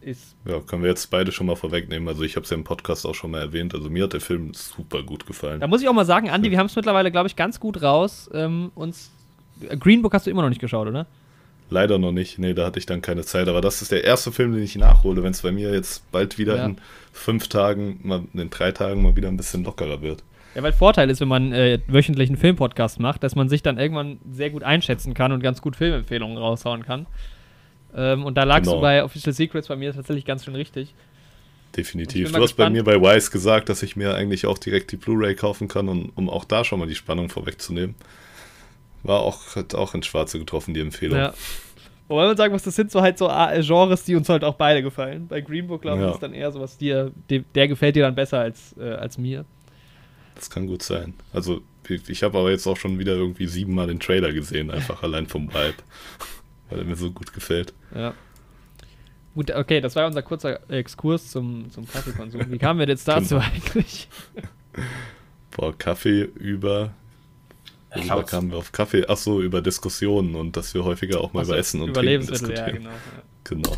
[0.01, 2.07] ist ja, können wir jetzt beide schon mal vorwegnehmen.
[2.07, 3.73] Also ich habe es ja im Podcast auch schon mal erwähnt.
[3.73, 5.59] Also mir hat der Film super gut gefallen.
[5.59, 7.81] Da muss ich auch mal sagen, Andi, wir haben es mittlerweile, glaube ich, ganz gut
[7.81, 8.29] raus.
[8.33, 9.11] Ähm, uns
[9.79, 11.07] Green Book hast du immer noch nicht geschaut, oder?
[11.69, 12.39] Leider noch nicht.
[12.39, 13.47] Nee, da hatte ich dann keine Zeit.
[13.49, 16.37] Aber das ist der erste Film, den ich nachhole, wenn es bei mir jetzt bald
[16.37, 16.65] wieder Ja.
[16.65, 16.77] in
[17.11, 20.23] fünf Tagen, mal in drei Tagen mal wieder ein bisschen lockerer wird.
[20.55, 23.77] Ja, weil Vorteil ist, wenn man äh, wöchentlich einen Filmpodcast macht, dass man sich dann
[23.77, 27.05] irgendwann sehr gut einschätzen kann und ganz gut Filmempfehlungen raushauen kann.
[27.95, 28.77] Ähm, und da lagst Genau.
[28.77, 30.93] du bei Official Secrets bei mir tatsächlich ganz schön richtig.
[31.69, 32.29] Ich Definitiv.
[32.31, 32.75] Du hast bei gespannt.
[32.75, 36.09] mir bei Wise gesagt, dass ich mir eigentlich auch direkt die Blu-ray kaufen kann, und,
[36.15, 37.93] um auch da schon mal die Spannung vorwegzunehmen.
[39.07, 41.17] War auch, hat auch ins Schwarze getroffen, die Empfehlung.
[41.17, 41.33] Ja.
[42.09, 44.81] Wobei man sagen muss, das sind so halt so Genres, die uns halt auch beide
[44.81, 45.27] gefallen.
[45.27, 46.13] Bei Green Book, glaube ich, Ja.
[46.13, 49.17] ist dann eher so was dir, dem- der gefällt dir dann besser als, äh, als
[49.17, 49.43] mir.
[50.35, 51.15] Das kann gut sein.
[51.33, 55.01] Also, ich, ich habe aber jetzt auch schon wieder irgendwie siebenmal den Trailer gesehen, einfach
[55.03, 55.73] allein vom Vibe.
[56.69, 57.73] Weil er mir so gut gefällt.
[57.95, 58.13] Ja.
[59.35, 62.41] Gut, okay, das war unser kurzer Exkurs zum, zum Kaffeekonsum.
[62.51, 63.45] Wie kamen wir jetzt dazu Genau.
[63.45, 64.07] eigentlich?
[65.51, 66.91] Boah, Kaffee über.
[67.97, 69.05] Worüber kamen wir auf Kaffee?
[69.07, 72.01] Ach so, über Diskussionen und dass wir häufiger auch mal Achso, über Essen und über
[72.01, 72.93] Trinken Lebensmittel, ja, diskutieren.
[73.43, 73.69] genau.
[73.71, 73.77] Genau.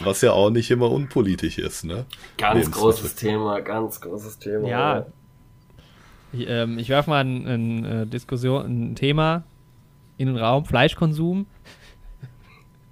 [0.00, 2.04] Was ja auch nicht immer unpolitisch ist, ne?
[2.36, 4.68] ganz großes Thema, ganz großes Thema.
[4.68, 5.06] Ja.
[6.32, 9.44] Ich, ähm, ich werfe mal ein, ein, äh, Diskussion, ein Thema
[10.16, 11.46] in den Raum: Fleischkonsum.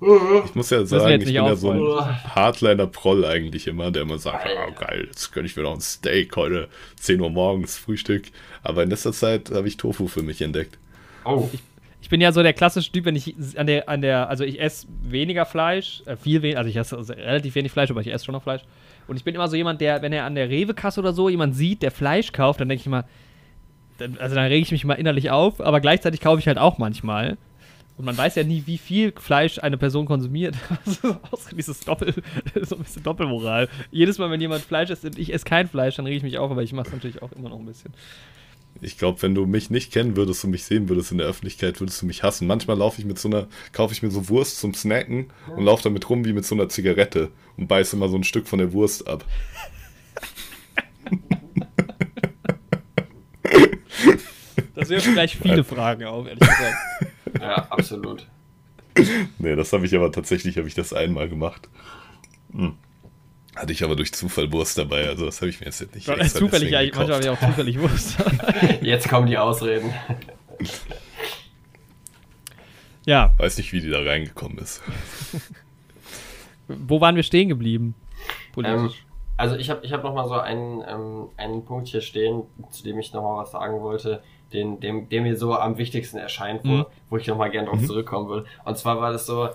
[0.00, 2.34] Ich muss ja sagen, ich bin ja so ein aufrollen.
[2.34, 5.80] Hardliner Proll eigentlich immer, der immer sagt, oh geil, jetzt gönne ich mir noch ein
[5.80, 8.26] Steak heute, 10 Uhr morgens, Frühstück.
[8.62, 10.78] Aber in letzter Zeit habe ich Tofu für mich entdeckt.
[11.24, 11.48] Oh,
[12.00, 14.60] Ich bin ja so der klassische Typ, wenn ich an der, an der, also ich
[14.60, 18.12] esse weniger Fleisch, äh, viel weniger, also ich esse also relativ wenig Fleisch, aber ich
[18.12, 18.62] esse schon noch Fleisch.
[19.08, 21.56] Und ich bin immer so jemand, der, wenn er an der Rewe-Kasse oder so jemand
[21.56, 23.06] sieht, der Fleisch kauft, dann denke ich immer,
[24.18, 27.38] also dann rege ich mich mal innerlich auf, aber gleichzeitig kaufe ich halt auch manchmal.
[27.96, 30.54] Und man weiß ja nie, wie viel Fleisch eine Person konsumiert.
[31.56, 32.14] dieses Doppel,
[32.62, 33.68] so ein bisschen Doppelmoral.
[33.90, 36.38] Jedes Mal, wenn jemand Fleisch isst und ich esse kein Fleisch, dann rege ich mich
[36.38, 37.94] auf, aber ich mache es natürlich auch immer noch ein bisschen.
[38.82, 41.80] Ich glaube, wenn du mich nicht kennen würdest und mich sehen würdest in der Öffentlichkeit,
[41.80, 42.46] würdest du mich hassen.
[42.46, 45.82] Manchmal laufe ich mit so einer, kaufe ich mir so Wurst zum Snacken und laufe
[45.82, 48.74] damit rum wie mit so einer Zigarette und beiße immer so ein Stück von der
[48.74, 49.24] Wurst ab.
[54.74, 56.76] Das wirft gleich viele Fragen auf, ehrlich gesagt.
[57.40, 58.26] Ja, absolut.
[59.38, 61.68] Nee, das habe ich aber tatsächlich, habe ich das einmal gemacht.
[62.52, 62.76] Hm.
[63.54, 66.38] Hatte ich aber durch Zufall Wurst dabei, also das habe ich mir jetzt nicht extra
[66.38, 68.16] Zufällig, ja, manchmal habe ich auch zufällig Wurst.
[68.82, 69.92] jetzt kommen die Ausreden.
[73.06, 73.34] Ja.
[73.38, 74.82] Weiß nicht, wie die da reingekommen ist.
[76.68, 77.94] Wo waren wir stehen geblieben?
[78.62, 78.90] Ähm,
[79.36, 82.82] also ich habe ich hab noch mal so einen, ähm, einen Punkt hier stehen, zu
[82.82, 84.22] dem ich noch mal was sagen wollte
[84.52, 86.86] den, dem, der mir so am wichtigsten erscheint, wo, mhm.
[87.10, 87.86] wo ich nochmal gerne drauf mhm.
[87.86, 88.44] zurückkommen will.
[88.64, 89.48] Und zwar war das so,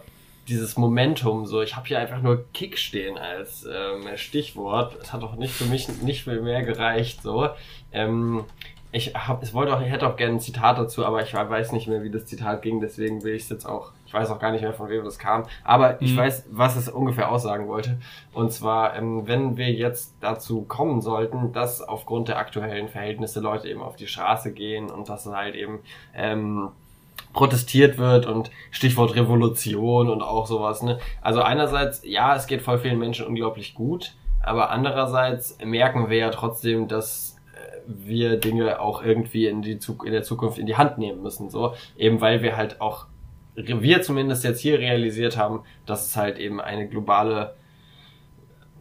[0.48, 4.98] dieses Momentum, so ich habe hier einfach nur Kick stehen als ähm, Stichwort.
[5.02, 7.50] Es hat auch nicht für mich nicht viel mehr gereicht, so.
[7.92, 8.46] Ähm,
[8.94, 11.72] ich hab, ich wollte auch, ich hätte auch gerne ein Zitat dazu, aber ich weiß
[11.72, 14.40] nicht mehr, wie das Zitat ging, deswegen will ich es jetzt auch, ich weiß auch
[14.40, 15.98] gar nicht mehr, von wem das kam, aber mhm.
[16.02, 18.00] ich weiß, was es ungefähr aussagen wollte.
[18.34, 23.70] Und zwar, ähm, wenn wir jetzt dazu kommen sollten, dass aufgrund der aktuellen Verhältnisse Leute
[23.70, 25.80] eben auf die Straße gehen und dass halt eben
[26.14, 26.72] ähm,
[27.32, 30.84] protestiert wird und Stichwort Revolution und auch sowas.
[30.84, 31.00] Ne?
[31.22, 36.30] Also einerseits, ja, es geht voll vielen Menschen unglaublich gut, aber andererseits merken wir ja
[36.30, 37.31] trotzdem, dass
[38.00, 41.50] wir Dinge auch irgendwie in, die, in der Zukunft in die Hand nehmen müssen.
[41.50, 43.08] So, eben weil wir halt auch,
[43.56, 47.56] wir zumindest jetzt hier realisiert haben, dass es halt eben eine globale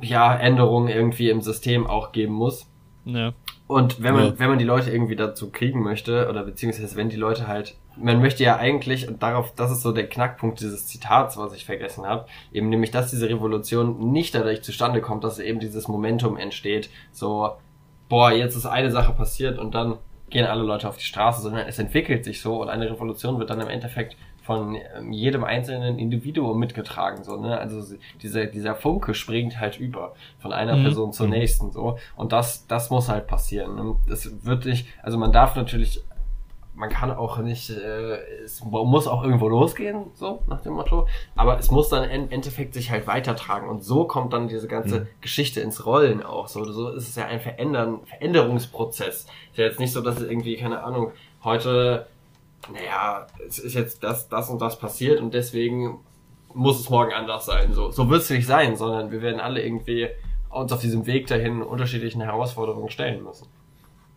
[0.01, 2.71] ja, Änderung irgendwie im System auch geben muss.
[3.05, 3.33] Ja.
[3.67, 4.39] Und wenn man, ja.
[4.39, 8.21] wenn man die Leute irgendwie dazu kriegen möchte, oder beziehungsweise wenn die Leute halt, man
[8.21, 12.05] möchte ja eigentlich, und darauf, das ist so der Knackpunkt dieses Zitats, was ich vergessen
[12.05, 16.91] habe, eben nämlich, dass diese Revolution nicht dadurch zustande kommt, dass eben dieses Momentum entsteht,
[17.13, 17.51] so,
[18.11, 19.97] boah, jetzt ist eine Sache passiert und dann
[20.29, 23.49] gehen alle Leute auf die Straße, sondern es entwickelt sich so und eine Revolution wird
[23.49, 27.59] dann im Endeffekt von ähm, jedem einzelnen Individuum mitgetragen, so, ne?
[27.59, 30.85] Also dieser, dieser Funke springt halt über von einer mhm.
[30.85, 31.33] Person zur mhm.
[31.33, 31.99] nächsten, so.
[32.17, 33.77] Und das, das muss halt passieren.
[33.77, 33.97] Ne?
[34.09, 36.03] Das wird nicht, also man darf natürlich
[36.81, 41.07] man kann auch nicht, äh, es muss auch irgendwo losgehen, so nach dem Motto.
[41.37, 43.69] Aber es muss dann im Endeffekt sich halt weitertragen.
[43.69, 45.07] Und so kommt dann diese ganze mhm.
[45.21, 46.49] Geschichte ins Rollen auch.
[46.49, 49.27] So, so ist es ja ein Verändern, Veränderungsprozess.
[49.51, 51.13] Ist ja jetzt nicht so, dass es irgendwie, keine Ahnung,
[51.45, 52.07] heute,
[52.73, 55.99] naja, es ist jetzt das, das und das passiert und deswegen
[56.55, 57.75] muss es morgen anders sein.
[57.75, 60.09] So, so wird es nicht sein, sondern wir werden alle irgendwie
[60.49, 63.47] uns auf diesem Weg dahin unterschiedlichen Herausforderungen stellen müssen.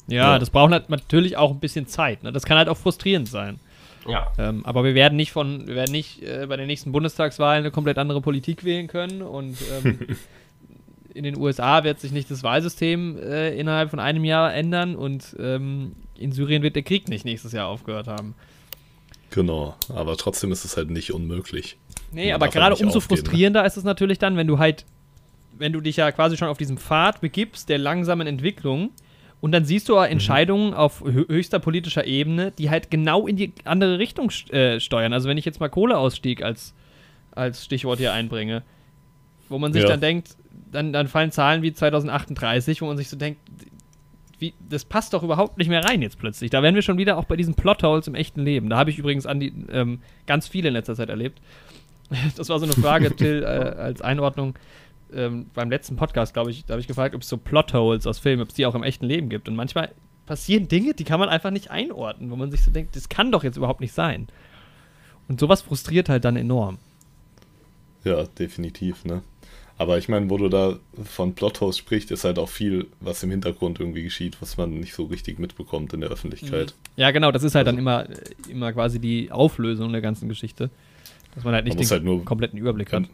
[0.08, 2.24] Ja, ja, das braucht halt natürlich auch ein bisschen Zeit.
[2.24, 2.32] Ne?
[2.32, 3.60] Das kann halt auch frustrierend sein.
[4.08, 4.32] Ja.
[4.38, 7.72] Ähm, aber wir werden nicht von, wir werden nicht äh, bei den nächsten Bundestagswahlen eine
[7.72, 10.00] komplett andere Politik wählen können und ähm,
[11.14, 15.36] in den USA wird sich nicht das Wahlsystem äh, innerhalb von einem Jahr ändern und
[15.40, 18.36] ähm, in Syrien wird der Krieg nicht nächstes Jahr aufgehört haben.
[19.30, 21.78] Genau, aber trotzdem ist es halt nicht unmöglich.
[22.12, 23.24] Nee, Man aber halt gerade umso aufgehen, ne?
[23.24, 24.86] frustrierender ist es natürlich dann, wenn du halt,
[25.58, 28.92] wenn du dich ja quasi schon auf diesem Pfad begibst der langsamen Entwicklung
[29.44, 30.74] und dann siehst du Entscheidungen mhm.
[30.74, 35.12] auf höchster politischer Ebene, die halt genau in die andere Richtung äh, steuern.
[35.12, 36.74] Also wenn ich jetzt mal Kohleausstieg als,
[37.32, 38.64] als Stichwort hier einbringe,
[39.50, 39.90] wo man sich ja.
[39.90, 40.38] dann denkt,
[40.72, 43.42] dann, dann fallen Zahlen wie 2038, wo man sich so denkt,
[44.40, 46.50] wie, das passt doch überhaupt nicht mehr rein jetzt plötzlich.
[46.50, 48.70] Da wären wir schon wieder auch bei diesen Plotholes im echten Leben.
[48.70, 51.42] Da habe ich übrigens an die, ähm, ganz viele in letzter Zeit erlebt.
[52.38, 54.56] Das war so eine Frage, Till, äh, als Einordnung
[55.16, 58.20] ähm, beim letzten Podcast, glaube ich, da habe ich gefragt, ob es so Plotholes aus
[58.20, 59.48] Filmen, ob es die auch im echten Leben gibt.
[59.48, 59.92] Und manchmal
[60.26, 63.32] passieren Dinge, die kann man einfach nicht einordnen, wo man sich so denkt, das kann
[63.32, 64.28] doch jetzt überhaupt nicht sein.
[65.28, 66.78] Und sowas frustriert halt dann enorm.
[68.04, 69.22] Ja, definitiv, ne?
[69.78, 73.32] Aber ich meine, wo du da von Plotholes sprichst, ist halt auch viel, was im
[73.32, 76.68] Hintergrund irgendwie geschieht, was man nicht so richtig mitbekommt in der Öffentlichkeit.
[76.68, 77.02] Mhm.
[77.02, 78.06] Ja, genau, das ist halt also, dann immer,
[78.50, 80.70] immer quasi die Auflösung der ganzen Geschichte.
[81.34, 83.06] Dass man halt nicht den halt nur, kompletten Überblick hat.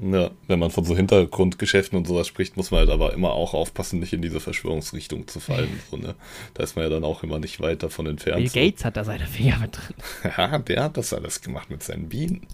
[0.00, 3.52] Ja, wenn man von so Hintergrundgeschäften und sowas spricht, muss man halt aber immer auch
[3.52, 5.80] aufpassen, nicht in diese Verschwörungsrichtung zu fallen.
[5.90, 6.14] So, ne?
[6.54, 8.38] Da ist man ja dann auch immer nicht weit davon entfernt.
[8.38, 8.86] Bill Gates so.
[8.86, 9.94] hat da seine Finger mit drin.
[10.36, 12.46] ja, der hat das alles gemacht mit seinen Bienen.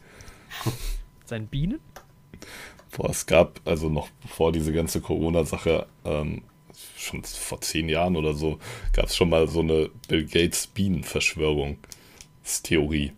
[1.25, 1.79] seinen Bienen?
[2.97, 6.43] Boah, es gab, also noch bevor diese ganze Corona-Sache, ähm,
[6.97, 8.59] schon vor zehn Jahren oder so,
[8.93, 13.13] gab es schon mal so eine Bill Gates Bienen-Verschwörungstheorie.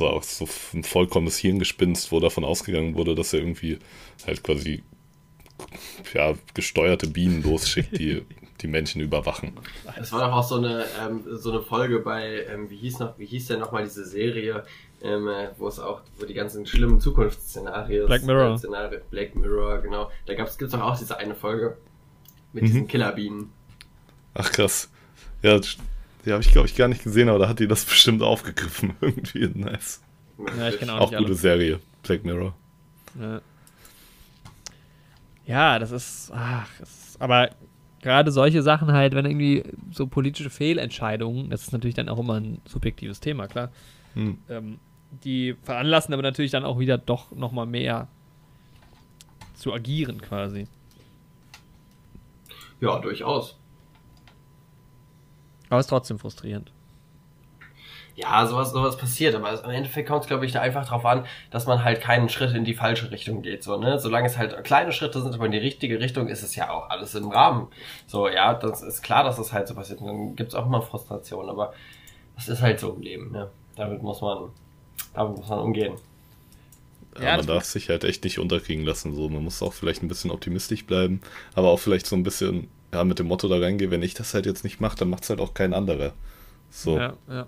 [0.00, 3.78] Also auch so ein vollkommenes Hirngespinst, wo davon ausgegangen wurde, dass er irgendwie
[4.26, 4.82] halt quasi
[6.14, 8.22] ja, gesteuerte Bienen losschickt, die
[8.62, 9.52] die Menschen überwachen.
[10.00, 13.18] Es war doch auch so eine, ähm, so eine Folge bei, ähm, wie hieß noch,
[13.18, 14.64] wie hieß denn nochmal diese Serie,
[15.02, 18.06] ähm, äh, wo es auch, wo die ganzen schlimmen Zukunftsszenarien.
[18.06, 18.54] Black Mirror.
[18.54, 20.10] Äh, Szenario, Black Mirror, genau.
[20.24, 21.76] Da gab's, gibt's doch auch diese eine Folge
[22.54, 22.66] mit Mhm.
[22.68, 23.52] diesen Killerbienen.
[24.32, 24.88] Ach krass.
[25.42, 25.76] Ja, das-
[26.26, 28.94] die habe ich, glaube ich, gar nicht gesehen, aber da hat die das bestimmt aufgegriffen.
[29.00, 30.02] Irgendwie nice.
[30.58, 31.34] Ja, ich kenne auch, Auch nicht gute alle.
[31.38, 32.54] Serie, Black Mirror.
[33.18, 33.40] Ja.
[35.46, 37.50] ja, das ist, ach, es ist, aber
[38.02, 42.34] gerade solche Sachen halt, wenn irgendwie so politische Fehlentscheidungen, das ist natürlich dann auch immer
[42.38, 43.70] ein subjektives Thema, klar,
[44.14, 44.38] Hm.
[44.50, 44.78] ähm,
[45.24, 48.08] die veranlassen aber natürlich dann auch wieder doch nochmal mehr
[49.54, 50.66] zu agieren quasi.
[52.80, 53.56] Ja, durchaus.
[55.68, 56.72] Aber es ist trotzdem frustrierend.
[58.14, 61.04] Ja, sowas, sowas passiert, aber es- im Endeffekt kommt es, glaube ich, da einfach drauf
[61.04, 63.98] an, dass man halt keinen Schritt in die falsche Richtung geht, so, ne?
[63.98, 66.88] Solange es halt kleine Schritte sind, aber in die richtige Richtung ist es ja auch
[66.88, 67.68] alles im Rahmen.
[68.06, 70.00] So, ja, das ist klar, dass das halt so passiert.
[70.00, 71.74] Und dann gibt's auch immer Frustration, aber
[72.36, 73.50] das ist halt so im Leben, ne?
[73.76, 74.48] Damit muss man,
[75.12, 75.94] damit muss man umgehen.
[77.18, 79.14] Ja, Ja, man darf sich halt echt nicht unterkriegen lassen.
[79.14, 79.28] So.
[79.28, 81.20] Man muss auch vielleicht ein bisschen optimistisch bleiben,
[81.54, 84.34] aber auch vielleicht so ein bisschen ja, mit dem Motto da reingehen, wenn ich das
[84.34, 86.12] halt jetzt nicht mache, dann macht es halt auch kein anderer.
[86.70, 86.98] So.
[86.98, 87.46] Ja, ja.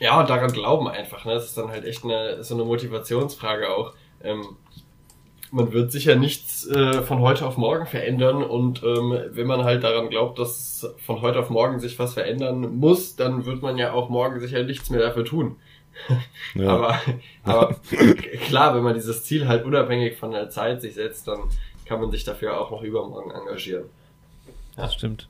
[0.00, 1.34] Ja, und daran glauben einfach, ne?
[1.34, 3.94] Das ist dann halt echt eine, so eine Motivationsfrage auch.
[4.22, 4.56] Ähm,
[5.52, 9.84] man wird sicher nichts äh, von heute auf morgen verändern und ähm, wenn man halt
[9.84, 13.92] daran glaubt, dass von heute auf morgen sich was verändern muss, dann wird man ja
[13.92, 15.56] auch morgen sicher nichts mehr dafür tun.
[16.56, 16.70] Ja.
[16.70, 17.00] Aber,
[17.44, 17.76] aber
[18.46, 21.44] klar, wenn man dieses Ziel halt unabhängig von der Zeit sich setzt, dann
[21.84, 23.84] kann man sich dafür auch noch übermorgen engagieren.
[24.76, 25.28] Das stimmt.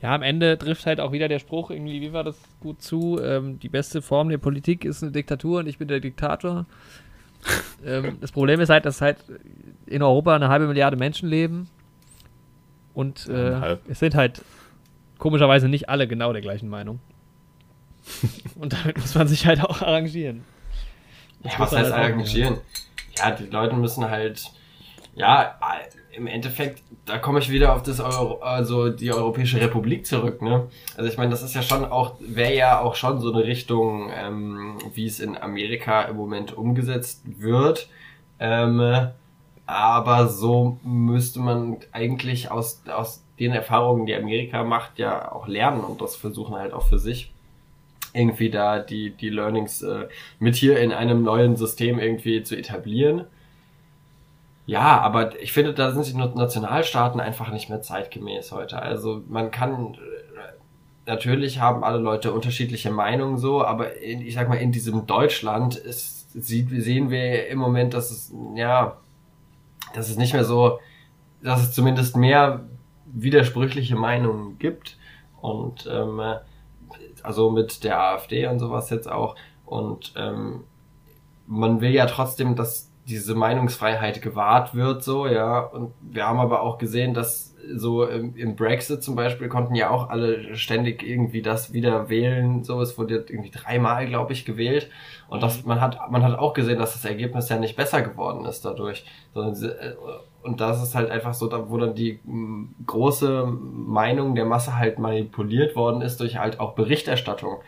[0.00, 3.20] Ja, am Ende trifft halt auch wieder der Spruch irgendwie, wie war das gut zu?
[3.20, 6.66] Ähm, die beste Form der Politik ist eine Diktatur und ich bin der Diktator.
[7.84, 9.18] ähm, das Problem ist halt, dass halt
[9.86, 11.68] in Europa eine halbe Milliarde Menschen leben
[12.94, 14.42] und äh, es sind halt
[15.18, 17.00] komischerweise nicht alle genau der gleichen Meinung.
[18.54, 20.44] und damit muss man sich halt auch arrangieren.
[21.42, 22.58] Ja, muss was heißt halt arrangieren?
[23.16, 24.50] Ja, die Leute müssen halt,
[25.14, 25.58] ja,
[26.18, 30.68] im Endeffekt, da komme ich wieder auf das Euro, also die Europäische Republik zurück, ne?
[30.96, 34.10] Also ich meine, das ist ja schon auch, wäre ja auch schon so eine Richtung,
[34.14, 37.88] ähm, wie es in Amerika im Moment umgesetzt wird.
[38.40, 39.08] Ähm,
[39.66, 45.80] aber so müsste man eigentlich aus, aus den Erfahrungen, die Amerika macht, ja auch lernen
[45.80, 47.32] und das versuchen halt auch für sich
[48.14, 50.08] irgendwie da die, die Learnings äh,
[50.38, 53.24] mit hier in einem neuen System irgendwie zu etablieren.
[54.68, 58.82] Ja, aber ich finde, da sind die Nationalstaaten einfach nicht mehr zeitgemäß heute.
[58.82, 59.98] Also man kann äh,
[61.06, 65.76] natürlich haben alle Leute unterschiedliche Meinungen so, aber in, ich sag mal, in diesem Deutschland
[65.76, 68.98] ist, sieht, sehen wir im Moment, dass es, ja,
[69.94, 70.80] dass es nicht mehr so,
[71.42, 72.68] dass es zumindest mehr
[73.06, 74.98] widersprüchliche Meinungen gibt.
[75.40, 76.20] Und ähm,
[77.22, 79.34] also mit der AfD und sowas jetzt auch.
[79.64, 80.64] Und ähm,
[81.46, 85.60] man will ja trotzdem, dass diese Meinungsfreiheit gewahrt wird, so, ja.
[85.60, 89.90] Und wir haben aber auch gesehen, dass so im, im Brexit zum Beispiel konnten ja
[89.90, 92.64] auch alle ständig irgendwie das wieder wählen.
[92.64, 94.90] So, es wurde irgendwie dreimal, glaube ich, gewählt.
[95.28, 98.44] Und das, man hat, man hat auch gesehen, dass das Ergebnis ja nicht besser geworden
[98.46, 99.04] ist dadurch.
[99.34, 99.94] Sondern, äh,
[100.42, 102.20] und das ist halt einfach so, da, wo dann die
[102.86, 107.58] große Meinung der Masse halt manipuliert worden ist durch halt auch Berichterstattung.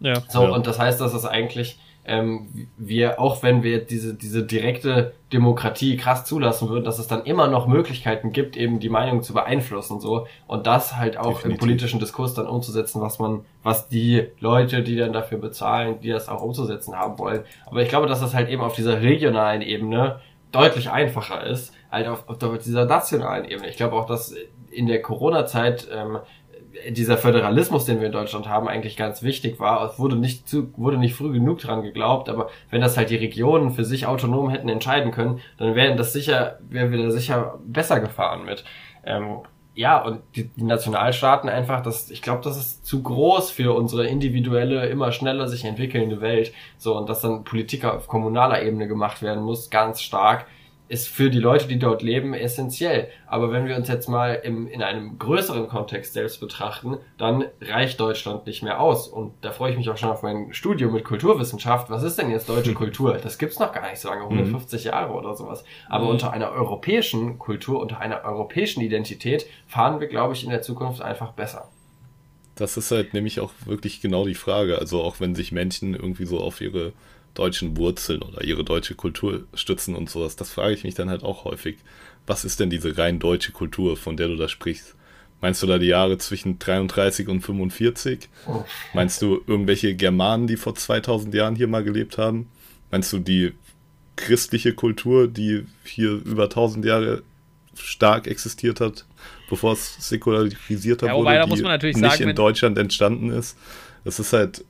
[0.00, 0.20] Ja.
[0.28, 0.50] So, Ja.
[0.50, 5.96] und das heißt, dass es eigentlich, ähm, wir, auch wenn wir diese, diese direkte Demokratie
[5.96, 10.00] krass zulassen würden, dass es dann immer noch Möglichkeiten gibt, eben die Meinung zu beeinflussen,
[10.00, 10.26] so.
[10.46, 11.60] Und das halt auch im Definitiv.
[11.60, 16.28] politischen Diskurs dann umzusetzen, was man, was die Leute, die dann dafür bezahlen, die das
[16.28, 17.44] auch umzusetzen haben wollen.
[17.66, 20.20] Aber ich glaube, dass das halt eben auf dieser regionalen Ebene
[20.52, 23.68] deutlich einfacher ist, halt auf, auf dieser nationalen Ebene.
[23.68, 24.34] Ich glaube auch, dass
[24.70, 26.18] in der Corona-Zeit ähm,
[26.90, 29.90] dieser Föderalismus, den wir in Deutschland haben, eigentlich ganz wichtig war.
[29.90, 33.16] Es wurde nicht zu, wurde nicht früh genug dran geglaubt, aber wenn das halt die
[33.16, 37.58] Regionen für sich autonom hätten entscheiden können, dann wären das sicher, wären wir da sicher
[37.66, 38.64] besser gefahren mit.
[39.04, 39.38] Ähm,
[39.74, 44.06] ja, und die, die Nationalstaaten einfach, das, ich glaube, das ist zu groß für unsere
[44.06, 46.52] individuelle, immer schneller sich entwickelnde Welt.
[46.78, 50.46] So, und dass dann Politik auf kommunaler Ebene gemacht werden muss, ganz stark,
[50.86, 53.08] ist für die Leute, die dort leben, essentiell.
[53.26, 57.98] Aber wenn wir uns jetzt mal im, in einem größeren Kontext selbst betrachten, dann reicht
[57.98, 59.08] Deutschland nicht mehr aus.
[59.08, 61.88] Und da freue ich mich auch schon auf mein Studium mit Kulturwissenschaft.
[61.88, 63.14] Was ist denn jetzt deutsche Kultur?
[63.14, 65.64] Das gibt's noch gar nicht so lange, 150 Jahre oder sowas.
[65.88, 66.10] Aber Mhm.
[66.10, 71.00] unter einer europäischen Kultur, unter einer europäischen Identität fahren wir, glaube ich, in der Zukunft
[71.00, 71.70] einfach besser.
[72.56, 74.78] Das ist halt nämlich auch wirklich genau die Frage.
[74.78, 76.92] Also auch wenn sich Menschen irgendwie so auf ihre
[77.34, 80.36] deutschen Wurzeln oder ihre deutsche Kultur stützen und sowas.
[80.36, 81.78] Das frage ich mich dann halt auch häufig.
[82.26, 84.94] Was ist denn diese rein deutsche Kultur, von der du da sprichst?
[85.40, 88.30] Meinst du da die Jahre zwischen 33 und 45?
[88.46, 88.64] Oh.
[88.94, 92.48] Meinst du irgendwelche Germanen, die vor 2000 Jahren hier mal gelebt haben?
[92.90, 93.52] Meinst du die
[94.16, 97.22] christliche Kultur, die hier über 1000 Jahre
[97.74, 99.04] stark existiert hat,
[99.50, 103.58] bevor es säkularisiert ja, wurde, da muss man natürlich nicht sagen, in Deutschland entstanden ist?
[104.04, 104.64] Das ist halt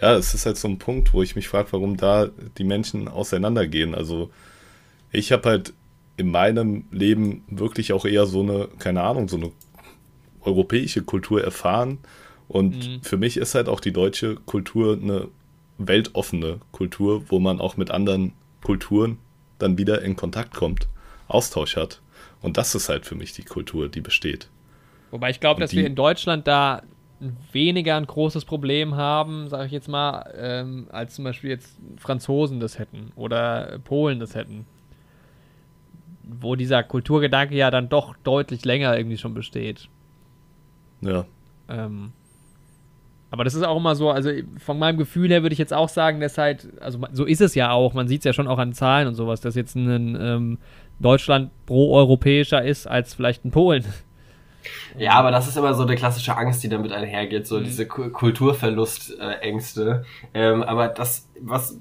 [0.00, 2.28] ja, es ist halt so ein Punkt, wo ich mich frage, warum da
[2.58, 3.94] die Menschen auseinandergehen.
[3.94, 4.30] Also
[5.10, 5.72] ich habe halt
[6.16, 9.52] in meinem Leben wirklich auch eher so eine, keine Ahnung, so eine
[10.42, 11.98] europäische Kultur erfahren.
[12.48, 13.02] Und mhm.
[13.02, 15.28] für mich ist halt auch die deutsche Kultur eine
[15.78, 18.32] weltoffene Kultur, wo man auch mit anderen
[18.62, 19.18] Kulturen
[19.58, 20.88] dann wieder in Kontakt kommt,
[21.28, 22.00] Austausch hat.
[22.42, 24.48] Und das ist halt für mich die Kultur, die besteht.
[25.10, 26.82] Wobei ich glaube, dass wir in Deutschland da
[27.52, 32.60] weniger ein großes Problem haben, sage ich jetzt mal, ähm, als zum Beispiel jetzt Franzosen
[32.60, 34.66] das hätten oder Polen das hätten.
[36.22, 39.88] Wo dieser Kulturgedanke ja dann doch deutlich länger irgendwie schon besteht.
[41.00, 41.24] Ja.
[41.68, 42.12] Ähm,
[43.30, 45.88] aber das ist auch immer so, also von meinem Gefühl her würde ich jetzt auch
[45.88, 48.58] sagen, dass halt, also so ist es ja auch, man sieht es ja schon auch
[48.58, 50.58] an Zahlen und sowas, dass jetzt ein ähm,
[51.00, 53.84] Deutschland pro-europäischer ist als vielleicht ein Polen.
[54.98, 57.64] Ja, aber das ist immer so eine klassische Angst, die damit einhergeht, so mhm.
[57.64, 60.04] diese Kulturverlustängste.
[60.34, 61.78] Ähm, aber das, was,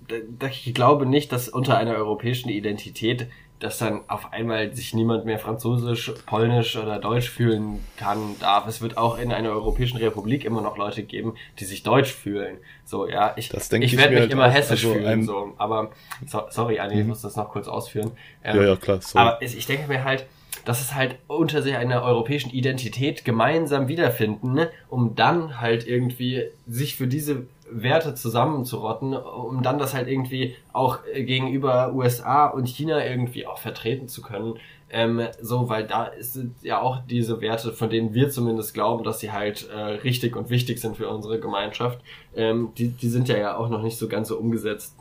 [0.50, 3.28] ich glaube nicht, dass unter einer europäischen Identität
[3.60, 8.68] dass dann auf einmal sich niemand mehr Französisch, Polnisch oder Deutsch fühlen kann, darf.
[8.68, 12.58] Es wird auch in einer Europäischen Republik immer noch Leute geben, die sich Deutsch fühlen.
[12.84, 15.54] So, ja, ich, ich, ich werde mich halt immer hessisch also fühlen, so.
[15.58, 15.92] Aber,
[16.28, 17.02] so, sorry, Anni, mhm.
[17.02, 18.12] ich muss das noch kurz ausführen.
[18.44, 19.02] Ähm, ja, ja, klar.
[19.02, 19.26] Sorry.
[19.26, 20.26] Aber ich denke mir halt,
[20.66, 24.70] dass es halt unter sich einer europäischen Identität gemeinsam wiederfinden, ne?
[24.90, 31.00] um dann halt irgendwie sich für diese Werte zusammenzurotten, um dann das halt irgendwie auch
[31.14, 34.56] gegenüber USA und China irgendwie auch vertreten zu können.
[34.90, 39.20] Ähm, so, weil da sind ja auch diese Werte, von denen wir zumindest glauben, dass
[39.20, 42.00] sie halt äh, richtig und wichtig sind für unsere Gemeinschaft,
[42.36, 44.96] ähm, die, die sind ja ja auch noch nicht so ganz so umgesetzt.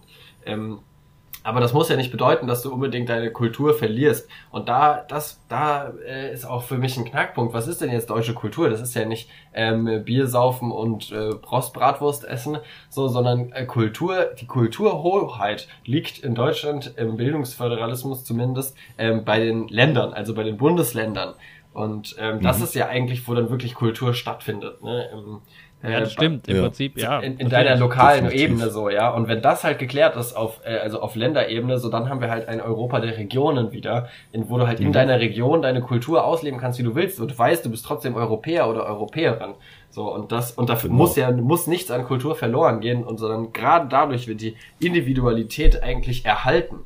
[0.46, 0.78] Ähm,
[1.44, 4.28] aber das muss ja nicht bedeuten, dass du unbedingt deine Kultur verlierst.
[4.50, 7.52] Und da, das, da äh, ist auch für mich ein Knackpunkt.
[7.52, 8.70] Was ist denn jetzt deutsche Kultur?
[8.70, 12.56] Das ist ja nicht ähm, Bier saufen und äh, Prostbratwurst essen,
[12.88, 19.68] so, sondern äh, Kultur, die Kulturhoheit liegt in Deutschland im Bildungsföderalismus zumindest ähm, bei den
[19.68, 21.34] Ländern, also bei den Bundesländern.
[21.74, 22.40] Und ähm, mhm.
[22.40, 24.82] das ist ja eigentlich, wo dann wirklich Kultur stattfindet.
[24.82, 25.10] Ne?
[25.12, 25.42] Im,
[25.92, 26.62] ja, das äh, stimmt, im ja.
[26.62, 27.20] Prinzip, ja.
[27.20, 28.50] In, in deiner lokalen Definitiv.
[28.50, 29.10] Ebene so, ja.
[29.10, 32.30] Und wenn das halt geklärt ist auf, äh, also auf Länderebene, so dann haben wir
[32.30, 34.86] halt ein Europa der Regionen wieder, in, wo du halt mhm.
[34.86, 37.20] in deiner Region deine Kultur ausleben kannst, wie du willst.
[37.20, 39.54] Und du weißt, du bist trotzdem Europäer oder Europäerin.
[39.90, 41.02] So, und das, und dafür genau.
[41.02, 45.82] muss ja, muss nichts an Kultur verloren gehen, und sondern gerade dadurch wird die Individualität
[45.82, 46.80] eigentlich erhalten.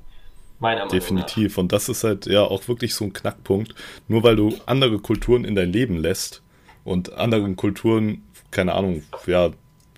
[0.61, 1.57] Meiner Meinung Definitiv.
[1.57, 1.63] Nach.
[1.63, 3.75] Und das ist halt ja auch wirklich so ein Knackpunkt.
[4.09, 6.43] Nur weil du andere Kulturen in dein Leben lässt
[6.85, 9.51] und anderen Kulturen keine Ahnung, ja,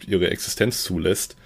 [0.06, 1.36] ihre Existenz zulässt,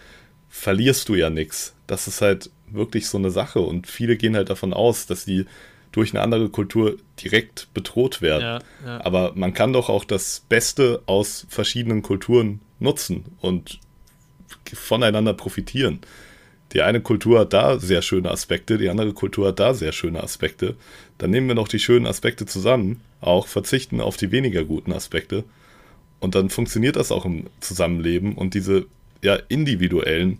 [0.48, 1.74] verlierst du ja nichts.
[1.86, 5.46] Das ist halt wirklich so eine Sache und viele gehen halt davon aus, dass sie
[5.92, 8.42] durch eine andere Kultur direkt bedroht werden.
[8.42, 9.04] Ja, ja.
[9.04, 13.78] Aber man kann doch auch das Beste aus verschiedenen Kulturen nutzen und
[14.72, 16.00] voneinander profitieren.
[16.72, 20.22] Die eine Kultur hat da sehr schöne Aspekte, die andere Kultur hat da sehr schöne
[20.22, 20.74] Aspekte.
[21.18, 25.44] Dann nehmen wir noch die schönen Aspekte zusammen, auch verzichten auf die weniger guten Aspekte
[26.24, 28.86] und dann funktioniert das auch im Zusammenleben und diese
[29.22, 30.38] ja, individuellen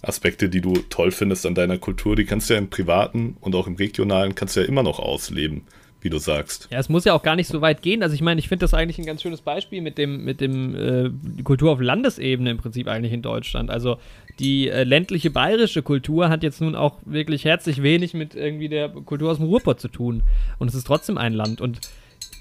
[0.00, 3.54] Aspekte, die du toll findest an deiner Kultur, die kannst du ja im privaten und
[3.54, 5.62] auch im regionalen kannst du ja immer noch ausleben,
[6.00, 6.68] wie du sagst.
[6.70, 8.02] Ja, es muss ja auch gar nicht so weit gehen.
[8.02, 10.74] Also ich meine, ich finde das eigentlich ein ganz schönes Beispiel mit dem, mit dem
[10.74, 13.68] äh, Kultur auf Landesebene im Prinzip eigentlich in Deutschland.
[13.68, 13.98] Also
[14.38, 18.88] die äh, ländliche bayerische Kultur hat jetzt nun auch wirklich herzlich wenig mit irgendwie der
[18.88, 20.22] Kultur aus dem Ruhrpott zu tun.
[20.58, 21.60] Und es ist trotzdem ein Land.
[21.60, 21.80] Und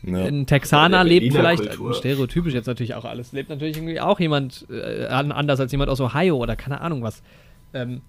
[0.05, 0.25] ja.
[0.25, 1.93] Ein Texaner lebt vielleicht, Kultur.
[1.93, 6.01] stereotypisch jetzt natürlich auch alles, lebt natürlich irgendwie auch jemand äh, anders als jemand aus
[6.01, 7.23] Ohio oder keine Ahnung was.
[7.73, 8.01] Ähm,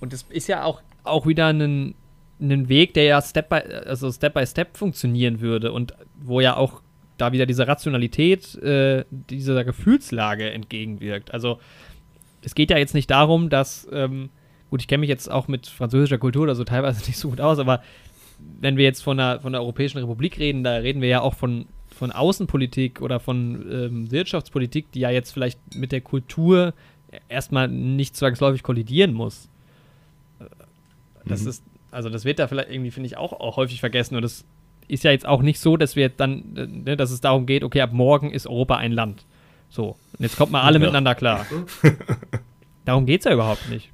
[0.00, 1.94] und das ist ja auch, auch wieder ein,
[2.40, 3.56] ein Weg, der ja Step by,
[3.86, 6.82] also Step by Step funktionieren würde und wo ja auch
[7.16, 11.32] da wieder diese Rationalität äh, dieser Gefühlslage entgegenwirkt.
[11.32, 11.58] Also
[12.42, 14.30] es geht ja jetzt nicht darum, dass, ähm,
[14.70, 17.40] gut, ich kenne mich jetzt auch mit französischer Kultur oder so teilweise nicht so gut
[17.40, 17.82] aus, aber
[18.38, 21.34] wenn wir jetzt von der, von der Europäischen Republik reden, da reden wir ja auch
[21.34, 26.74] von, von Außenpolitik oder von ähm, Wirtschaftspolitik, die ja jetzt vielleicht mit der Kultur
[27.28, 29.48] erstmal nicht zwangsläufig kollidieren muss.
[31.24, 31.48] Das mhm.
[31.48, 34.16] ist, also das wird da vielleicht irgendwie, finde ich, auch, auch häufig vergessen.
[34.16, 34.44] Und das
[34.88, 36.52] ist ja jetzt auch nicht so, dass wir dann,
[36.84, 39.24] ne, dass es darum geht, okay, ab morgen ist Europa ein Land.
[39.68, 39.96] So.
[40.12, 40.80] Und jetzt kommt mal alle ja.
[40.80, 41.46] miteinander klar.
[42.84, 43.90] darum geht es ja überhaupt nicht.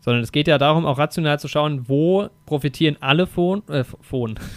[0.00, 4.38] Sondern es geht ja darum, auch rational zu schauen, wo profitieren alle von, äh, von.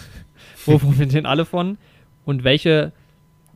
[0.66, 1.76] Wo profitieren alle von
[2.24, 2.92] und welche,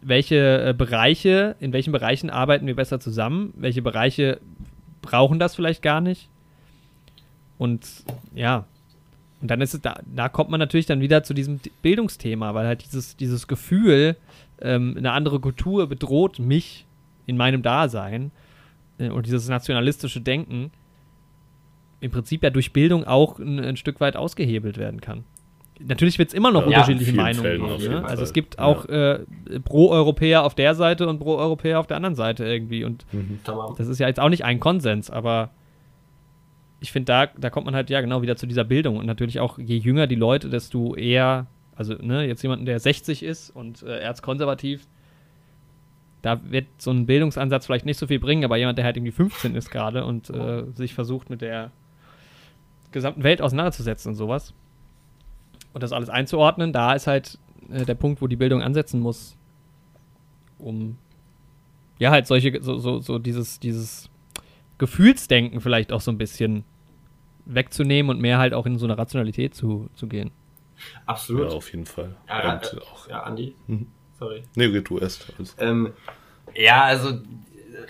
[0.03, 4.41] welche äh, Bereiche, in welchen Bereichen arbeiten wir besser zusammen, welche Bereiche
[5.01, 6.29] brauchen das vielleicht gar nicht.
[7.57, 8.05] Und
[8.35, 8.67] ja,
[9.41, 12.67] und dann ist es, da, da kommt man natürlich dann wieder zu diesem Bildungsthema, weil
[12.67, 14.17] halt dieses, dieses Gefühl,
[14.61, 16.87] ähm, eine andere Kultur bedroht mich
[17.27, 18.33] in meinem Dasein
[18.99, 20.73] äh, und dieses nationalistische Denken
[22.01, 25.25] im Prinzip ja durch Bildung auch ein, ein Stück weit ausgehebelt werden kann.
[25.81, 27.93] Natürlich wird es immer noch ja, unterschiedliche Meinungen geben.
[27.93, 28.05] Ne?
[28.05, 29.21] Also es gibt auch äh,
[29.65, 32.85] Pro-Europäer auf der Seite und Pro-Europäer auf der anderen Seite irgendwie.
[32.85, 33.39] Und mhm.
[33.77, 35.51] das ist ja jetzt auch nicht ein Konsens, aber
[36.81, 38.97] ich finde, da, da kommt man halt ja genau wieder zu dieser Bildung.
[38.97, 41.47] Und natürlich auch, je jünger die Leute, desto eher,
[41.77, 44.87] also ne, jetzt jemanden, der 60 ist und äh, erzkonservativ,
[46.23, 49.13] da wird so ein Bildungsansatz vielleicht nicht so viel bringen, aber jemand, der halt irgendwie
[49.13, 51.71] 15 ist gerade und äh, sich versucht mit der
[52.93, 54.55] gesamten Welt auseinanderzusetzen und sowas
[55.73, 57.39] und das alles einzuordnen, da ist halt
[57.71, 59.37] äh, der Punkt, wo die Bildung ansetzen muss,
[60.59, 60.99] um
[61.99, 64.09] ja halt solche, so, so, so dieses, dieses
[64.79, 66.65] Gefühlsdenken vielleicht auch so ein bisschen
[67.45, 70.31] wegzunehmen und mehr halt auch in so eine Rationalität zu, zu gehen.
[71.07, 71.51] Absolut.
[71.51, 72.15] Ja, auf jeden Fall.
[72.29, 73.55] Ja, und äh, auch, ja Andi.
[73.67, 73.89] Mhm.
[74.19, 74.43] Sorry.
[74.55, 75.33] Nee, du erst.
[75.39, 75.55] Also.
[75.59, 75.93] Ähm,
[76.55, 77.21] ja, also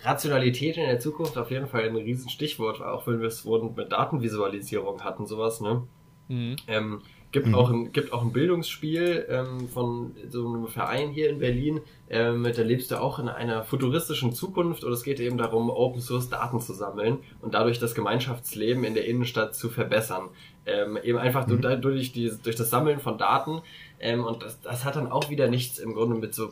[0.05, 5.03] Rationalität in der Zukunft auf jeden Fall ein Riesenstichwort, auch wenn wir es mit Datenvisualisierung
[5.03, 5.83] hatten, sowas, ne?
[6.29, 6.57] Mhm.
[6.67, 7.55] Ähm, Gibt, mhm.
[7.55, 11.83] auch ein, gibt auch ein Bildungsspiel ähm, von so einem Verein hier in Berlin.
[12.09, 16.01] Ähm, da lebst du auch in einer futuristischen Zukunft und es geht eben darum, Open
[16.01, 20.31] Source Daten zu sammeln und dadurch das Gemeinschaftsleben in der Innenstadt zu verbessern.
[20.65, 21.61] Ähm, eben einfach mhm.
[21.83, 23.61] durch, die, durch das Sammeln von Daten.
[24.01, 26.51] Ähm, und das, das hat dann auch wieder nichts im Grunde mit so,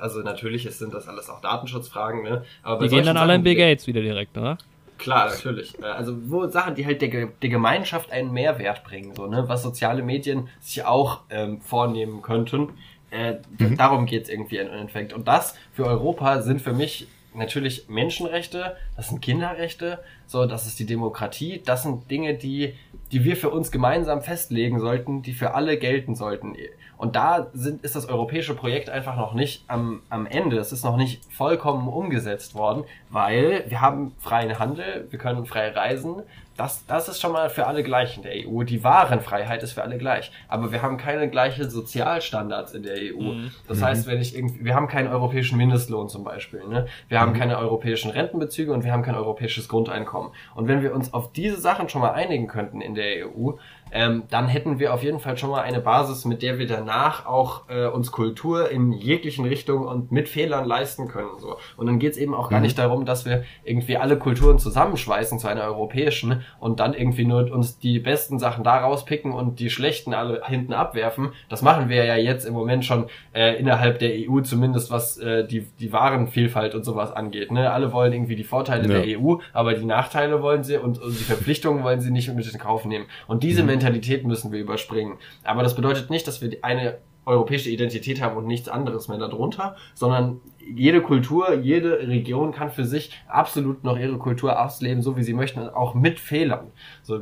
[0.00, 2.44] also natürlich sind das alles auch Datenschutzfragen, ne?
[2.62, 4.58] Aber die gehen dann alle in Bill Gates wieder direkt, oder?
[5.00, 5.78] Klar, natürlich.
[5.80, 9.62] Äh, also wo Sachen, die halt der, der Gemeinschaft einen Mehrwert bringen, so, ne, was
[9.62, 12.74] soziale Medien sich auch ähm, vornehmen könnten.
[13.10, 13.76] Äh, mhm.
[13.76, 15.12] Darum geht's irgendwie im Endeffekt.
[15.12, 20.78] Und das für Europa sind für mich natürlich Menschenrechte, das sind Kinderrechte, so, das ist
[20.78, 22.74] die Demokratie, das sind Dinge, die,
[23.12, 26.54] die wir für uns gemeinsam festlegen sollten, die für alle gelten sollten.
[26.96, 30.58] Und da sind, ist das europäische Projekt einfach noch nicht am, am Ende.
[30.58, 35.70] Es ist noch nicht vollkommen umgesetzt worden, weil wir haben freien Handel, wir können frei
[35.70, 36.16] reisen,
[36.60, 38.64] das, das ist schon mal für alle gleich in der EU.
[38.64, 40.30] Die Warenfreiheit ist für alle gleich.
[40.46, 43.32] Aber wir haben keine gleichen Sozialstandards in der EU.
[43.32, 43.50] Mhm.
[43.66, 46.62] Das heißt, wenn ich irgendwie, wir haben keinen europäischen Mindestlohn zum Beispiel.
[46.68, 46.86] Ne?
[47.08, 47.38] Wir haben mhm.
[47.38, 50.32] keine europäischen Rentenbezüge und wir haben kein europäisches Grundeinkommen.
[50.54, 53.52] Und wenn wir uns auf diese Sachen schon mal einigen könnten in der EU,
[53.92, 57.26] ähm, dann hätten wir auf jeden Fall schon mal eine Basis, mit der wir danach
[57.26, 61.38] auch äh, uns Kultur in jeglichen Richtungen und mit Fehlern leisten können.
[61.38, 61.56] So.
[61.76, 62.64] Und dann geht es eben auch gar mhm.
[62.64, 67.50] nicht darum, dass wir irgendwie alle Kulturen zusammenschweißen zu einer europäischen und dann irgendwie nur
[67.50, 71.32] uns die besten Sachen da rauspicken und die schlechten alle hinten abwerfen.
[71.48, 75.46] Das machen wir ja jetzt im Moment schon äh, innerhalb der EU, zumindest was äh,
[75.46, 77.50] die, die Warenvielfalt und sowas angeht.
[77.52, 77.70] Ne?
[77.70, 79.00] Alle wollen irgendwie die Vorteile ja.
[79.00, 82.50] der EU, aber die Nachteile wollen sie und, und die Verpflichtungen wollen sie nicht mit
[82.50, 83.06] in Kauf nehmen.
[83.26, 83.68] Und diese mhm.
[83.80, 85.16] Mentalität müssen wir überspringen.
[85.42, 89.76] Aber das bedeutet nicht, dass wir eine europäische Identität haben und nichts anderes mehr darunter,
[89.94, 90.40] sondern
[90.74, 95.34] jede Kultur, jede Region kann für sich absolut noch ihre Kultur ausleben, so wie sie
[95.34, 96.68] möchten, auch mit Fehlern.
[97.02, 97.20] So,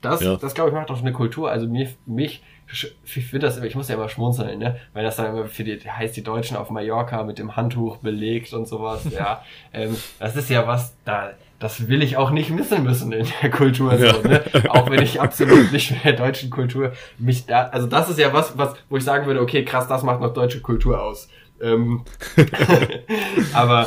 [0.00, 0.36] das, ja.
[0.36, 1.50] das glaube ich macht auch eine Kultur.
[1.50, 4.76] Also mir, mich, ich finde das, ich muss ja immer schmunzeln, ne?
[4.92, 8.52] Weil das dann immer für die, heißt die Deutschen auf Mallorca mit dem Handtuch belegt
[8.52, 9.42] und sowas, ja.
[9.72, 13.50] ähm, das ist ja was, da, das will ich auch nicht missen müssen in der
[13.50, 13.94] Kultur.
[13.94, 14.14] Ja.
[14.14, 14.42] So, ne?
[14.68, 18.32] Auch wenn ich absolut nicht mit der deutschen Kultur mich da, also das ist ja
[18.32, 21.28] was, was, wo ich sagen würde, okay, krass, das macht noch deutsche Kultur aus.
[21.60, 22.04] Ähm,
[23.54, 23.86] aber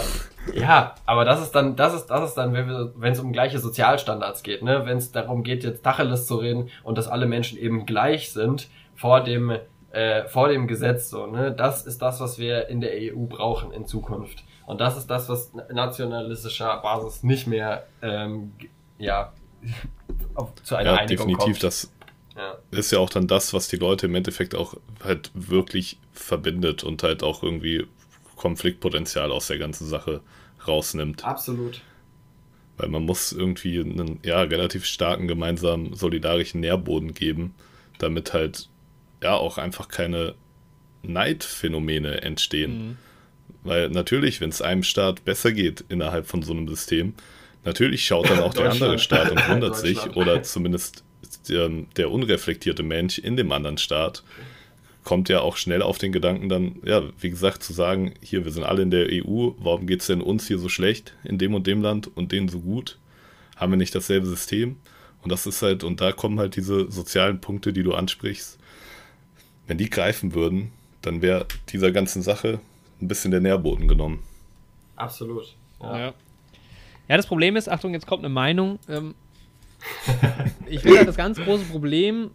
[0.53, 4.43] ja, aber das ist dann, das ist, das ist dann, wenn es um gleiche Sozialstandards
[4.43, 4.85] geht, ne?
[4.85, 8.67] Wenn es darum geht, jetzt Tacheles zu reden und dass alle Menschen eben gleich sind
[8.95, 9.53] vor dem,
[9.91, 11.51] äh, vor dem Gesetz, so, ne?
[11.51, 14.43] Das ist das, was wir in der EU brauchen in Zukunft.
[14.69, 18.51] Und das ist das, was nationalistischer Basis nicht mehr ähm,
[18.99, 19.33] ja,
[20.35, 21.63] auf, zu einer ja, Einigung definitiv, kommt.
[21.63, 21.91] Das
[22.37, 22.55] ja.
[22.69, 27.01] ist ja auch dann das, was die Leute im Endeffekt auch halt wirklich verbindet und
[27.01, 27.87] halt auch irgendwie
[28.35, 30.21] Konfliktpotenzial aus der ganzen Sache
[30.67, 31.25] rausnimmt.
[31.25, 31.81] Absolut.
[32.77, 37.55] Weil man muss irgendwie einen ja, relativ starken gemeinsamen solidarischen Nährboden geben,
[37.97, 38.69] damit halt
[39.23, 40.35] ja auch einfach keine
[41.01, 42.89] Neidphänomene entstehen.
[42.89, 42.97] Mhm.
[43.63, 47.13] Weil natürlich, wenn es einem Staat besser geht innerhalb von so einem System,
[47.65, 51.03] natürlich schaut dann auch der andere Staat und wundert sich, oder zumindest
[51.47, 54.23] der, der, unreflektierte Mensch in dem anderen Staat
[55.03, 58.51] kommt ja auch schnell auf den Gedanken dann, ja, wie gesagt, zu sagen, hier, wir
[58.51, 61.53] sind alle in der EU, warum geht es denn uns hier so schlecht in dem
[61.53, 62.97] und dem Land und denen so gut?
[63.59, 64.77] haben wir nicht dasselbe System.
[65.21, 68.57] Und das ist halt, und da kommen halt diese sozialen Punkte, die du ansprichst.
[69.67, 70.71] Wenn die greifen würden,
[71.01, 72.59] dann wäre dieser ganzen Sache
[73.01, 74.23] ein bisschen der Nährboden genommen.
[74.95, 75.55] Absolut.
[75.81, 75.99] Ja.
[75.99, 76.13] ja.
[77.07, 78.79] ja das Problem ist, Achtung, jetzt kommt eine Meinung.
[78.87, 79.15] Ähm,
[80.67, 82.31] ich finde halt das ganz große Problem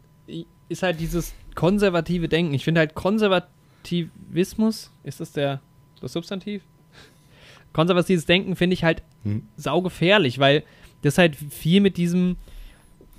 [0.68, 2.54] ist halt dieses konservative Denken.
[2.54, 5.60] Ich finde halt Konservativismus, ist das der
[6.00, 6.62] das Substantiv?
[7.72, 9.46] Konservatives Denken finde ich halt hm.
[9.56, 10.62] saugefährlich, weil
[11.02, 12.36] das halt viel mit diesem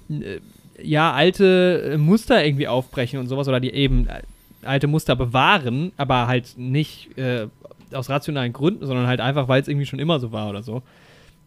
[0.10, 0.40] äh,
[0.82, 4.22] ja, alte äh, Muster irgendwie aufbrechen und sowas oder die eben äh,
[4.66, 7.48] alte Muster bewahren, aber halt nicht äh,
[7.94, 10.82] aus rationalen Gründen, sondern halt einfach, weil es irgendwie schon immer so war oder so.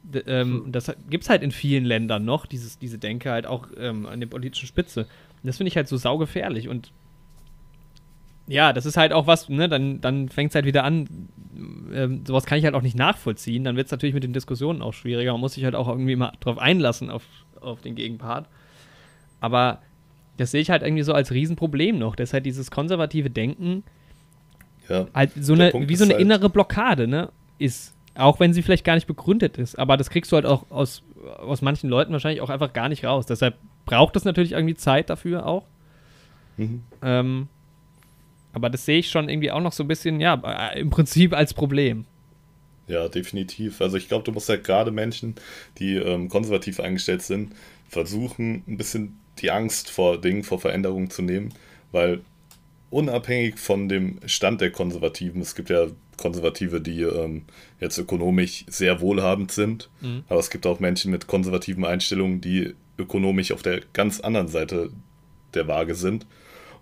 [0.02, 0.72] D ähm, hm.
[0.72, 4.20] Das gibt es halt in vielen Ländern noch, dieses, diese Denke halt auch ähm, an
[4.20, 5.02] der politischen Spitze.
[5.02, 6.92] Und das finde ich halt so saugefährlich und
[8.48, 11.28] ja, das ist halt auch was, ne, dann, dann fängt es halt wieder an,
[11.92, 13.62] ähm, sowas kann ich halt auch nicht nachvollziehen.
[13.62, 15.32] Dann wird es natürlich mit den Diskussionen auch schwieriger.
[15.32, 17.24] Man muss sich halt auch irgendwie mal drauf einlassen, auf,
[17.60, 18.48] auf den Gegenpart.
[19.40, 19.80] Aber
[20.38, 22.16] das sehe ich halt irgendwie so als Riesenproblem noch.
[22.16, 23.84] Das ist halt dieses konservative Denken
[24.88, 27.94] ja, halt so eine, wie so eine halt innere Blockade, ne, ist.
[28.14, 29.78] Auch wenn sie vielleicht gar nicht begründet ist.
[29.78, 31.04] Aber das kriegst du halt auch aus,
[31.38, 33.26] aus manchen Leuten wahrscheinlich auch einfach gar nicht raus.
[33.26, 33.54] Deshalb
[33.84, 35.64] braucht es natürlich irgendwie Zeit dafür auch.
[36.56, 36.82] Mhm.
[37.00, 37.48] Ähm,
[38.52, 41.32] aber das sehe ich schon irgendwie auch noch so ein bisschen, ja, äh, im Prinzip
[41.32, 42.06] als Problem.
[42.88, 43.80] Ja, definitiv.
[43.80, 45.36] Also ich glaube, du musst halt gerade Menschen,
[45.78, 47.52] die ähm, konservativ eingestellt sind,
[47.88, 51.54] versuchen, ein bisschen die Angst vor Dingen, vor Veränderungen zu nehmen,
[51.92, 52.20] weil
[52.90, 57.44] unabhängig von dem Stand der Konservativen, es gibt ja Konservative, die ähm,
[57.80, 60.24] jetzt ökonomisch sehr wohlhabend sind, mhm.
[60.28, 64.90] aber es gibt auch Menschen mit konservativen Einstellungen, die ökonomisch auf der ganz anderen Seite
[65.54, 66.26] der Waage sind.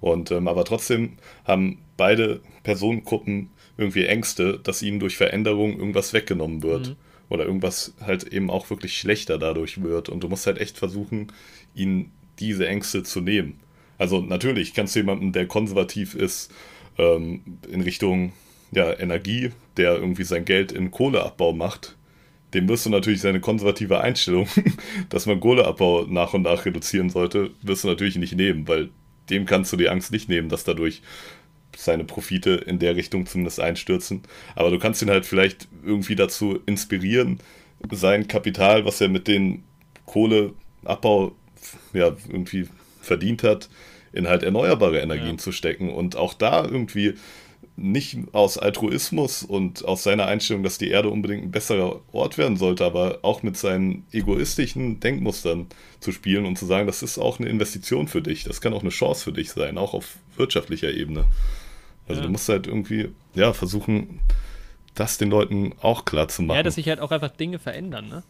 [0.01, 1.13] Und ähm, aber trotzdem
[1.45, 6.89] haben beide Personengruppen irgendwie Ängste, dass ihnen durch Veränderung irgendwas weggenommen wird.
[6.89, 6.97] Mhm.
[7.29, 10.09] Oder irgendwas halt eben auch wirklich schlechter dadurch wird.
[10.09, 11.33] Und du musst halt echt versuchen,
[11.75, 13.61] ihnen diese Ängste zu nehmen.
[13.99, 16.53] Also natürlich kannst du jemanden, der konservativ ist,
[16.99, 18.33] ähm, in Richtung
[18.73, 21.97] ja, Energie, der irgendwie sein Geld in Kohleabbau macht,
[22.55, 24.49] dem wirst du natürlich seine konservative Einstellung,
[25.09, 28.91] dass man Kohleabbau nach und nach reduzieren sollte, wirst du natürlich nicht nehmen, weil
[29.31, 31.03] dem kannst du die Angst nicht nehmen, dass dadurch
[31.77, 34.23] seine Profite in der Richtung zumindest einstürzen.
[34.55, 37.41] Aber du kannst ihn halt vielleicht irgendwie dazu inspirieren,
[37.91, 39.63] sein Kapital, was er mit dem
[40.07, 41.35] Kohleabbau
[41.93, 42.69] ja, irgendwie
[43.01, 43.69] verdient hat,
[44.13, 45.39] in halt erneuerbare Energien ja.
[45.39, 47.15] zu stecken und auch da irgendwie
[47.77, 52.57] nicht aus Altruismus und aus seiner Einstellung, dass die Erde unbedingt ein besserer Ort werden
[52.57, 55.67] sollte, aber auch mit seinen egoistischen Denkmustern
[56.01, 58.81] zu spielen und zu sagen, das ist auch eine Investition für dich, das kann auch
[58.81, 61.27] eine Chance für dich sein, auch auf wirtschaftlicher Ebene.
[62.09, 62.27] Also ja.
[62.27, 64.21] du musst halt irgendwie, ja, versuchen,
[64.95, 66.57] das den Leuten auch klar zu machen.
[66.57, 68.23] Ja, dass sich halt auch einfach Dinge verändern, ne?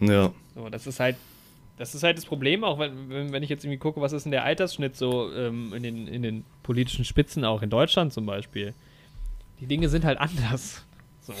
[0.00, 0.32] Ja.
[0.54, 1.16] So, das ist halt
[1.80, 4.32] das ist halt das Problem, auch wenn, wenn ich jetzt irgendwie gucke, was ist denn
[4.32, 8.74] der Altersschnitt so ähm, in, den, in den politischen Spitzen, auch in Deutschland zum Beispiel.
[9.60, 10.84] Die Dinge sind halt anders.
[11.22, 11.32] So.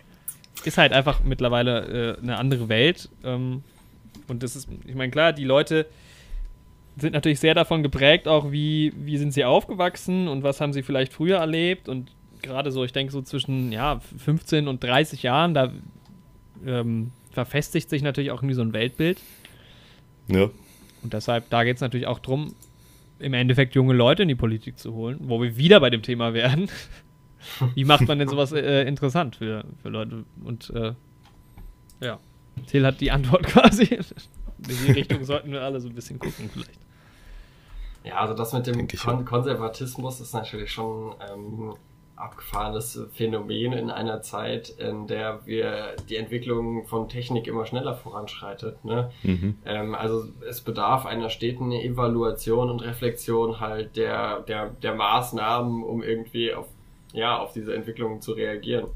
[0.64, 3.10] ist halt einfach mittlerweile äh, eine andere Welt.
[3.24, 3.62] Ähm,
[4.26, 5.84] und das ist, ich meine, klar, die Leute
[6.96, 10.82] sind natürlich sehr davon geprägt, auch wie, wie sind sie aufgewachsen und was haben sie
[10.82, 11.90] vielleicht früher erlebt.
[11.90, 15.70] Und gerade so, ich denke, so zwischen ja, 15 und 30 Jahren, da
[16.64, 19.20] ähm, verfestigt sich natürlich auch irgendwie so ein Weltbild.
[20.28, 20.50] Ja.
[21.02, 22.54] Und deshalb, da geht es natürlich auch darum,
[23.18, 26.34] im Endeffekt junge Leute in die Politik zu holen, wo wir wieder bei dem Thema
[26.34, 26.68] werden.
[27.74, 30.24] Wie macht man denn sowas äh, interessant für, für Leute?
[30.42, 30.94] Und äh,
[32.00, 32.18] ja,
[32.66, 33.84] Till hat die Antwort quasi.
[33.84, 36.78] In die Richtung sollten wir alle so ein bisschen gucken, vielleicht.
[38.04, 41.74] Ja, also das mit dem Kon Konservatismus ist natürlich schon ähm,
[42.16, 48.84] abgefahrenes Phänomen in einer Zeit, in der wir die Entwicklung von Technik immer schneller voranschreitet.
[48.84, 49.10] Ne?
[49.22, 49.58] Mhm.
[49.64, 56.02] Ähm, also es bedarf einer steten Evaluation und Reflexion halt der, der, der Maßnahmen, um
[56.02, 56.66] irgendwie auf,
[57.12, 58.86] ja, auf diese Entwicklung zu reagieren.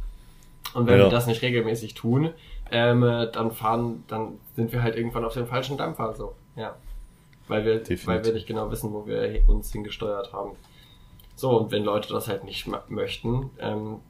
[0.75, 1.07] Und wenn ja.
[1.07, 2.31] wir das nicht regelmäßig tun,
[2.71, 6.77] ähm, dann fahren, dann sind wir halt irgendwann auf dem falschen Dampfer, so, ja.
[7.49, 10.51] Weil wir, weil wir nicht genau wissen, wo wir uns hingesteuert haben.
[11.39, 14.01] So, und wenn Leute das halt nicht möchten, ähm,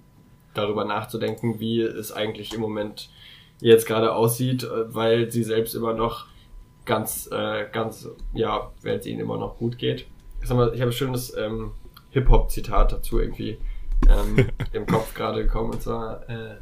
[0.54, 3.10] darüber nachzudenken, wie es eigentlich im Moment
[3.60, 6.24] jetzt gerade aussieht, äh, weil sie selbst immer noch
[6.86, 10.06] ganz, äh, ganz, ja, weil es ihnen immer noch gut geht.
[10.42, 11.72] Ich, mal, ich habe ein schönes ähm,
[12.12, 13.58] Hip-Hop-Zitat dazu irgendwie
[14.08, 16.56] ähm, im Kopf gerade gekommen, und zwar, äh,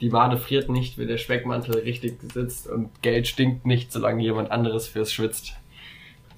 [0.00, 4.50] die Wade friert nicht, wenn der Speckmantel richtig sitzt und Geld stinkt nicht, solange jemand
[4.50, 5.52] anderes fürs schwitzt.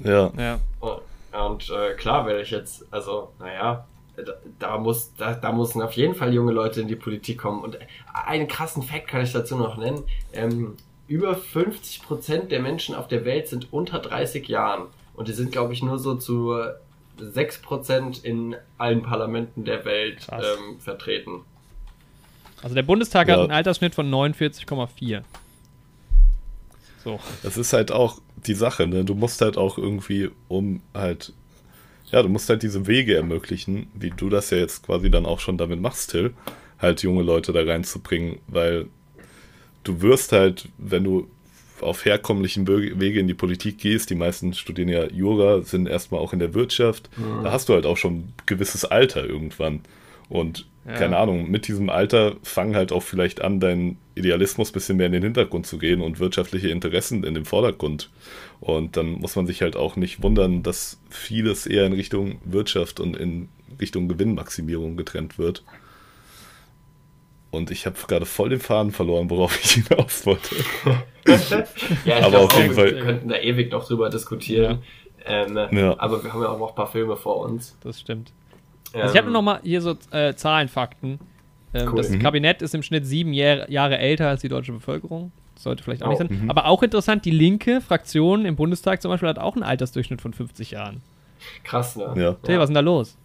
[0.00, 0.30] Ja.
[0.36, 0.60] ja.
[0.82, 0.98] Oh.
[1.32, 3.86] Und äh, klar werde ich jetzt, also, naja,
[4.16, 7.62] da, da, muss, da, da müssen auf jeden Fall junge Leute in die Politik kommen.
[7.62, 7.78] Und
[8.12, 10.04] einen krassen Fact kann ich dazu noch nennen.
[10.32, 10.76] Ähm,
[11.08, 14.88] über 50 Prozent der Menschen auf der Welt sind unter 30 Jahren.
[15.14, 16.54] Und die sind, glaube ich, nur so zu
[17.18, 21.42] 6 Prozent in allen Parlamenten der Welt ähm, vertreten.
[22.62, 23.34] Also der Bundestag ja.
[23.34, 25.22] hat einen Altersschnitt von 49,4.
[27.02, 27.18] So.
[27.42, 29.04] Das ist halt auch die Sache, ne?
[29.04, 31.32] Du musst halt auch irgendwie, um halt,
[32.10, 35.40] ja, du musst halt diese Wege ermöglichen, wie du das ja jetzt quasi dann auch
[35.40, 36.34] schon damit machst, Till,
[36.78, 38.86] halt junge Leute da reinzubringen, weil
[39.84, 41.28] du wirst halt, wenn du
[41.80, 46.32] auf herkömmlichen Wege in die Politik gehst, die meisten studieren ja Jura, sind erstmal auch
[46.32, 47.42] in der Wirtschaft, mhm.
[47.42, 49.80] da hast du halt auch schon ein gewisses Alter irgendwann.
[50.28, 50.94] Und ja.
[50.94, 55.06] keine Ahnung, mit diesem Alter fangen halt auch vielleicht an, dein Idealismus ein bisschen mehr
[55.06, 58.10] in den Hintergrund zu gehen und wirtschaftliche Interessen in den Vordergrund.
[58.60, 63.00] Und dann muss man sich halt auch nicht wundern, dass vieles eher in Richtung Wirtschaft
[63.00, 63.48] und in
[63.80, 65.62] Richtung Gewinnmaximierung getrennt wird.
[67.50, 70.56] Und ich habe gerade voll den Faden verloren, worauf ich hinaus wollte.
[72.04, 72.94] ja, ich aber auf jeden Fall.
[72.94, 74.82] Wir könnten da ewig noch drüber diskutieren.
[75.26, 75.46] Ja.
[75.46, 75.98] Ähm, ja.
[76.00, 77.76] Aber wir haben ja auch noch ein paar Filme vor uns.
[77.82, 78.32] Das stimmt.
[78.94, 81.18] Also ich habe noch mal hier so äh, Zahlenfakten.
[81.74, 81.96] Ähm, cool.
[81.96, 82.18] Das mhm.
[82.18, 85.32] Kabinett ist im Schnitt sieben Jahr, Jahre älter als die deutsche Bevölkerung.
[85.54, 86.10] Das sollte vielleicht auch oh.
[86.10, 86.42] nicht sein.
[86.42, 86.50] Mhm.
[86.50, 90.32] Aber auch interessant, die linke Fraktion im Bundestag zum Beispiel hat auch einen Altersdurchschnitt von
[90.32, 91.02] 50 Jahren.
[91.64, 92.12] Krass, ne?
[92.16, 92.36] Ja.
[92.46, 93.16] Hey, was ist denn da los?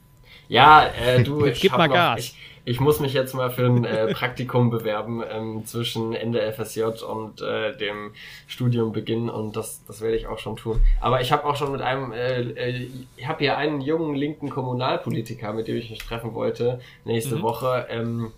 [0.47, 2.19] Ja, äh, du, ich gib mal noch, Gas.
[2.19, 2.35] Ich,
[2.67, 7.41] ich muss mich jetzt mal für ein äh, Praktikum bewerben ähm, zwischen Ende FSJ und
[7.41, 8.11] äh, dem
[8.47, 10.81] Studiumbeginn und das, das werde ich auch schon tun.
[10.99, 14.49] Aber ich habe auch schon mit einem, äh, äh, ich habe hier einen jungen linken
[14.49, 17.43] Kommunalpolitiker, mit dem ich mich treffen wollte, nächste mhm.
[17.43, 17.87] Woche.
[17.89, 18.33] Ähm,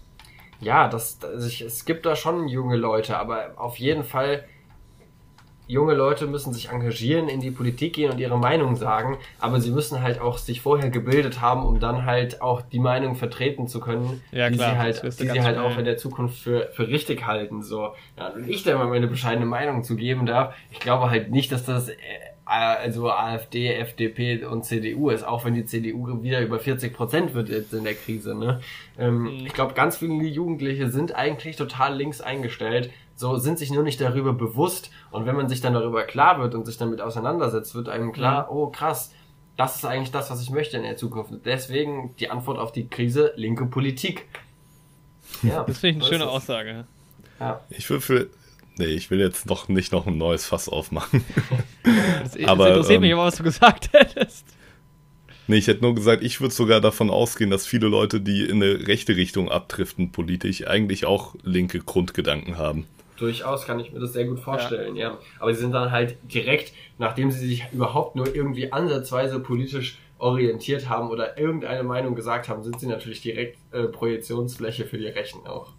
[0.61, 4.43] ja, das, das ich, es gibt da schon junge Leute, aber auf jeden Fall
[5.69, 9.69] junge Leute müssen sich engagieren, in die Politik gehen und ihre Meinung sagen, aber sie
[9.69, 13.79] müssen halt auch sich vorher gebildet haben, um dann halt auch die Meinung vertreten zu
[13.79, 16.87] können, ja, die klar, sie halt, die sie halt auch in der Zukunft für, für
[16.87, 17.61] richtig halten.
[17.61, 21.29] So, ja, wenn ich da mal meine bescheidene Meinung zu geben darf, ich glaube halt
[21.29, 21.95] nicht, dass das äh,
[22.49, 27.49] also AfD, FDP und CDU ist, auch wenn die CDU wieder über 40 Prozent wird
[27.49, 28.33] jetzt in der Krise.
[28.33, 28.59] Ne?
[28.97, 29.45] Ähm, mhm.
[29.45, 32.89] Ich glaube, ganz viele Jugendliche sind eigentlich total links eingestellt,
[33.19, 34.91] so sind sich nur nicht darüber bewusst.
[35.11, 38.43] Und wenn man sich dann darüber klar wird und sich damit auseinandersetzt, wird einem klar,
[38.43, 38.57] mhm.
[38.57, 39.11] oh krass,
[39.57, 41.33] das ist eigentlich das, was ich möchte in der Zukunft.
[41.43, 44.29] Deswegen die Antwort auf die Krise, linke Politik.
[45.43, 46.85] Ja, das finde ich eine schöne Aussage.
[47.41, 47.59] Ja.
[47.69, 48.29] Ich will für,
[48.77, 51.25] nee, ich will jetzt noch nicht noch ein neues Fass aufmachen.
[51.83, 54.45] das, das aber, interessiert ähm, mich aber, was du gesagt hättest.
[55.47, 58.63] Nee, ich hätte nur gesagt, ich würde sogar davon ausgehen, dass viele Leute, die in
[58.63, 62.85] eine rechte Richtung abdriften politisch, eigentlich auch linke Grundgedanken haben.
[63.19, 65.09] Durchaus kann ich mir das sehr gut vorstellen, ja.
[65.09, 65.17] ja.
[65.39, 70.89] Aber sie sind dann halt direkt, nachdem sie sich überhaupt nur irgendwie ansatzweise politisch orientiert
[70.89, 75.45] haben oder irgendeine Meinung gesagt haben, sind sie natürlich direkt äh, Projektionsfläche für die Rechten
[75.47, 75.73] auch.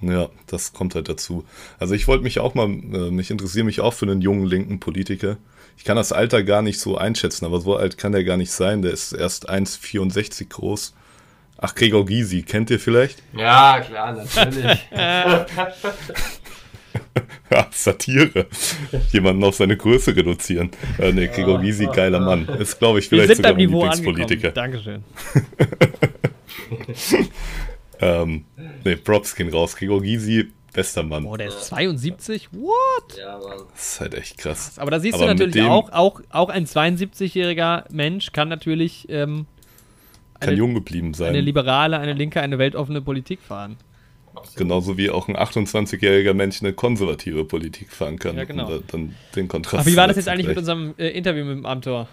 [0.00, 1.44] Ja, das kommt halt dazu.
[1.78, 4.80] Also ich wollte mich auch mal, äh, mich interessiere mich auch für einen jungen linken
[4.80, 5.38] Politiker.
[5.76, 8.52] Ich kann das Alter gar nicht so einschätzen, aber so alt kann der gar nicht
[8.52, 8.82] sein.
[8.82, 10.94] Der ist erst 1,64 groß
[11.64, 13.22] Ach, Gregor Gysi, kennt ihr vielleicht?
[13.32, 14.88] Ja, klar, natürlich.
[17.50, 18.46] ja, Satire.
[19.10, 20.70] Jemanden auf seine Größe reduzieren.
[20.98, 22.46] Äh, ne, Gregor Gysi, geiler Mann.
[22.58, 24.50] Ist, glaube ich, vielleicht sogar mein Lieblingspolitiker.
[24.50, 25.04] Dankeschön.
[28.00, 28.44] ähm,
[28.84, 29.76] ne, Props gehen raus.
[29.76, 31.24] Gregor Gysi, bester Mann.
[31.24, 32.48] Boah, der ist 72?
[32.52, 33.18] What?
[33.18, 33.66] Ja, Mann.
[33.72, 34.78] Das ist halt echt krass.
[34.78, 39.46] Aber da siehst Aber du natürlich auch, auch, auch ein 72-jähriger Mensch kann natürlich ähm,
[40.42, 41.28] kann eine, jung geblieben sein.
[41.28, 43.76] Eine liberale, eine linke, eine weltoffene Politik fahren.
[44.56, 48.36] Genauso wie auch ein 28-jähriger Mensch eine konservative Politik fahren kann.
[48.36, 48.68] Ja, genau.
[48.68, 49.86] Und dann den Kontrast.
[49.86, 52.08] Aber wie war das jetzt eigentlich mit unserem äh, Interview mit dem Amtor?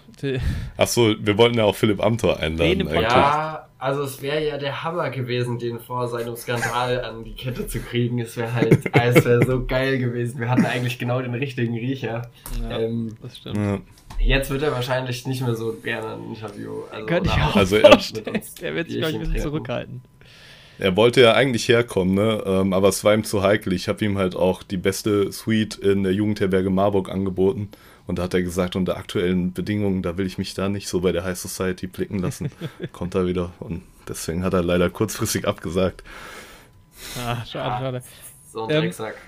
[0.76, 2.88] Achso, wir wollten ja auch Philipp Amtor einladen.
[2.88, 7.66] Ja, also es wäre ja der Hammer gewesen, den vor seinem Skandal an die Kette
[7.66, 8.18] zu kriegen.
[8.20, 10.38] Es wäre halt, es wäre so geil gewesen.
[10.38, 12.30] Wir hatten eigentlich genau den richtigen Riecher.
[12.62, 13.56] Ja, ähm, das stimmt.
[13.56, 13.78] Ja.
[14.18, 16.82] Jetzt wird er wahrscheinlich nicht mehr so gerne ein Interview.
[16.90, 17.84] Also, Könnte ich auch also er,
[18.62, 20.02] er wird sich, glaube ich, ein bisschen zurückhalten.
[20.80, 22.42] Er wollte ja eigentlich herkommen, ne?
[22.46, 23.74] Ähm, aber es war ihm zu heikel.
[23.74, 27.68] Ich habe ihm halt auch die beste Suite in der Jugendherberge Marburg angeboten.
[28.06, 31.02] Und da hat er gesagt, unter aktuellen Bedingungen, da will ich mich da nicht so
[31.02, 32.50] bei der High Society blicken lassen.
[32.92, 33.52] Kommt er wieder.
[33.60, 36.02] Und deswegen hat er leider kurzfristig abgesagt.
[37.18, 38.02] Ah, schade, schade.
[38.50, 39.14] So ein Drecksack.
[39.14, 39.20] Ähm,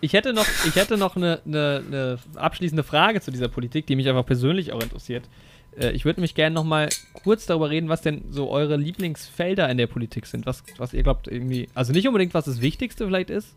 [0.00, 3.94] ich hätte noch, ich hätte noch eine, eine, eine, abschließende Frage zu dieser Politik, die
[3.94, 5.28] mich einfach persönlich auch interessiert.
[5.78, 9.68] Äh, ich würde mich gerne noch mal kurz darüber reden, was denn so eure Lieblingsfelder
[9.68, 10.46] in der Politik sind.
[10.46, 13.54] Was, was ihr glaubt irgendwie, also nicht unbedingt, was das Wichtigste vielleicht ist,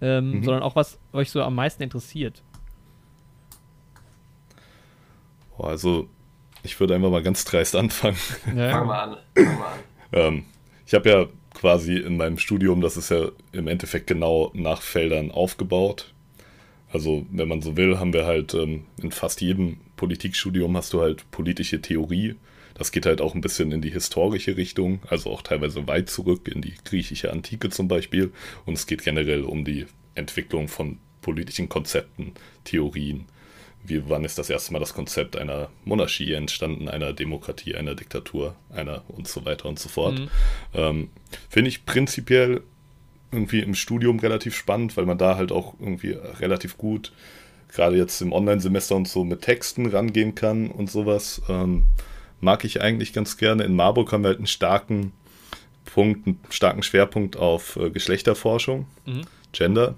[0.00, 0.44] ähm, mhm.
[0.44, 2.42] sondern auch, was euch so am meisten interessiert.
[5.56, 6.08] Boah, also,
[6.62, 8.16] ich würde einfach mal ganz dreist anfangen.
[8.56, 8.70] Ja.
[8.70, 9.16] Fang mal an.
[9.34, 9.78] Fang mal an.
[10.12, 10.44] ähm,
[10.86, 15.30] ich habe ja quasi in meinem Studium, das ist ja im Endeffekt genau nach Feldern
[15.30, 16.12] aufgebaut.
[16.92, 21.00] Also, wenn man so will, haben wir halt ähm, in fast jedem Politikstudium hast du
[21.00, 22.34] halt politische Theorie.
[22.74, 26.48] Das geht halt auch ein bisschen in die historische Richtung, also auch teilweise weit zurück
[26.48, 28.32] in die griechische Antike zum Beispiel.
[28.66, 32.32] Und es geht generell um die Entwicklung von politischen Konzepten,
[32.64, 33.26] Theorien.
[33.84, 38.56] Wie, wann ist das erste Mal das Konzept einer Monarchie entstanden, einer Demokratie, einer Diktatur,
[38.70, 40.18] einer und so weiter und so fort.
[40.18, 40.28] Mhm.
[40.74, 41.10] Ähm,
[41.48, 42.62] Finde ich prinzipiell
[43.30, 47.12] irgendwie im Studium relativ spannend, weil man da halt auch irgendwie relativ gut,
[47.72, 51.42] gerade jetzt im Online-Semester und so, mit Texten rangehen kann und sowas.
[51.48, 51.86] Ähm,
[52.40, 53.64] mag ich eigentlich ganz gerne.
[53.64, 55.12] In Marburg haben wir halt einen starken
[55.84, 59.22] Punkt, einen starken Schwerpunkt auf äh, Geschlechterforschung, mhm.
[59.52, 59.94] Gender.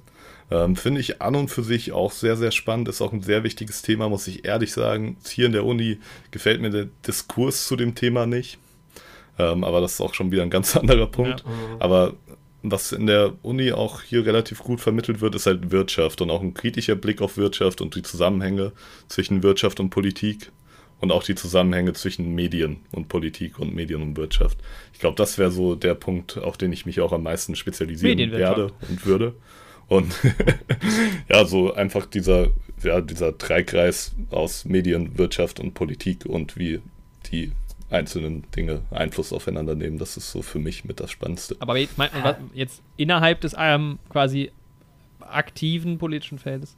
[0.50, 2.88] Ähm, Finde ich an und für sich auch sehr, sehr spannend.
[2.88, 5.16] Ist auch ein sehr wichtiges Thema, muss ich ehrlich sagen.
[5.26, 5.98] Hier in der Uni
[6.30, 8.58] gefällt mir der Diskurs zu dem Thema nicht.
[9.38, 11.40] Ähm, aber das ist auch schon wieder ein ganz anderer Punkt.
[11.40, 11.76] Ja.
[11.78, 12.14] Aber
[12.70, 16.40] was in der Uni auch hier relativ gut vermittelt wird, ist halt Wirtschaft und auch
[16.40, 18.72] ein kritischer Blick auf Wirtschaft und die Zusammenhänge
[19.08, 20.50] zwischen Wirtschaft und Politik
[21.00, 24.58] und auch die Zusammenhänge zwischen Medien und Politik und Medien und Wirtschaft.
[24.92, 28.32] Ich glaube, das wäre so der Punkt, auf den ich mich auch am meisten spezialisieren
[28.32, 29.34] werde und würde.
[29.86, 30.14] Und
[31.28, 32.48] ja, so einfach dieser,
[32.82, 36.80] ja, dieser Dreikreis aus Medien, Wirtschaft und Politik und wie
[37.30, 37.52] die
[37.94, 39.98] einzelnen Dinge Einfluss aufeinander nehmen.
[39.98, 41.56] Das ist so für mich mit das Spannendste.
[41.60, 42.10] Aber jetzt, mein,
[42.52, 44.50] jetzt innerhalb des ähm, quasi
[45.20, 46.76] aktiven politischen Feldes?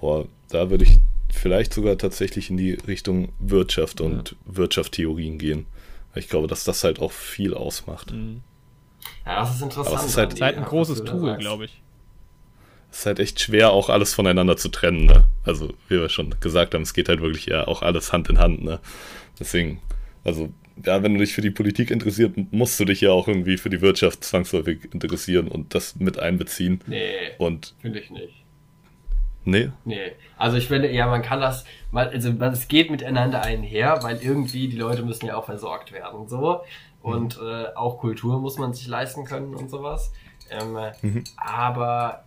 [0.00, 0.98] Boah, da würde ich
[1.30, 4.56] vielleicht sogar tatsächlich in die Richtung Wirtschaft und ja.
[4.56, 5.66] Wirtschaftstheorien gehen.
[6.14, 8.12] Ich glaube, dass das halt auch viel ausmacht.
[8.12, 8.40] Mhm.
[9.24, 9.86] Ja, das ist interessant.
[9.88, 11.80] Aber es ist halt, ist halt ein großes Tool, glaube ich.
[12.90, 15.06] Es ist halt echt schwer, auch alles voneinander zu trennen.
[15.06, 15.24] Ne?
[15.44, 18.38] Also, wie wir schon gesagt haben, es geht halt wirklich ja auch alles Hand in
[18.38, 18.64] Hand.
[18.64, 18.80] Ne?
[19.38, 19.80] Deswegen,
[20.24, 20.50] also,
[20.84, 23.70] ja, wenn du dich für die Politik interessiert, musst du dich ja auch irgendwie für
[23.70, 26.80] die Wirtschaft zwangsläufig interessieren und das mit einbeziehen.
[26.86, 27.32] Nee,
[27.80, 28.34] finde ich nicht.
[29.44, 29.70] Nee?
[29.84, 30.12] Nee.
[30.36, 34.76] Also ich finde, ja, man kann das, also es geht miteinander einher, weil irgendwie die
[34.76, 36.62] Leute müssen ja auch versorgt werden, so.
[37.02, 37.46] Und mhm.
[37.46, 40.12] äh, auch Kultur muss man sich leisten können und sowas.
[40.50, 41.24] Ähm, mhm.
[41.36, 42.24] Aber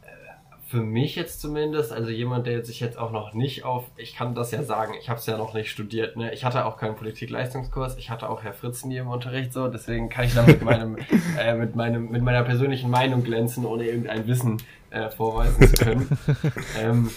[0.74, 4.34] für mich jetzt zumindest, also jemand, der sich jetzt auch noch nicht auf, ich kann
[4.34, 6.34] das ja sagen, ich habe es ja noch nicht studiert, ne?
[6.34, 10.10] Ich hatte auch keinen Politikleistungskurs, ich hatte auch Herr Fritz nie im Unterricht so, deswegen
[10.10, 10.98] kann ich da mit meinem,
[11.40, 16.18] äh, mit meinem, mit meiner persönlichen Meinung glänzen, ohne irgendein Wissen äh, vorweisen zu können.
[16.82, 17.12] ähm,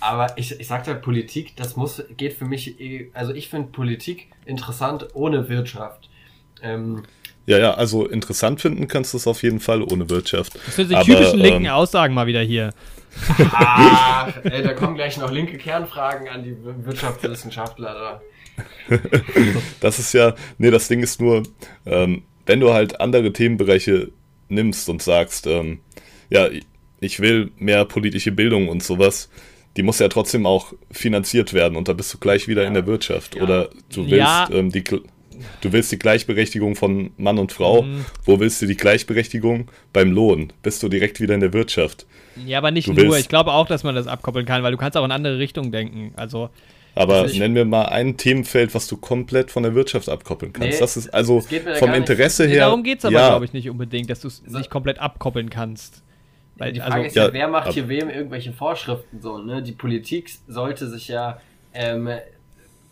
[0.00, 3.68] aber ich, ich sagte halt, Politik, das muss, geht für mich, eh, also ich finde
[3.68, 6.10] Politik interessant ohne Wirtschaft.
[6.60, 7.04] Ähm,
[7.46, 10.54] ja, ja, also interessant finden kannst du es auf jeden Fall ohne Wirtschaft.
[10.66, 12.72] Das sind die Aber, typischen linken ähm, Aussagen mal wieder hier.
[13.52, 18.22] Ah, ey, da kommen gleich noch linke Kernfragen an die Wirtschaftswissenschaftler da.
[19.80, 21.42] das ist ja, nee, das Ding ist nur,
[21.86, 24.10] ähm, wenn du halt andere Themenbereiche
[24.48, 25.80] nimmst und sagst, ähm,
[26.30, 26.48] ja,
[27.00, 29.28] ich will mehr politische Bildung und sowas,
[29.76, 32.68] die muss ja trotzdem auch finanziert werden und da bist du gleich wieder ja.
[32.68, 33.36] in der Wirtschaft.
[33.36, 33.42] Ja.
[33.42, 34.48] Oder du willst ja.
[34.52, 34.84] ähm, die
[35.60, 37.82] Du willst die Gleichberechtigung von Mann und Frau.
[37.82, 38.04] Mhm.
[38.24, 39.70] Wo willst du die Gleichberechtigung?
[39.92, 40.52] Beim Lohn.
[40.62, 42.06] Bist du direkt wieder in der Wirtschaft.
[42.46, 43.18] Ja, aber nicht du nur.
[43.18, 45.72] Ich glaube auch, dass man das abkoppeln kann, weil du kannst auch in andere Richtungen
[45.72, 46.12] denken.
[46.16, 46.50] Also.
[46.94, 50.72] Aber also nenn mir mal ein Themenfeld, was du komplett von der Wirtschaft abkoppeln kannst.
[50.72, 51.40] Nee, das ist also
[51.78, 52.50] vom Interesse her.
[52.50, 53.28] Nee, darum geht es aber, ja.
[53.30, 56.02] glaube ich, nicht unbedingt, dass du es nicht komplett abkoppeln kannst.
[56.56, 59.62] Weil, die Frage also, ist ja, wer macht hier wem irgendwelche Vorschriften so, ne?
[59.62, 61.40] Die Politik sollte sich ja
[61.72, 62.08] ähm,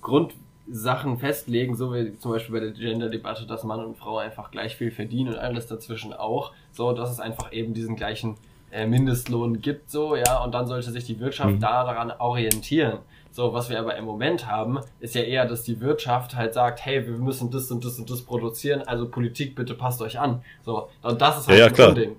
[0.00, 0.32] Grund
[0.70, 4.76] Sachen festlegen, so wie zum Beispiel bei der Gender-Debatte, dass Mann und Frau einfach gleich
[4.76, 8.36] viel verdienen und alles dazwischen auch, so dass es einfach eben diesen gleichen
[8.70, 11.60] äh, Mindestlohn gibt, so, ja, und dann sollte sich die Wirtschaft mhm.
[11.60, 12.98] daran orientieren.
[13.32, 16.84] So, was wir aber im Moment haben, ist ja eher, dass die Wirtschaft halt sagt,
[16.84, 20.42] hey, wir müssen das und das und das produzieren, also Politik, bitte passt euch an.
[20.64, 22.16] So, und das ist halt ja, ja, ein Ding.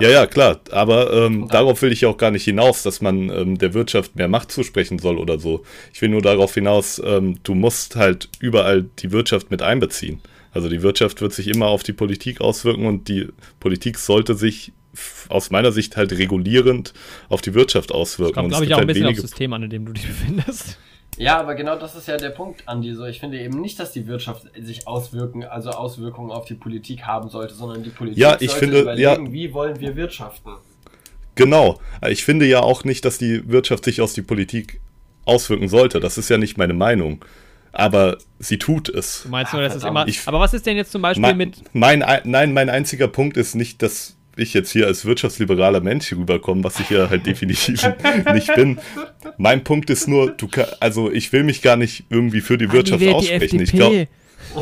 [0.00, 0.60] Ja, ja, klar.
[0.70, 4.16] Aber ähm, darauf will ich ja auch gar nicht hinaus, dass man ähm, der Wirtschaft
[4.16, 5.64] mehr Macht zusprechen soll oder so.
[5.92, 10.20] Ich will nur darauf hinaus, ähm, du musst halt überall die Wirtschaft mit einbeziehen.
[10.52, 13.28] Also die Wirtschaft wird sich immer auf die Politik auswirken und die
[13.60, 14.72] Politik sollte sich
[15.28, 16.92] aus meiner Sicht halt regulierend
[17.28, 18.34] auf die Wirtschaft auswirken.
[18.34, 20.06] Das kommt, glaube ich, auch ein halt bisschen aufs System an, in dem du dich
[20.06, 20.78] befindest.
[21.18, 22.94] Ja, aber genau das ist ja der Punkt, Andi.
[22.94, 27.02] So, ich finde eben nicht, dass die Wirtschaft sich auswirken, also Auswirkungen auf die Politik
[27.02, 30.52] haben sollte, sondern die Politik ja, ich sollte finde, überlegen, ja, wie wollen wir wirtschaften.
[31.34, 31.78] Genau.
[32.08, 34.80] Ich finde ja auch nicht, dass die Wirtschaft sich aus die Politik
[35.24, 36.00] auswirken sollte.
[36.00, 37.24] Das ist ja nicht meine Meinung.
[37.70, 39.22] Aber sie tut es.
[39.22, 40.08] Du meinst nur, dass es immer.
[40.08, 41.62] Ich, aber was ist denn jetzt zum Beispiel mein, mit.
[41.74, 46.64] Mein, nein, mein einziger Punkt ist nicht, dass ich jetzt hier als wirtschaftsliberaler Mensch rüberkomme,
[46.64, 47.82] was ich ja halt definitiv
[48.32, 48.78] nicht bin.
[49.36, 52.72] Mein Punkt ist nur, du kann, also ich will mich gar nicht irgendwie für die
[52.72, 53.58] Wirtschaft die aussprechen.
[53.58, 54.08] Die ich glaube,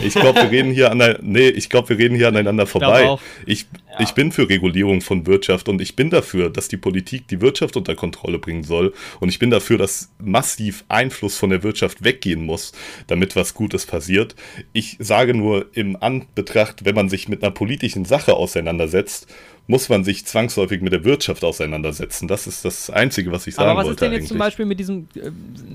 [0.03, 3.17] Ich glaube, wir reden hier an nee, ich glaube, wir reden hier aneinander vorbei.
[3.45, 4.01] Ich, ja.
[4.01, 7.77] ich bin für Regulierung von Wirtschaft und ich bin dafür, dass die Politik die Wirtschaft
[7.77, 8.93] unter Kontrolle bringen soll.
[9.21, 12.73] Und ich bin dafür, dass massiv Einfluss von der Wirtschaft weggehen muss,
[13.07, 14.35] damit was Gutes passiert.
[14.73, 19.29] Ich sage nur im Anbetracht, wenn man sich mit einer politischen Sache auseinandersetzt,
[19.67, 22.29] muss man sich zwangsläufig mit der Wirtschaft auseinandersetzen.
[22.29, 23.81] Das ist das Einzige, was ich sagen wollte.
[23.81, 25.31] Aber was ist denn jetzt zum Beispiel mit diesem, äh,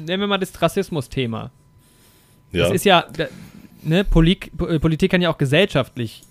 [0.05, 1.51] nennen wir mal das Rassismus-Thema?
[2.51, 2.65] Ja.
[2.65, 3.05] Das ist ja,
[3.83, 6.23] ne, Polik, Politik kann ja auch gesellschaftlich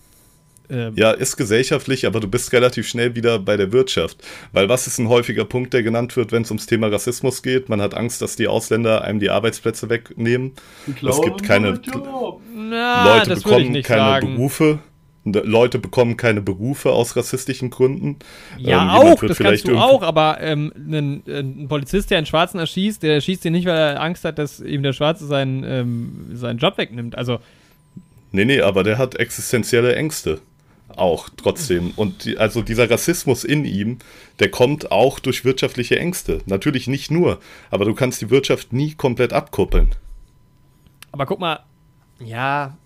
[0.71, 4.19] ähm, ja, ist gesellschaftlich, aber du bist relativ schnell wieder bei der Wirtschaft.
[4.53, 7.69] Weil was ist ein häufiger Punkt, der genannt wird, wenn es ums Thema Rassismus geht?
[7.69, 10.53] Man hat Angst, dass die Ausländer einem die Arbeitsplätze wegnehmen.
[10.87, 11.81] Es gibt keine.
[12.55, 14.37] Na, Leute bekommen keine sagen.
[14.37, 14.79] Berufe.
[15.33, 18.17] Leute bekommen keine Berufe aus rassistischen Gründen.
[18.59, 22.59] Ja, ähm, auch, das kannst du auch, aber ähm, ein, ein, Polizist, der einen Schwarzen
[22.59, 26.31] erschießt, der erschießt ihn nicht, weil er Angst hat, dass ihm der Schwarze seinen, ähm,
[26.33, 27.17] seinen Job wegnimmt.
[27.17, 27.39] Also.
[28.33, 30.41] Nee, nee, aber der hat existenzielle Ängste.
[30.97, 31.93] Auch trotzdem.
[31.97, 33.99] Und die, also dieser Rassismus in ihm,
[34.39, 36.41] der kommt auch durch wirtschaftliche Ängste.
[36.47, 37.41] Natürlich nicht nur,
[37.71, 39.91] aber du kannst die Wirtschaft nie komplett abkuppeln.
[41.13, 41.61] Aber guck mal,
[42.25, 42.77] ja,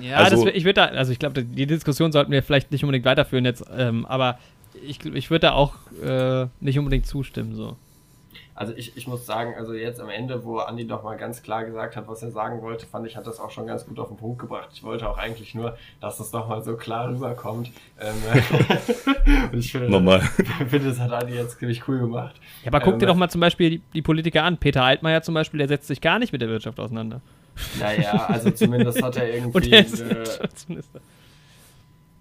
[0.00, 2.84] ja, also, das, ich würde da, also ich glaube, die Diskussion sollten wir vielleicht nicht
[2.84, 4.38] unbedingt weiterführen jetzt, ähm, aber
[4.86, 7.76] ich, ich würde da auch äh, nicht unbedingt zustimmen, so.
[8.58, 11.64] Also ich, ich muss sagen, also jetzt am Ende, wo Andi doch mal ganz klar
[11.64, 14.08] gesagt hat, was er sagen wollte, fand ich, hat das auch schon ganz gut auf
[14.08, 14.70] den Punkt gebracht.
[14.72, 17.70] Ich wollte auch eigentlich nur, dass das doch mal so klar rüberkommt.
[18.00, 18.16] Ähm,
[19.52, 20.20] und ich finde, Nochmal.
[20.68, 22.34] finde, das hat Andi jetzt ziemlich cool gemacht.
[22.64, 24.58] Ja, aber guck ähm, dir doch mal zum Beispiel die, die Politiker an.
[24.58, 27.20] Peter Altmaier zum Beispiel, der setzt sich gar nicht mit der Wirtschaft auseinander.
[27.78, 29.56] Naja, also zumindest hat er irgendwie.
[29.56, 31.00] Und er ist Wirtschaftsminister.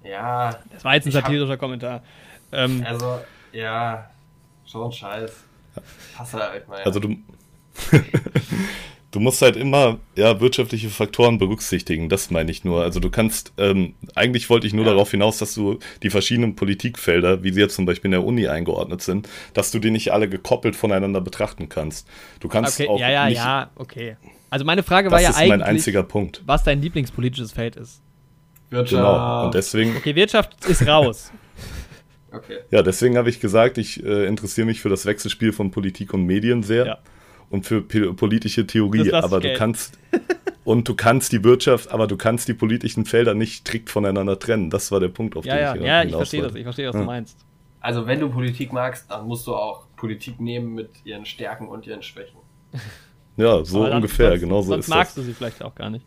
[0.04, 0.56] Ja.
[0.72, 2.04] Das war jetzt ein satirischer hab, Kommentar.
[2.52, 4.08] Ähm, also, ja,
[4.68, 5.47] schon scheiß.
[6.18, 6.80] Hasse halt mal.
[6.80, 6.86] Ja.
[6.86, 7.16] Also du.
[9.12, 12.84] du musst halt immer ja, wirtschaftliche Faktoren berücksichtigen, das meine ich nur.
[12.84, 14.92] Also du kannst, ähm, eigentlich wollte ich nur ja.
[14.92, 18.48] darauf hinaus, dass du die verschiedenen Politikfelder, wie sie jetzt zum Beispiel in der Uni
[18.48, 22.08] eingeordnet sind, dass du die nicht alle gekoppelt voneinander betrachten kannst.
[22.40, 24.18] Du kannst okay, auch ja, ja, nicht, ja, okay.
[24.50, 26.42] Also meine Frage war ja eigentlich, mein einziger Punkt.
[26.46, 28.02] was dein Lieblingspolitisches Feld ist.
[28.70, 29.02] Wirtschaft.
[29.02, 29.46] Genau.
[29.46, 29.96] Und deswegen.
[29.96, 31.32] Okay, Wirtschaft ist raus.
[32.32, 32.60] Okay.
[32.72, 36.24] Ja, deswegen habe ich gesagt, ich äh, interessiere mich für das Wechselspiel von Politik und
[36.24, 36.86] Medien sehr.
[36.86, 36.98] Ja.
[37.50, 39.14] Und für politische Theorie.
[39.14, 39.98] Aber du kannst.
[40.66, 44.70] und du kannst die Wirtschaft, aber du kannst die politischen Felder nicht strikt voneinander trennen.
[44.70, 45.76] Das war der Punkt, auf ja, den ja.
[45.76, 46.56] ich Ja, ich verstehe das.
[46.56, 47.02] Ich verstehe, was ja.
[47.02, 47.38] du meinst.
[47.80, 51.88] Also, wenn du Politik magst, dann musst du auch Politik nehmen mit ihren Stärken und
[51.88, 52.40] ihren Schwächen.
[53.38, 55.24] Ja, so dann, ungefähr, sonst, genau so sonst ist magst das.
[55.24, 56.04] du sie vielleicht auch gar nicht.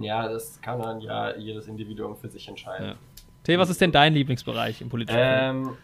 [0.00, 2.94] Ja, das kann dann ja jedes Individuum für sich entscheiden.
[3.44, 5.20] T, was ist denn dein Lieblingsbereich im politischen?
[5.20, 5.76] Ähm,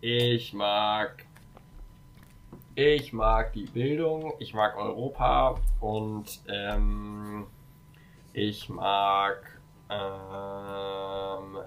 [0.00, 1.26] ich mag
[2.76, 7.46] ich mag die Bildung, ich mag Europa und ähm,
[8.32, 9.36] ich mag
[9.88, 11.58] ähm,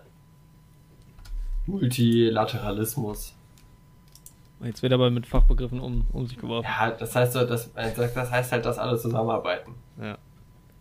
[1.66, 3.34] Multilateralismus.
[4.60, 6.68] Jetzt wird aber mit Fachbegriffen um, um sich geworfen.
[6.68, 9.76] Ja, das heißt, so, das, das heißt halt, dass alle zusammenarbeiten.
[10.02, 10.18] Ja.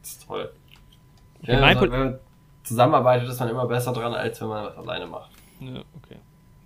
[0.01, 0.51] Das ist toll.
[1.43, 2.19] Ja, also,
[2.67, 5.31] zusammenarbeitet, ist man immer besser dran, als wenn man was alleine macht.
[5.61, 6.17] Ja, okay.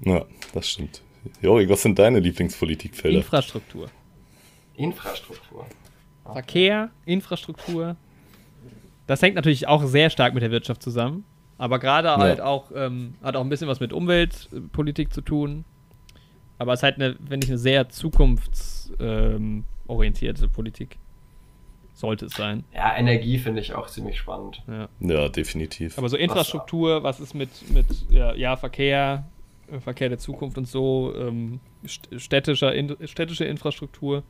[0.00, 1.02] Ja, das stimmt.
[1.42, 3.18] Jori, was sind deine Lieblingspolitikfelder?
[3.18, 3.88] Infrastruktur.
[4.74, 5.66] Infrastruktur.
[6.24, 6.32] Okay.
[6.32, 7.96] Verkehr, Infrastruktur.
[9.06, 11.24] Das hängt natürlich auch sehr stark mit der Wirtschaft zusammen.
[11.58, 12.16] Aber gerade ja.
[12.16, 15.66] halt auch, ähm, hat auch ein bisschen was mit Umweltpolitik zu tun.
[16.58, 20.98] Aber es ist halt, eine, wenn ich, eine sehr zukunftsorientierte ähm, Politik.
[22.00, 22.64] Sollte es sein.
[22.74, 24.62] Ja, Energie finde ich auch ziemlich spannend.
[24.66, 25.98] Ja, ja definitiv.
[25.98, 29.26] Aber so Infrastruktur, was, ist mit, mit ja, ja, Verkehr,
[29.70, 34.22] äh, Verkehr der Zukunft und so, ähm, städtischer, in, städtische Infrastruktur,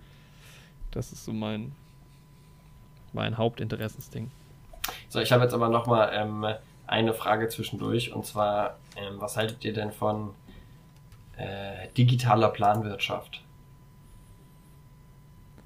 [0.91, 1.71] das ist so mein,
[3.13, 4.33] mein Hauptinteressensding.
[5.09, 6.45] So, ich habe jetzt aber nochmal ähm,
[6.89, 10.31] eine Frage zwischendurch und zwar, ähm, was haltet ihr denn von
[11.37, 13.45] äh, digitaler Planwirtschaft.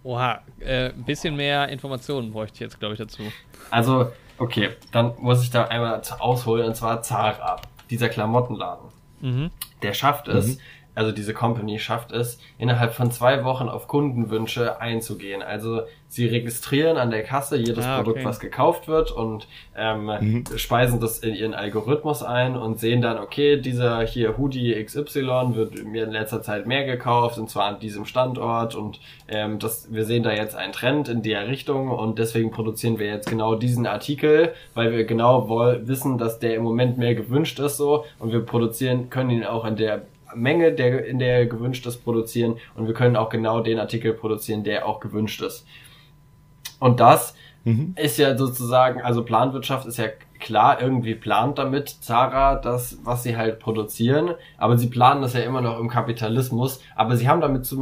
[0.05, 3.22] Oha, äh, ein bisschen mehr Informationen bräuchte ich jetzt, glaube ich, dazu.
[3.70, 7.60] Also, okay, dann muss ich da einmal ausholen, und zwar Zara,
[7.90, 8.90] dieser Klamottenladen.
[9.20, 9.51] Mhm.
[9.82, 10.60] Der schafft es, mhm
[10.95, 15.43] also diese Company schafft es, innerhalb von zwei Wochen auf Kundenwünsche einzugehen.
[15.43, 15.83] Also
[16.15, 18.05] sie registrieren an der Kasse jedes ah, okay.
[18.05, 20.45] Produkt, was gekauft wird und ähm, mhm.
[20.57, 25.85] speisen das in ihren Algorithmus ein und sehen dann, okay, dieser hier Hoodie XY wird
[25.85, 30.05] mir in letzter Zeit mehr gekauft und zwar an diesem Standort und ähm, das, wir
[30.05, 33.87] sehen da jetzt einen Trend in der Richtung und deswegen produzieren wir jetzt genau diesen
[33.87, 35.49] Artikel, weil wir genau
[35.85, 39.65] wissen, dass der im Moment mehr gewünscht ist so und wir produzieren, können ihn auch
[39.65, 40.03] in der
[40.35, 44.65] Menge, der, in der gewünscht ist, produzieren und wir können auch genau den Artikel produzieren,
[44.65, 45.66] der auch gewünscht ist.
[46.81, 47.35] Und das
[47.65, 47.94] mhm.
[47.97, 50.09] ist ja sozusagen, also Planwirtschaft ist ja
[50.39, 55.40] klar, irgendwie plant damit Zara das, was sie halt produzieren, aber sie planen das ja
[55.40, 57.78] immer noch im Kapitalismus, aber sie haben damit schon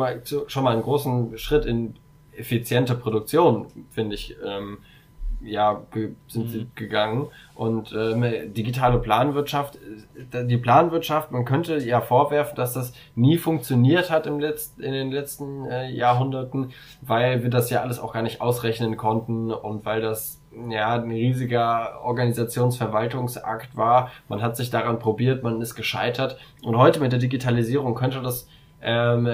[0.64, 1.96] mal einen großen Schritt in
[2.32, 4.78] effiziente Produktion, finde ich, ähm,
[5.44, 5.82] ja,
[6.28, 6.70] sind sie mhm.
[6.74, 7.28] gegangen.
[7.54, 9.78] Und äh, digitale Planwirtschaft,
[10.32, 15.12] die Planwirtschaft, man könnte ja vorwerfen, dass das nie funktioniert hat im Letz-, in den
[15.12, 20.00] letzten äh, Jahrhunderten, weil wir das ja alles auch gar nicht ausrechnen konnten und weil
[20.00, 24.10] das ja ein riesiger Organisationsverwaltungsakt war.
[24.28, 26.38] Man hat sich daran probiert, man ist gescheitert.
[26.62, 28.48] Und heute mit der Digitalisierung könnte das
[28.82, 29.28] ähm,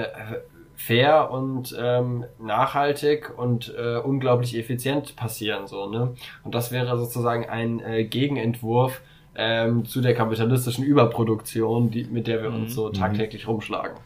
[0.79, 6.15] fair und ähm, nachhaltig und äh, unglaublich effizient passieren so ne
[6.45, 9.01] und das wäre sozusagen ein äh, Gegenentwurf
[9.35, 12.93] ähm, zu der kapitalistischen Überproduktion die mit der wir uns so mhm.
[12.93, 13.97] tagtäglich rumschlagen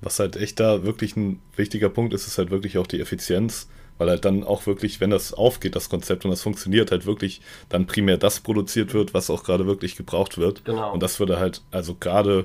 [0.00, 3.68] was halt echt da wirklich ein wichtiger Punkt ist ist halt wirklich auch die Effizienz
[3.98, 7.40] weil halt dann auch wirklich, wenn das aufgeht, das Konzept und das funktioniert, halt wirklich
[7.70, 10.66] dann primär das produziert wird, was auch gerade wirklich gebraucht wird.
[10.66, 10.92] Genau.
[10.92, 12.44] Und das würde halt, also gerade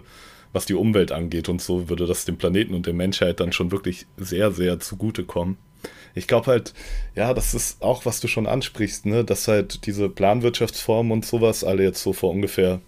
[0.53, 3.71] was die Umwelt angeht und so, würde das dem Planeten und der Menschheit dann schon
[3.71, 5.57] wirklich sehr, sehr zugutekommen.
[6.13, 6.73] Ich glaube halt,
[7.15, 11.63] ja, das ist auch, was du schon ansprichst, ne, dass halt diese Planwirtschaftsformen und sowas
[11.63, 12.81] alle jetzt so vor ungefähr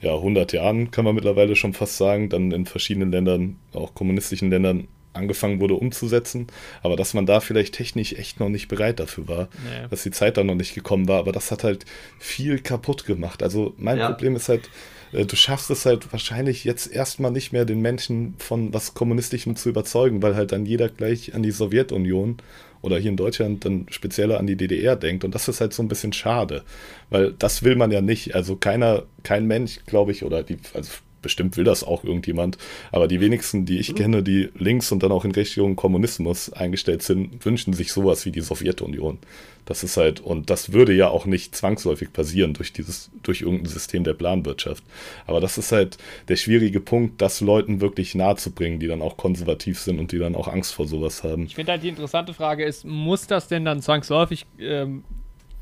[0.00, 4.50] ja, 100 Jahren, kann man mittlerweile schon fast sagen, dann in verschiedenen Ländern, auch kommunistischen
[4.50, 6.46] Ländern, angefangen wurde umzusetzen,
[6.82, 9.88] aber dass man da vielleicht technisch echt noch nicht bereit dafür war, nee.
[9.90, 11.84] dass die Zeit da noch nicht gekommen war, aber das hat halt
[12.18, 13.42] viel kaputt gemacht.
[13.42, 14.08] Also mein ja.
[14.08, 14.70] Problem ist halt,
[15.12, 19.68] du schaffst es halt wahrscheinlich jetzt erstmal nicht mehr, den Menschen von was Kommunistischem zu
[19.68, 22.36] überzeugen, weil halt dann jeder gleich an die Sowjetunion
[22.82, 25.24] oder hier in Deutschland dann spezieller an die DDR denkt.
[25.24, 26.62] Und das ist halt so ein bisschen schade,
[27.10, 28.34] weil das will man ja nicht.
[28.34, 30.92] Also keiner, kein Mensch, glaube ich, oder die, also
[31.22, 32.58] bestimmt will das auch irgendjemand,
[32.92, 33.96] aber die wenigsten, die ich mhm.
[33.96, 38.32] kenne, die links und dann auch in Richtung Kommunismus eingestellt sind, wünschen sich sowas wie
[38.32, 39.18] die Sowjetunion.
[39.66, 43.66] Das ist halt, und das würde ja auch nicht zwangsläufig passieren durch dieses, durch irgendein
[43.66, 44.82] System der Planwirtschaft.
[45.26, 45.98] Aber das ist halt
[46.28, 50.12] der schwierige Punkt, das Leuten wirklich nahe zu bringen, die dann auch konservativ sind und
[50.12, 51.44] die dann auch Angst vor sowas haben.
[51.44, 55.04] Ich finde halt die interessante Frage ist, muss das denn dann zwangsläufig ähm,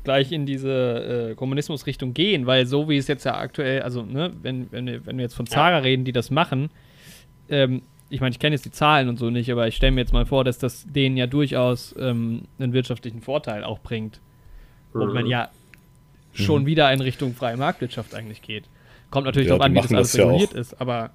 [0.03, 4.33] gleich in diese äh, Kommunismusrichtung gehen, weil so wie es jetzt ja aktuell, also ne,
[4.41, 5.77] wenn, wenn, wir, wenn wir jetzt von Zara ja.
[5.79, 6.69] reden, die das machen,
[7.49, 10.01] ähm, ich meine, ich kenne jetzt die Zahlen und so nicht, aber ich stelle mir
[10.01, 14.19] jetzt mal vor, dass das denen ja durchaus ähm, einen wirtschaftlichen Vorteil auch bringt.
[14.93, 15.01] Mhm.
[15.01, 15.49] Und man ja
[16.33, 16.67] schon mhm.
[16.67, 18.65] wieder in Richtung freie Marktwirtschaft eigentlich geht.
[19.11, 21.11] Kommt natürlich ja, darauf an, wie das alles reguliert ja ist, aber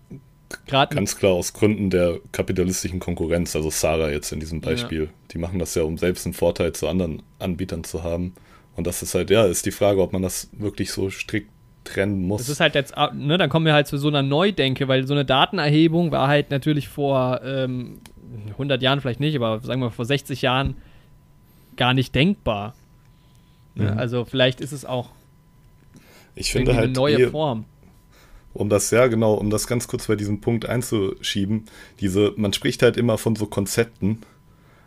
[0.67, 0.95] gerade.
[0.95, 5.05] Ganz klar aus Gründen der kapitalistischen Konkurrenz, also Sarah jetzt in diesem Beispiel.
[5.05, 5.11] Ja.
[5.33, 8.35] Die machen das ja, um selbst einen Vorteil zu anderen Anbietern zu haben.
[8.77, 11.51] Und das ist halt, ja, ist die Frage, ob man das wirklich so strikt
[11.85, 12.41] trennen muss.
[12.41, 15.07] Das ist halt jetzt, ah, ne, dann kommen wir halt zu so einer Neudenke, weil
[15.07, 18.01] so eine Datenerhebung war halt natürlich vor ähm,
[18.53, 20.77] 100 Jahren vielleicht nicht, aber sagen wir vor 60 Jahren
[21.77, 22.75] gar nicht denkbar.
[23.75, 23.93] Ne?
[23.93, 23.99] Mhm.
[23.99, 25.11] Also vielleicht ist es auch
[26.35, 27.65] ich finde halt eine neue ihr, Form.
[28.53, 31.65] Um das, ja genau, um das ganz kurz bei diesem Punkt einzuschieben,
[32.01, 34.21] diese, man spricht halt immer von so Konzepten,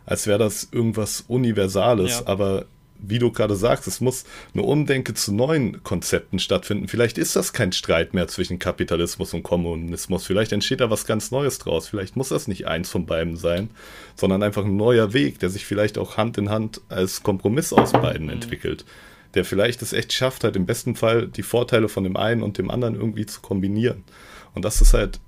[0.06, 2.26] als wäre das irgendwas Universales, ja.
[2.26, 2.66] aber
[3.00, 6.88] wie du gerade sagst, es muss eine Umdenke zu neuen Konzepten stattfinden.
[6.88, 10.26] Vielleicht ist das kein Streit mehr zwischen Kapitalismus und Kommunismus.
[10.26, 11.88] Vielleicht entsteht da was ganz Neues draus.
[11.88, 13.70] Vielleicht muss das nicht eins von beiden sein,
[14.16, 17.92] sondern einfach ein neuer Weg, der sich vielleicht auch Hand in Hand als Kompromiss aus
[17.92, 18.32] beiden mhm.
[18.32, 18.84] entwickelt.
[19.34, 22.58] Der vielleicht es echt schafft, halt im besten Fall die Vorteile von dem einen und
[22.58, 24.04] dem anderen irgendwie zu kombinieren.
[24.54, 25.20] Und das ist halt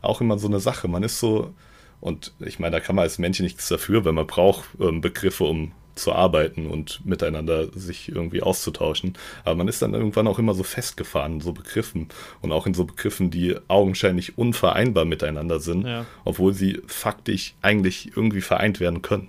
[0.00, 0.88] auch immer so eine Sache.
[0.88, 1.54] Man ist so,
[2.00, 5.44] und ich meine, da kann man als Mensch nichts dafür, weil man braucht ähm, Begriffe,
[5.44, 9.14] um zu arbeiten und miteinander sich irgendwie auszutauschen.
[9.44, 12.08] Aber man ist dann irgendwann auch immer so festgefahren in so Begriffen
[12.40, 16.06] und auch in so Begriffen, die augenscheinlich unvereinbar miteinander sind, ja.
[16.24, 19.28] obwohl sie faktisch eigentlich irgendwie vereint werden können.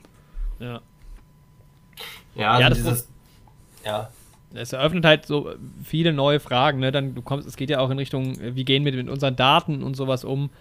[0.59, 0.81] Ja.
[2.35, 3.09] Ja, ja das dieses,
[3.85, 4.09] ja.
[4.55, 5.51] Es eröffnet halt so
[5.83, 6.91] viele neue Fragen, ne?
[6.91, 9.81] Dann du kommst, es geht ja auch in Richtung, wie gehen wir mit unseren Daten
[9.81, 10.51] und sowas um.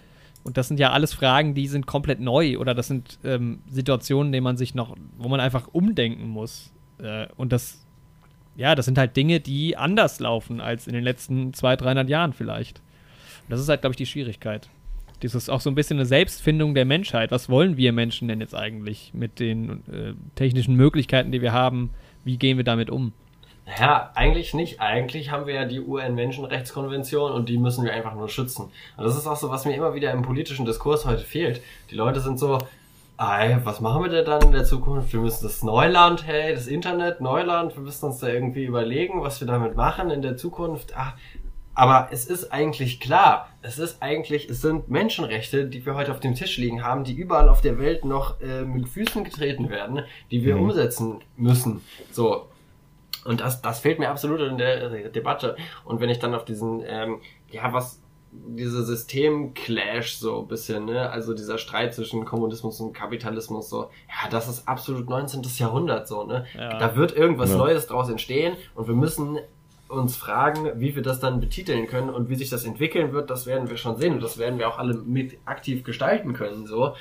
[0.44, 4.28] Und das sind ja alles Fragen, die sind komplett neu oder das sind ähm, Situationen,
[4.28, 6.72] in denen man sich noch, wo man einfach umdenken muss.
[6.98, 7.86] Äh, und das,
[8.56, 12.32] ja, das sind halt Dinge, die anders laufen als in den letzten 200, 300 Jahren
[12.32, 12.80] vielleicht.
[13.44, 14.68] Und das ist halt, glaube ich, die Schwierigkeit.
[15.20, 17.30] Das ist auch so ein bisschen eine Selbstfindung der Menschheit.
[17.30, 21.90] Was wollen wir Menschen denn jetzt eigentlich mit den äh, technischen Möglichkeiten, die wir haben?
[22.24, 23.12] Wie gehen wir damit um?
[23.78, 24.80] Ja, eigentlich nicht.
[24.80, 28.70] Eigentlich haben wir ja die UN-Menschenrechtskonvention und die müssen wir einfach nur schützen.
[28.96, 31.62] Und das ist auch so, was mir immer wieder im politischen Diskurs heute fehlt.
[31.90, 32.58] Die Leute sind so,
[33.18, 35.12] ey, was machen wir denn dann in der Zukunft?
[35.12, 39.40] Wir müssen das Neuland, hey, das Internet, Neuland, wir müssen uns da irgendwie überlegen, was
[39.40, 40.94] wir damit machen in der Zukunft.
[40.96, 41.14] Ach,
[41.74, 46.20] Aber es ist eigentlich klar, es ist eigentlich, es sind Menschenrechte, die wir heute auf
[46.20, 50.02] dem Tisch liegen haben, die überall auf der Welt noch äh, mit Füßen getreten werden,
[50.32, 50.64] die wir mhm.
[50.64, 51.80] umsetzen müssen.
[52.10, 52.48] So.
[53.24, 55.56] Und das, das fehlt mir absolut in der Debatte.
[55.84, 57.20] Und wenn ich dann auf diesen, ähm,
[57.50, 61.10] ja, was, diese Systemclash so ein bisschen, ne?
[61.10, 65.42] Also dieser Streit zwischen Kommunismus und Kapitalismus so, ja, das ist absolut 19.
[65.58, 66.46] Jahrhundert so, ne?
[66.54, 66.78] Ja.
[66.78, 67.58] Da wird irgendwas ja.
[67.58, 69.38] Neues draus entstehen und wir müssen
[69.88, 73.46] uns fragen, wie wir das dann betiteln können und wie sich das entwickeln wird, das
[73.46, 76.94] werden wir schon sehen und das werden wir auch alle mit aktiv gestalten können, so.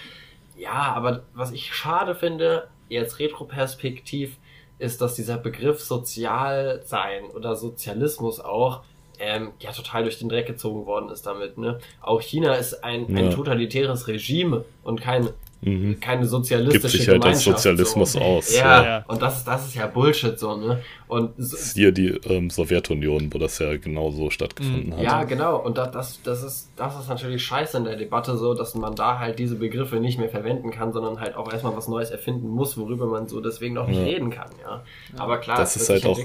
[0.57, 4.37] Ja, aber was ich schade finde, jetzt retroperspektiv,
[4.81, 8.81] ist, dass dieser Begriff Sozialsein oder Sozialismus auch
[9.19, 11.57] ähm, ja total durch den Dreck gezogen worden ist damit.
[11.57, 11.79] Ne?
[12.01, 13.19] Auch China ist ein, ja.
[13.19, 15.29] ein totalitäres Regime und kein
[15.61, 15.99] mhm.
[15.99, 18.19] keine sozialistische Gibt sich halt als Sozialismus so.
[18.19, 18.55] aus.
[18.55, 20.81] Ja, ja, und das, das ist ja Bullshit so, ne?
[21.07, 24.97] Und so, hier die ähm, Sowjetunion, wo das ja genau so stattgefunden mhm.
[24.97, 25.03] hat.
[25.03, 25.57] Ja, genau.
[25.57, 28.95] Und das, das, das, ist, das ist natürlich scheiße in der Debatte so, dass man
[28.95, 32.47] da halt diese Begriffe nicht mehr verwenden kann, sondern halt auch erstmal was Neues erfinden
[32.47, 34.05] muss, worüber man so deswegen noch nicht ja.
[34.05, 34.83] reden kann, ja.
[35.17, 36.19] Aber klar, das ist halt auch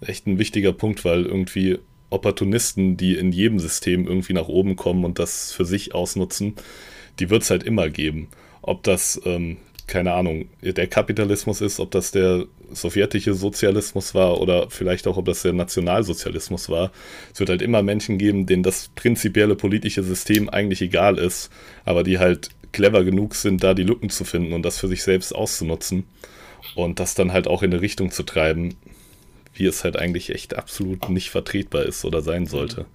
[0.00, 1.78] echt ein wichtiger Punkt, weil irgendwie
[2.10, 6.56] Opportunisten, die in jedem System irgendwie nach oben kommen und das für sich ausnutzen,
[7.20, 8.28] die wird es halt immer geben.
[8.62, 14.70] Ob das, ähm, keine Ahnung, der Kapitalismus ist, ob das der sowjetische Sozialismus war oder
[14.70, 16.92] vielleicht auch, ob das der Nationalsozialismus war.
[17.32, 21.50] Es wird halt immer Menschen geben, denen das prinzipielle politische System eigentlich egal ist,
[21.84, 25.02] aber die halt clever genug sind, da die Lücken zu finden und das für sich
[25.02, 26.04] selbst auszunutzen
[26.76, 28.76] und das dann halt auch in eine Richtung zu treiben,
[29.54, 32.86] wie es halt eigentlich echt absolut nicht vertretbar ist oder sein sollte.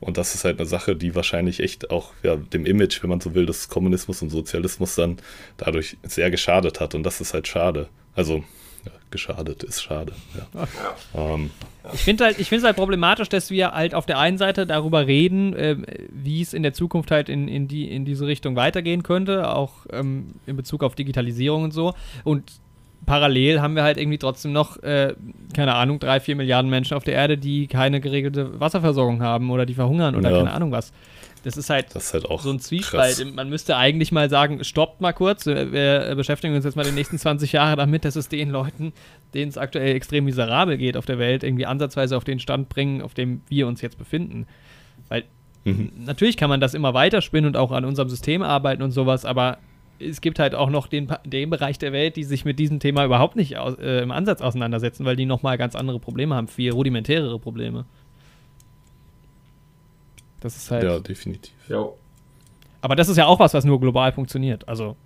[0.00, 3.20] Und das ist halt eine Sache, die wahrscheinlich echt auch ja, dem Image, wenn man
[3.20, 5.18] so will, des Kommunismus und Sozialismus dann
[5.56, 6.94] dadurch sehr geschadet hat.
[6.94, 7.88] Und das ist halt schade.
[8.14, 8.44] Also,
[8.84, 10.12] ja, geschadet ist schade.
[10.54, 10.68] Ja.
[11.32, 11.50] Ähm,
[11.92, 14.66] ich finde halt, ich finde es halt problematisch, dass wir halt auf der einen Seite
[14.66, 15.76] darüber reden, äh,
[16.10, 19.86] wie es in der Zukunft halt in, in, die, in diese Richtung weitergehen könnte, auch
[19.90, 21.94] ähm, in Bezug auf Digitalisierung und so.
[22.24, 22.44] Und
[23.08, 25.14] parallel haben wir halt irgendwie trotzdem noch, äh,
[25.54, 29.64] keine Ahnung, drei, vier Milliarden Menschen auf der Erde, die keine geregelte Wasserversorgung haben oder
[29.64, 30.36] die verhungern oder ja.
[30.36, 30.92] keine Ahnung was.
[31.42, 33.16] Das ist halt, das ist halt auch so ein Zwiespalt.
[33.16, 33.32] Krass.
[33.34, 37.16] Man müsste eigentlich mal sagen, stoppt mal kurz, wir beschäftigen uns jetzt mal die nächsten
[37.18, 38.92] 20 Jahre damit, dass es den Leuten,
[39.32, 43.00] denen es aktuell extrem miserabel geht auf der Welt, irgendwie ansatzweise auf den Stand bringen,
[43.00, 44.46] auf dem wir uns jetzt befinden.
[45.08, 45.24] Weil
[45.64, 45.92] mhm.
[46.04, 49.58] natürlich kann man das immer weiterspinnen und auch an unserem System arbeiten und sowas, aber
[50.00, 53.04] es gibt halt auch noch den, den Bereich der Welt, die sich mit diesem Thema
[53.04, 56.72] überhaupt nicht aus, äh, im Ansatz auseinandersetzen, weil die nochmal ganz andere Probleme haben, viel
[56.72, 57.84] rudimentärere Probleme.
[60.40, 60.84] Das ist halt.
[60.84, 61.52] Ja, definitiv.
[61.68, 61.96] Jo.
[62.80, 64.68] Aber das ist ja auch was, was nur global funktioniert.
[64.68, 64.96] Also.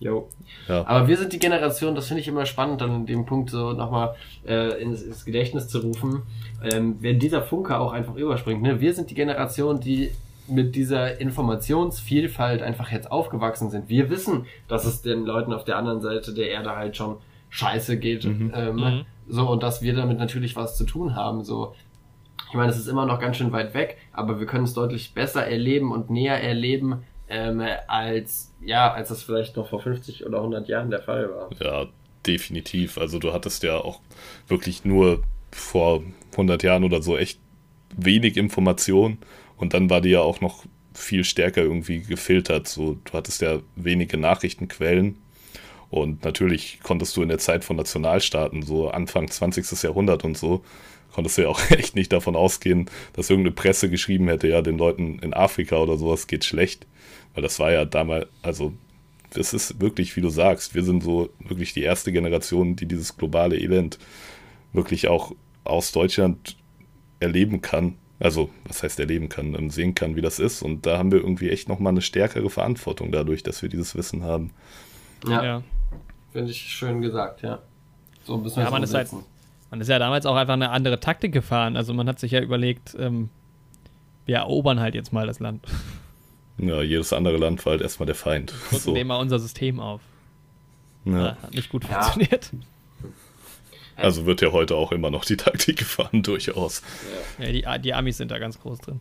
[0.00, 0.28] Jo.
[0.68, 0.84] Ja.
[0.86, 3.72] Aber wir sind die Generation, das finde ich immer spannend, dann in dem Punkt so
[3.72, 4.16] nochmal
[4.46, 6.22] äh, ins, ins Gedächtnis zu rufen,
[6.62, 8.62] ähm, wenn dieser Funke auch einfach überspringt.
[8.62, 8.80] Ne?
[8.80, 10.10] Wir sind die Generation, die
[10.54, 13.88] mit dieser Informationsvielfalt einfach jetzt aufgewachsen sind.
[13.88, 17.16] Wir wissen, dass es den Leuten auf der anderen Seite der Erde halt schon
[17.50, 18.24] scheiße geht.
[18.24, 18.52] Mhm.
[18.54, 19.04] Ähm, mhm.
[19.28, 21.44] So, und dass wir damit natürlich was zu tun haben.
[21.44, 21.74] So,
[22.48, 25.14] ich meine, es ist immer noch ganz schön weit weg, aber wir können es deutlich
[25.14, 30.38] besser erleben und näher erleben, ähm, als, ja, als das vielleicht noch vor 50 oder
[30.38, 31.50] 100 Jahren der Fall war.
[31.60, 31.86] Ja,
[32.26, 32.98] definitiv.
[32.98, 34.00] Also du hattest ja auch
[34.48, 36.02] wirklich nur vor
[36.32, 37.38] 100 Jahren oder so echt
[37.96, 39.18] wenig Informationen
[39.62, 42.66] und dann war die ja auch noch viel stärker irgendwie gefiltert.
[42.66, 45.18] So, du hattest ja wenige Nachrichtenquellen.
[45.88, 49.84] Und natürlich konntest du in der Zeit von Nationalstaaten, so Anfang 20.
[49.84, 50.64] Jahrhundert und so,
[51.12, 54.78] konntest du ja auch echt nicht davon ausgehen, dass irgendeine Presse geschrieben hätte, ja, den
[54.78, 56.88] Leuten in Afrika oder sowas geht schlecht.
[57.34, 58.72] Weil das war ja damals, also
[59.30, 63.16] das ist wirklich, wie du sagst, wir sind so wirklich die erste Generation, die dieses
[63.16, 64.00] globale Elend
[64.72, 66.56] wirklich auch aus Deutschland
[67.20, 70.62] erleben kann also was heißt erleben kann, ähm, sehen kann, wie das ist.
[70.62, 74.22] Und da haben wir irgendwie echt nochmal eine stärkere Verantwortung dadurch, dass wir dieses Wissen
[74.22, 74.52] haben.
[75.26, 75.44] Ja.
[75.44, 75.62] ja.
[76.32, 77.58] Finde ich schön gesagt, ja.
[78.24, 79.10] So müssen wir ja, man ist, halt,
[79.70, 81.76] man ist ja damals auch einfach eine andere Taktik gefahren.
[81.76, 83.28] Also man hat sich ja überlegt, ähm,
[84.24, 85.66] wir erobern halt jetzt mal das Land.
[86.58, 88.52] Ja, jedes andere Land war halt erstmal der Feind.
[88.68, 88.94] Drücken so.
[88.94, 90.02] wir mal unser System auf.
[91.06, 91.36] Ja.
[91.42, 92.14] hat nicht gut ja.
[93.96, 96.82] Also wird ja heute auch immer noch die Taktik gefahren, durchaus.
[97.38, 99.00] Ja, die, die Amis sind da ganz groß drin.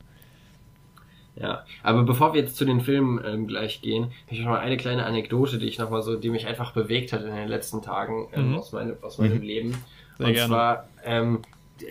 [1.35, 4.59] Ja, aber bevor wir jetzt zu den Filmen ähm, gleich gehen, habe ich noch mal
[4.59, 7.47] eine kleine Anekdote, die ich noch mal so, die mich einfach bewegt hat in den
[7.47, 8.59] letzten Tagen ähm, mhm.
[8.59, 9.43] aus, meine, aus meinem mhm.
[9.43, 9.77] Leben.
[10.17, 10.47] Sehr Und gerne.
[10.49, 11.39] zwar ähm,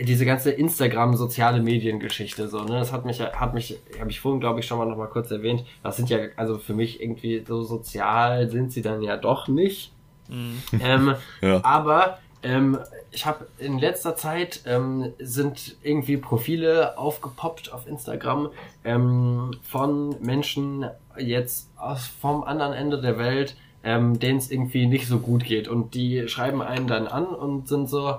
[0.02, 4.40] diese ganze Instagram soziale Mediengeschichte so, ne, das hat mich hat mich habe ich vorhin
[4.40, 5.64] glaube ich schon mal noch mal kurz erwähnt.
[5.82, 9.92] Das sind ja also für mich irgendwie so sozial sind sie dann ja doch nicht.
[10.28, 10.60] Mhm.
[10.80, 11.64] Ähm, ja.
[11.64, 12.78] Aber Ähm,
[13.10, 18.50] ich habe in letzter Zeit ähm, sind irgendwie Profile aufgepoppt auf Instagram
[18.84, 20.86] ähm, von Menschen
[21.18, 25.68] jetzt aus vom anderen Ende der Welt, ähm, denen es irgendwie nicht so gut geht.
[25.68, 28.16] Und die schreiben einen dann an und sind so,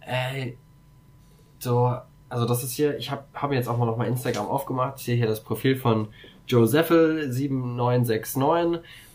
[0.00, 0.58] ey,
[1.58, 1.96] so,
[2.28, 5.04] also das ist hier, ich habe hab jetzt auch mal noch mal Instagram aufgemacht, ich
[5.04, 6.08] sehe hier das Profil von
[6.48, 8.26] Joseph 7969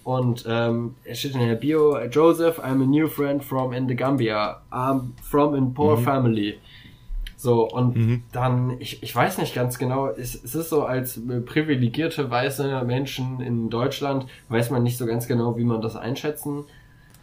[0.03, 3.95] und ähm, es steht in der Bio, Joseph, I'm a new friend from in the
[3.95, 4.61] Gambia.
[4.71, 6.03] I'm from in poor mhm.
[6.03, 6.59] family.
[7.37, 8.23] So, und mhm.
[8.31, 13.41] dann, ich, ich weiß nicht ganz genau, es, es ist so, als privilegierte weiße Menschen
[13.41, 16.65] in Deutschland weiß man nicht so ganz genau, wie man das einschätzen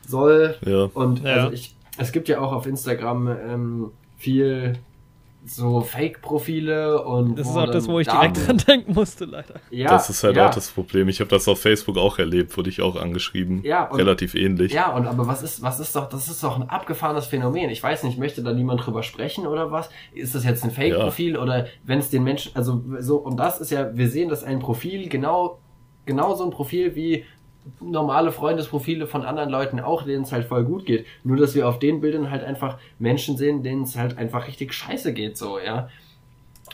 [0.06, 0.56] soll.
[0.66, 0.90] Ja.
[0.92, 1.34] Und ja.
[1.34, 4.78] also ich, es gibt ja auch auf Instagram ähm, viel
[5.50, 7.38] so Fake-Profile und.
[7.38, 9.54] Das ist auch das, wo ich direkt dran denken musste, leider.
[9.70, 10.48] Ja, das ist halt ja.
[10.48, 11.08] auch das Problem.
[11.08, 13.62] Ich habe das auf Facebook auch erlebt, wurde ich auch angeschrieben.
[13.64, 14.72] Ja, und, relativ ähnlich.
[14.72, 17.70] Ja, und aber was ist, was ist doch, das ist doch ein abgefahrenes Phänomen.
[17.70, 19.90] Ich weiß nicht, möchte da niemand drüber sprechen oder was?
[20.14, 21.40] Ist das jetzt ein Fake-Profil ja.
[21.40, 24.58] oder wenn es den Menschen, also so, und das ist ja, wir sehen, dass ein
[24.58, 25.60] Profil genau,
[26.06, 27.24] genau so ein Profil wie
[27.80, 31.06] normale Freundesprofile von anderen Leuten auch, denen es halt voll gut geht.
[31.24, 34.72] Nur, dass wir auf den Bildern halt einfach Menschen sehen, denen es halt einfach richtig
[34.72, 35.88] scheiße geht, so, ja.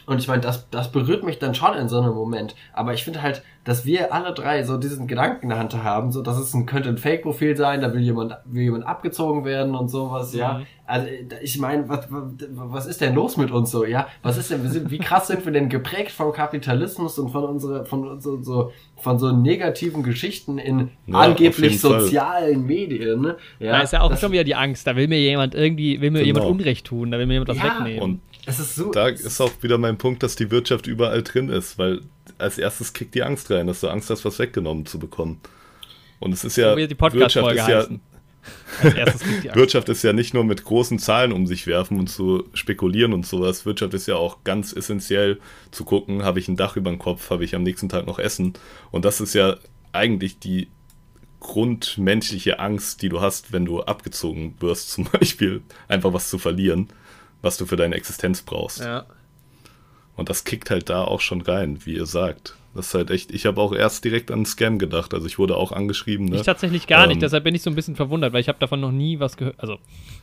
[0.07, 2.55] Und ich meine, das, das berührt mich dann schon in so einem Moment.
[2.73, 6.13] Aber ich finde halt, dass wir alle drei so diesen Gedanken in der Hand haben,
[6.13, 9.75] so dass es ein, könnte ein Fake-Profil sein, da will jemand, will jemand abgezogen werden
[9.75, 10.59] und sowas, ja.
[10.59, 10.67] Mhm.
[10.87, 11.07] Also
[11.43, 14.07] ich meine, was, was ist denn los mit uns so, ja?
[14.23, 17.45] Was ist denn, wir sind, wie krass sind wir denn geprägt vom Kapitalismus und von
[17.45, 22.63] unsere, von so, so von so negativen Geschichten in ja, angeblich sozialen Fall.
[22.67, 23.37] Medien, ne?
[23.61, 26.03] Ja, da ist ja auch das, schon wieder die Angst, da will mir jemand irgendwie,
[26.03, 26.41] will mir genau.
[26.41, 28.03] jemand Unrecht tun, da will mir jemand das ja, wegnehmen.
[28.03, 31.49] Und es ist so, da ist auch wieder mein Punkt, dass die Wirtschaft überall drin
[31.49, 32.01] ist, weil
[32.39, 35.41] als erstes kickt die Angst rein, dass du Angst hast, was weggenommen zu bekommen.
[36.21, 37.87] Und es ist ja, so Wirtschaft ist ja,
[39.55, 43.27] Wirtschaft ist ja nicht nur mit großen Zahlen um sich werfen und zu spekulieren und
[43.27, 43.67] sowas.
[43.67, 45.41] Wirtschaft ist ja auch ganz essentiell
[45.71, 48.19] zu gucken, habe ich ein Dach über dem Kopf, habe ich am nächsten Tag noch
[48.19, 48.55] Essen.
[48.91, 49.57] Und das ist ja
[49.93, 50.69] eigentlich die
[51.41, 56.89] grundmenschliche Angst, die du hast, wenn du abgezogen wirst, zum Beispiel einfach was zu verlieren,
[57.45, 58.81] was du für deine Existenz brauchst.
[58.81, 59.07] Ja.
[60.17, 62.57] Und das kickt halt da auch schon rein, wie ihr sagt.
[62.75, 65.15] Das ist halt echt, ich habe auch erst direkt an Scam gedacht.
[65.15, 66.27] Also ich wurde auch angeschrieben.
[66.27, 66.37] Ne?
[66.37, 68.59] Ich tatsächlich gar ähm, nicht, deshalb bin ich so ein bisschen verwundert, weil ich habe
[68.59, 69.59] davon noch nie was gehört.
[69.59, 69.79] Also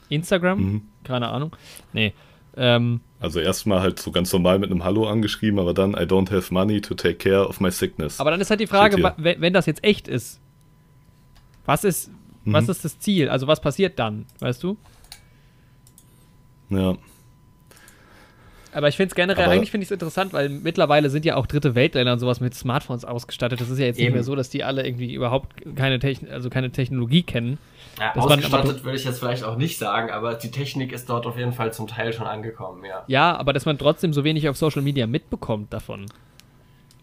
[0.10, 0.81] Instagram, mhm.
[1.03, 1.56] keine Ahnung.
[1.93, 2.14] Nee.
[2.57, 6.31] Ähm, also erstmal halt so ganz normal mit einem Hallo angeschrieben, aber dann I don't
[6.31, 8.19] have money to take care of my sickness.
[8.19, 10.41] Aber dann ist halt die Frage, wenn, das jetzt echt ist,
[11.65, 12.11] was ist,
[12.43, 12.53] mhm.
[12.53, 13.30] was ist das Ziel?
[13.30, 14.77] Also was passiert dann, weißt du?
[16.69, 16.98] Ja.
[18.73, 21.35] Aber ich finde es generell, aber eigentlich finde ich es interessant, weil mittlerweile sind ja
[21.35, 23.60] auch dritte Weltländer und sowas mit Smartphones ausgestattet.
[23.60, 24.07] Das ist ja jetzt eben.
[24.07, 27.57] nicht mehr so, dass die alle irgendwie überhaupt keine, Techn also keine Technologie kennen.
[27.99, 31.38] Ja, ausgestattet würde ich jetzt vielleicht auch nicht sagen, aber die Technik ist dort auf
[31.38, 33.03] jeden Fall zum Teil schon angekommen, ja.
[33.07, 36.06] Ja, aber dass man trotzdem so wenig auf Social Media mitbekommt davon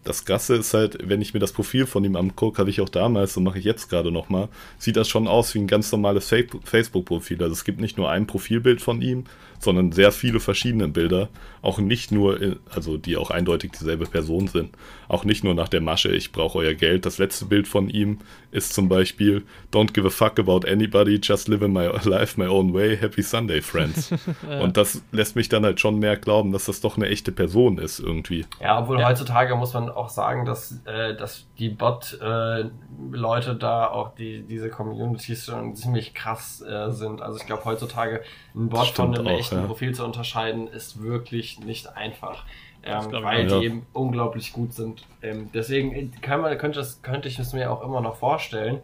[0.03, 2.89] das Gasse ist halt, wenn ich mir das Profil von ihm angucke, habe ich auch
[2.89, 4.47] damals, so mache ich jetzt gerade nochmal,
[4.77, 6.33] sieht das schon aus wie ein ganz normales
[6.63, 7.41] Facebook-Profil.
[7.43, 9.25] Also es gibt nicht nur ein Profilbild von ihm,
[9.59, 11.29] sondern sehr viele verschiedene Bilder.
[11.61, 14.69] Auch nicht nur, in, also die auch eindeutig dieselbe Person sind.
[15.09, 17.05] Auch nicht nur nach der Masche, ich brauche euer Geld.
[17.05, 18.19] Das letzte Bild von ihm
[18.51, 22.47] ist zum Beispiel Don't give a fuck about anybody, just live in my life my
[22.47, 24.09] own way, happy Sunday, friends.
[24.49, 24.61] ja.
[24.61, 27.77] Und das lässt mich dann halt schon mehr glauben, dass das doch eine echte Person
[27.77, 28.45] ist irgendwie.
[28.61, 29.07] Ja, obwohl ja.
[29.07, 34.69] heutzutage muss man auch sagen, dass, äh, dass die Bot-Leute äh, da auch die, diese
[34.69, 37.21] Communities schon ziemlich krass äh, sind.
[37.21, 38.21] Also ich glaube heutzutage
[38.55, 39.48] ein Bot von einem auch, echten.
[39.55, 42.45] Profil zu unterscheiden, ist wirklich nicht einfach.
[42.81, 45.05] Ähm, weil die eben unglaublich gut sind.
[45.21, 48.79] Ähm, deswegen äh, kann man, könnte, das, könnte ich es mir auch immer noch vorstellen.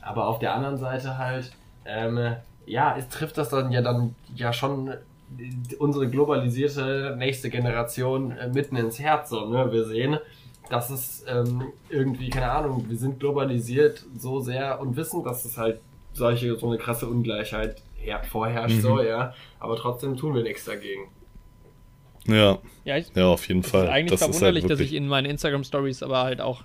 [0.00, 1.52] Aber auf der anderen Seite halt,
[1.84, 4.96] ähm, ja, es trifft das dann ja dann ja schon äh,
[5.78, 9.28] unsere globalisierte nächste Generation äh, mitten ins Herz.
[9.28, 9.70] So, ne?
[9.70, 10.18] Wir sehen,
[10.70, 15.58] dass es ähm, irgendwie, keine Ahnung, wir sind globalisiert so sehr und wissen, dass es
[15.58, 15.80] halt
[16.14, 17.82] solche, so eine krasse Ungleichheit
[18.22, 18.80] vorherrscht, mhm.
[18.80, 19.34] so, ja.
[19.58, 21.08] Aber trotzdem tun wir nichts dagegen.
[22.26, 23.84] Ja, ja, ich, ja auf jeden Fall.
[23.84, 26.62] Ist eigentlich das verwunderlich, ist halt dass ich in meinen Instagram-Stories aber halt auch.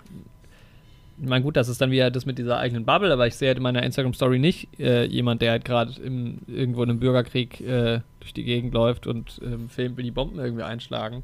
[1.21, 3.49] Ich meine, gut, das ist dann wieder das mit dieser eigenen Bubble, aber ich sehe
[3.49, 7.99] halt in meiner Instagram-Story nicht äh, jemand, der halt gerade irgendwo in einem Bürgerkrieg äh,
[8.21, 11.23] durch die Gegend läuft und ähm, filmt, wie die Bomben irgendwie einschlagen.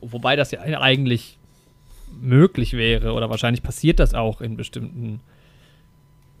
[0.00, 1.38] Wobei das ja eigentlich
[2.18, 5.20] möglich wäre oder wahrscheinlich passiert das auch in bestimmten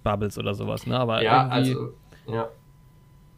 [0.02, 0.98] Bubbles oder sowas, ne?
[0.98, 1.92] Aber ja, irgendwie, also,
[2.26, 2.48] ja.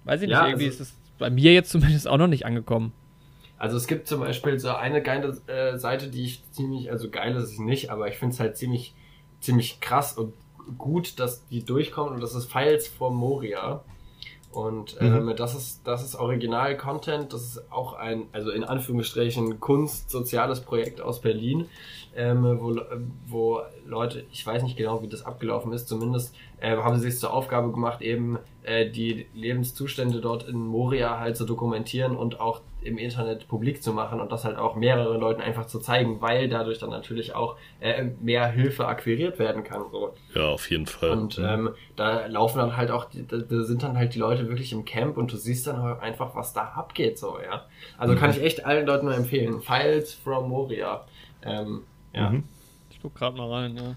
[0.04, 2.46] Weiß ich nicht, ja, irgendwie also, ist es bei mir jetzt zumindest auch noch nicht
[2.46, 2.92] angekommen.
[3.58, 7.36] Also es gibt zum Beispiel so eine geile äh, Seite, die ich ziemlich, also geil
[7.36, 8.92] ist es nicht, aber ich finde es halt ziemlich,
[9.40, 10.34] ziemlich krass und
[10.78, 13.84] gut, dass die durchkommen und das ist Files for Moria.
[14.52, 15.36] Und ähm, mhm.
[15.36, 21.00] das ist das ist Original-Content, das ist auch ein, also in Anführungsstrichen Kunst, soziales Projekt
[21.00, 21.66] aus Berlin,
[22.14, 22.78] ähm, wo,
[23.26, 27.18] wo Leute, ich weiß nicht genau, wie das abgelaufen ist, zumindest äh, haben sie sich
[27.18, 32.60] zur Aufgabe gemacht, eben äh, die Lebenszustände dort in Moria halt zu dokumentieren und auch
[32.84, 36.48] im Internet publik zu machen und das halt auch mehreren Leuten einfach zu zeigen, weil
[36.48, 39.82] dadurch dann natürlich auch äh, mehr Hilfe akquiriert werden kann.
[39.90, 40.14] So.
[40.34, 41.10] Ja, auf jeden Fall.
[41.10, 44.72] Und ähm, da laufen dann halt auch, die, da sind dann halt die Leute wirklich
[44.72, 47.66] im Camp und du siehst dann halt einfach, was da abgeht, so, ja.
[47.98, 48.18] Also mhm.
[48.18, 49.60] kann ich echt allen Leuten nur empfehlen.
[49.60, 51.04] Files from Moria.
[51.44, 51.82] Ähm,
[52.14, 52.30] ja.
[52.30, 52.44] Mhm.
[52.90, 53.94] Ich guck gerade mal rein, ja.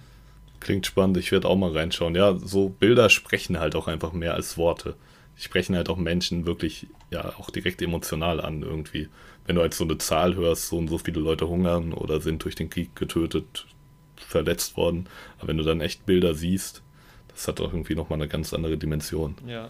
[0.59, 2.15] Klingt spannend, ich werde auch mal reinschauen.
[2.15, 4.95] Ja, so Bilder sprechen halt auch einfach mehr als Worte.
[5.37, 9.09] Die sprechen halt auch Menschen wirklich, ja, auch direkt emotional an irgendwie.
[9.45, 12.43] Wenn du halt so eine Zahl hörst, so und so viele Leute hungern oder sind
[12.43, 13.67] durch den Krieg getötet,
[14.15, 15.07] verletzt worden.
[15.37, 16.81] Aber wenn du dann echt Bilder siehst,
[17.29, 19.35] das hat auch irgendwie nochmal eine ganz andere Dimension.
[19.45, 19.69] Ja.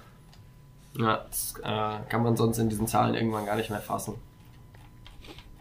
[0.97, 4.15] Ja, das äh, kann man sonst in diesen Zahlen irgendwann gar nicht mehr fassen.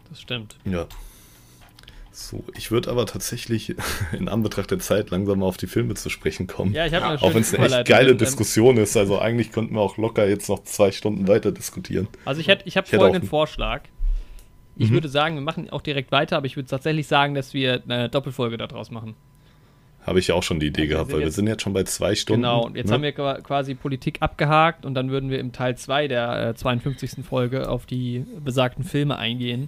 [0.09, 0.55] Das stimmt.
[0.63, 0.87] Ja.
[2.17, 3.75] So, ich würde aber tatsächlich
[4.13, 6.73] in Anbetracht der Zeit langsam mal auf die Filme zu sprechen kommen.
[6.73, 8.95] Ja, ich habe ja, Auch wenn es eine echt geile Diskussion ist.
[8.95, 12.07] Also eigentlich könnten wir auch locker jetzt noch zwei Stunden weiter diskutieren.
[12.23, 13.81] Also ich hätte ich hab folgenden Vorschlag.
[14.77, 14.93] Ich mhm.
[14.93, 18.07] würde sagen, wir machen auch direkt weiter, aber ich würde tatsächlich sagen, dass wir eine
[18.07, 19.15] Doppelfolge daraus machen.
[20.03, 21.83] Habe ich ja auch schon die Idee also gehabt, weil wir sind jetzt schon bei
[21.83, 22.43] zwei Stunden.
[22.43, 22.93] Genau, und jetzt ne?
[22.93, 27.25] haben wir quasi Politik abgehakt und dann würden wir im Teil 2 der äh, 52.
[27.25, 29.67] Folge auf die besagten Filme eingehen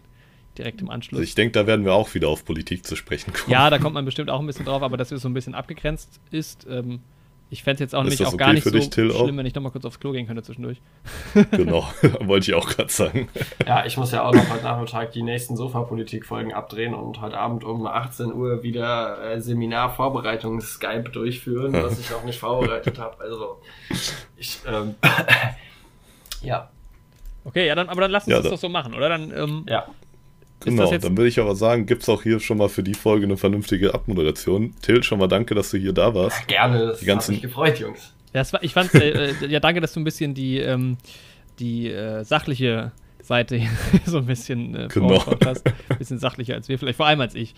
[0.57, 1.19] direkt im Anschluss.
[1.19, 3.51] Also ich denke, da werden wir auch wieder auf Politik zu sprechen kommen.
[3.51, 5.55] Ja, da kommt man bestimmt auch ein bisschen drauf, aber dass es so ein bisschen
[5.55, 6.67] abgegrenzt ist.
[6.69, 6.99] Ähm,
[7.49, 9.25] ich fände es jetzt auch nämlich auch okay gar nicht so dich, schlimm, auch?
[9.25, 10.81] wenn ich nochmal kurz aufs Klo gehen könnte zwischendurch.
[11.51, 11.87] genau,
[12.19, 13.29] wollte ich auch gerade sagen.
[13.65, 17.63] Ja, ich muss ja auch noch heute Nachmittag die nächsten Sofapolitik-Folgen abdrehen und heute Abend
[17.63, 23.17] um 18 Uhr wieder äh, Seminar-Vorbereitungs-Skype durchführen, was ich noch nicht vorbereitet habe.
[23.21, 23.61] Also,
[24.35, 24.95] ich, ähm,
[26.41, 26.69] ja.
[27.45, 29.07] Okay, ja, dann, aber dann lass uns ja, das doch so machen, oder?
[29.07, 29.87] Dann, ähm, ja.
[30.67, 33.25] Genau, dann würde ich aber sagen, gibt es auch hier schon mal für die Folge
[33.25, 34.73] eine vernünftige Abmoderation.
[34.81, 36.39] Till, schon mal danke, dass du hier da warst.
[36.41, 37.35] Ja, gerne, das die ganzen...
[37.35, 38.13] hat mich gefreut, Jungs.
[38.33, 40.97] Ja, war, ich fand äh, äh, ja danke, dass du ein bisschen die, ähm,
[41.59, 42.91] die äh, sachliche
[43.21, 43.61] Seite
[44.05, 45.23] so ein bisschen äh, genau.
[45.45, 45.65] hast.
[45.65, 47.55] Ein bisschen sachlicher als wir, vielleicht vor allem als ich.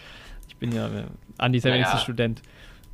[0.48, 1.04] Ich bin ja, äh,
[1.38, 2.42] Andi ist ja wenigstens Student.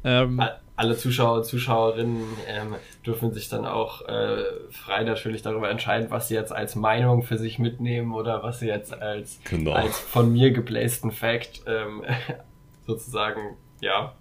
[0.04, 0.42] Ähm,
[0.76, 2.76] alle Zuschauer und Zuschauerinnen ähm,
[3.06, 7.38] dürfen sich dann auch äh, frei natürlich darüber entscheiden, was sie jetzt als Meinung für
[7.38, 9.72] sich mitnehmen oder was sie jetzt als, genau.
[9.72, 12.04] als von mir geblästen Fact ähm,
[12.88, 14.16] sozusagen, ja.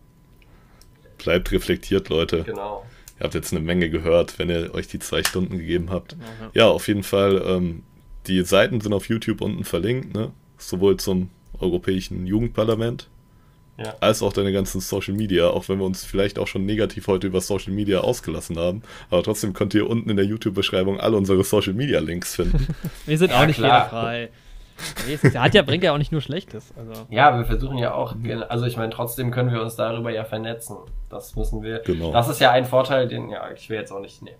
[1.18, 2.44] Bleibt reflektiert, Leute.
[2.44, 2.84] Genau.
[3.18, 6.12] Ihr habt jetzt eine Menge gehört, wenn ihr euch die zwei Stunden gegeben habt.
[6.12, 6.50] Ja.
[6.54, 6.68] ja.
[6.68, 7.42] auf jeden Fall.
[7.46, 7.82] Ähm,
[8.26, 10.32] die Seiten sind auf YouTube unten verlinkt, ne?
[10.56, 13.08] sowohl zum Europäischen Jugendparlament
[13.76, 13.94] ja.
[14.00, 17.26] als auch deine ganzen Social Media, auch wenn wir uns vielleicht auch schon negativ heute
[17.26, 18.82] über Social Media ausgelassen haben.
[19.10, 22.74] Aber trotzdem könnt ihr unten in der YouTube-Beschreibung alle unsere Social Media Links finden.
[23.06, 24.30] wir sind ja, auch nicht fehlerfrei.
[25.06, 26.72] Der hat ja, bringt ja auch nicht nur Schlechtes.
[26.76, 27.06] Also.
[27.08, 28.16] Ja, wir versuchen ja auch,
[28.48, 30.76] also ich meine, trotzdem können wir uns darüber ja vernetzen.
[31.10, 31.78] Das müssen wir.
[31.80, 32.12] Genau.
[32.12, 34.34] Das ist ja ein Vorteil, den, ja, ich will jetzt auch nicht, nee.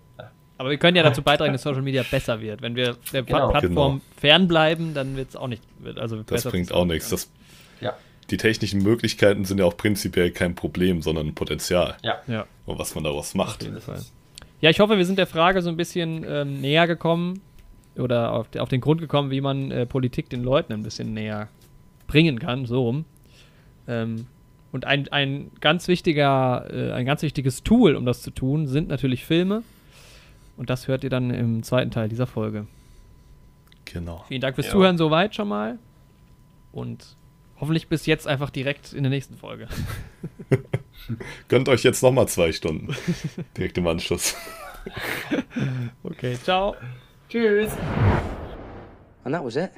[0.57, 2.61] Aber wir können ja dazu beitragen, dass Social Media besser wird.
[2.61, 3.49] Wenn wir der genau.
[3.49, 4.01] Plattform genau.
[4.17, 5.61] fernbleiben, dann wird es auch nicht.
[5.97, 7.09] Also das bringt auch nichts.
[7.09, 7.29] Das,
[7.81, 7.93] ja
[8.29, 11.95] die technischen Möglichkeiten sind ja auch prinzipiell kein Problem, sondern ein Potenzial.
[12.03, 12.21] Ja.
[12.27, 12.45] ja.
[12.65, 13.61] Und was man daraus macht.
[13.61, 14.01] Auf jeden Fall.
[14.61, 17.41] Ja, ich hoffe, wir sind der Frage so ein bisschen ähm, näher gekommen
[17.97, 21.49] oder auf, auf, den Grund gekommen, wie man äh, Politik den Leuten ein bisschen näher
[22.07, 23.05] bringen kann, so rum.
[23.87, 24.27] Ähm,
[24.71, 28.89] und ein, ein ganz wichtiger, äh, ein ganz wichtiges Tool, um das zu tun, sind
[28.89, 29.63] natürlich Filme.
[30.57, 32.65] Und das hört ihr dann im zweiten Teil dieser Folge.
[33.85, 34.25] Genau.
[34.27, 34.73] Vielen Dank fürs ja.
[34.73, 35.77] Zuhören soweit schon mal.
[36.71, 37.15] Und
[37.59, 39.67] Hoffentlich bis jetzt einfach direkt in der nächsten Folge.
[41.47, 42.95] Gönnt euch jetzt nochmal zwei Stunden.
[43.57, 44.35] Direkt im Anschluss.
[46.03, 46.75] okay, ciao.
[47.29, 47.71] Tschüss.
[49.23, 49.71] And that was it.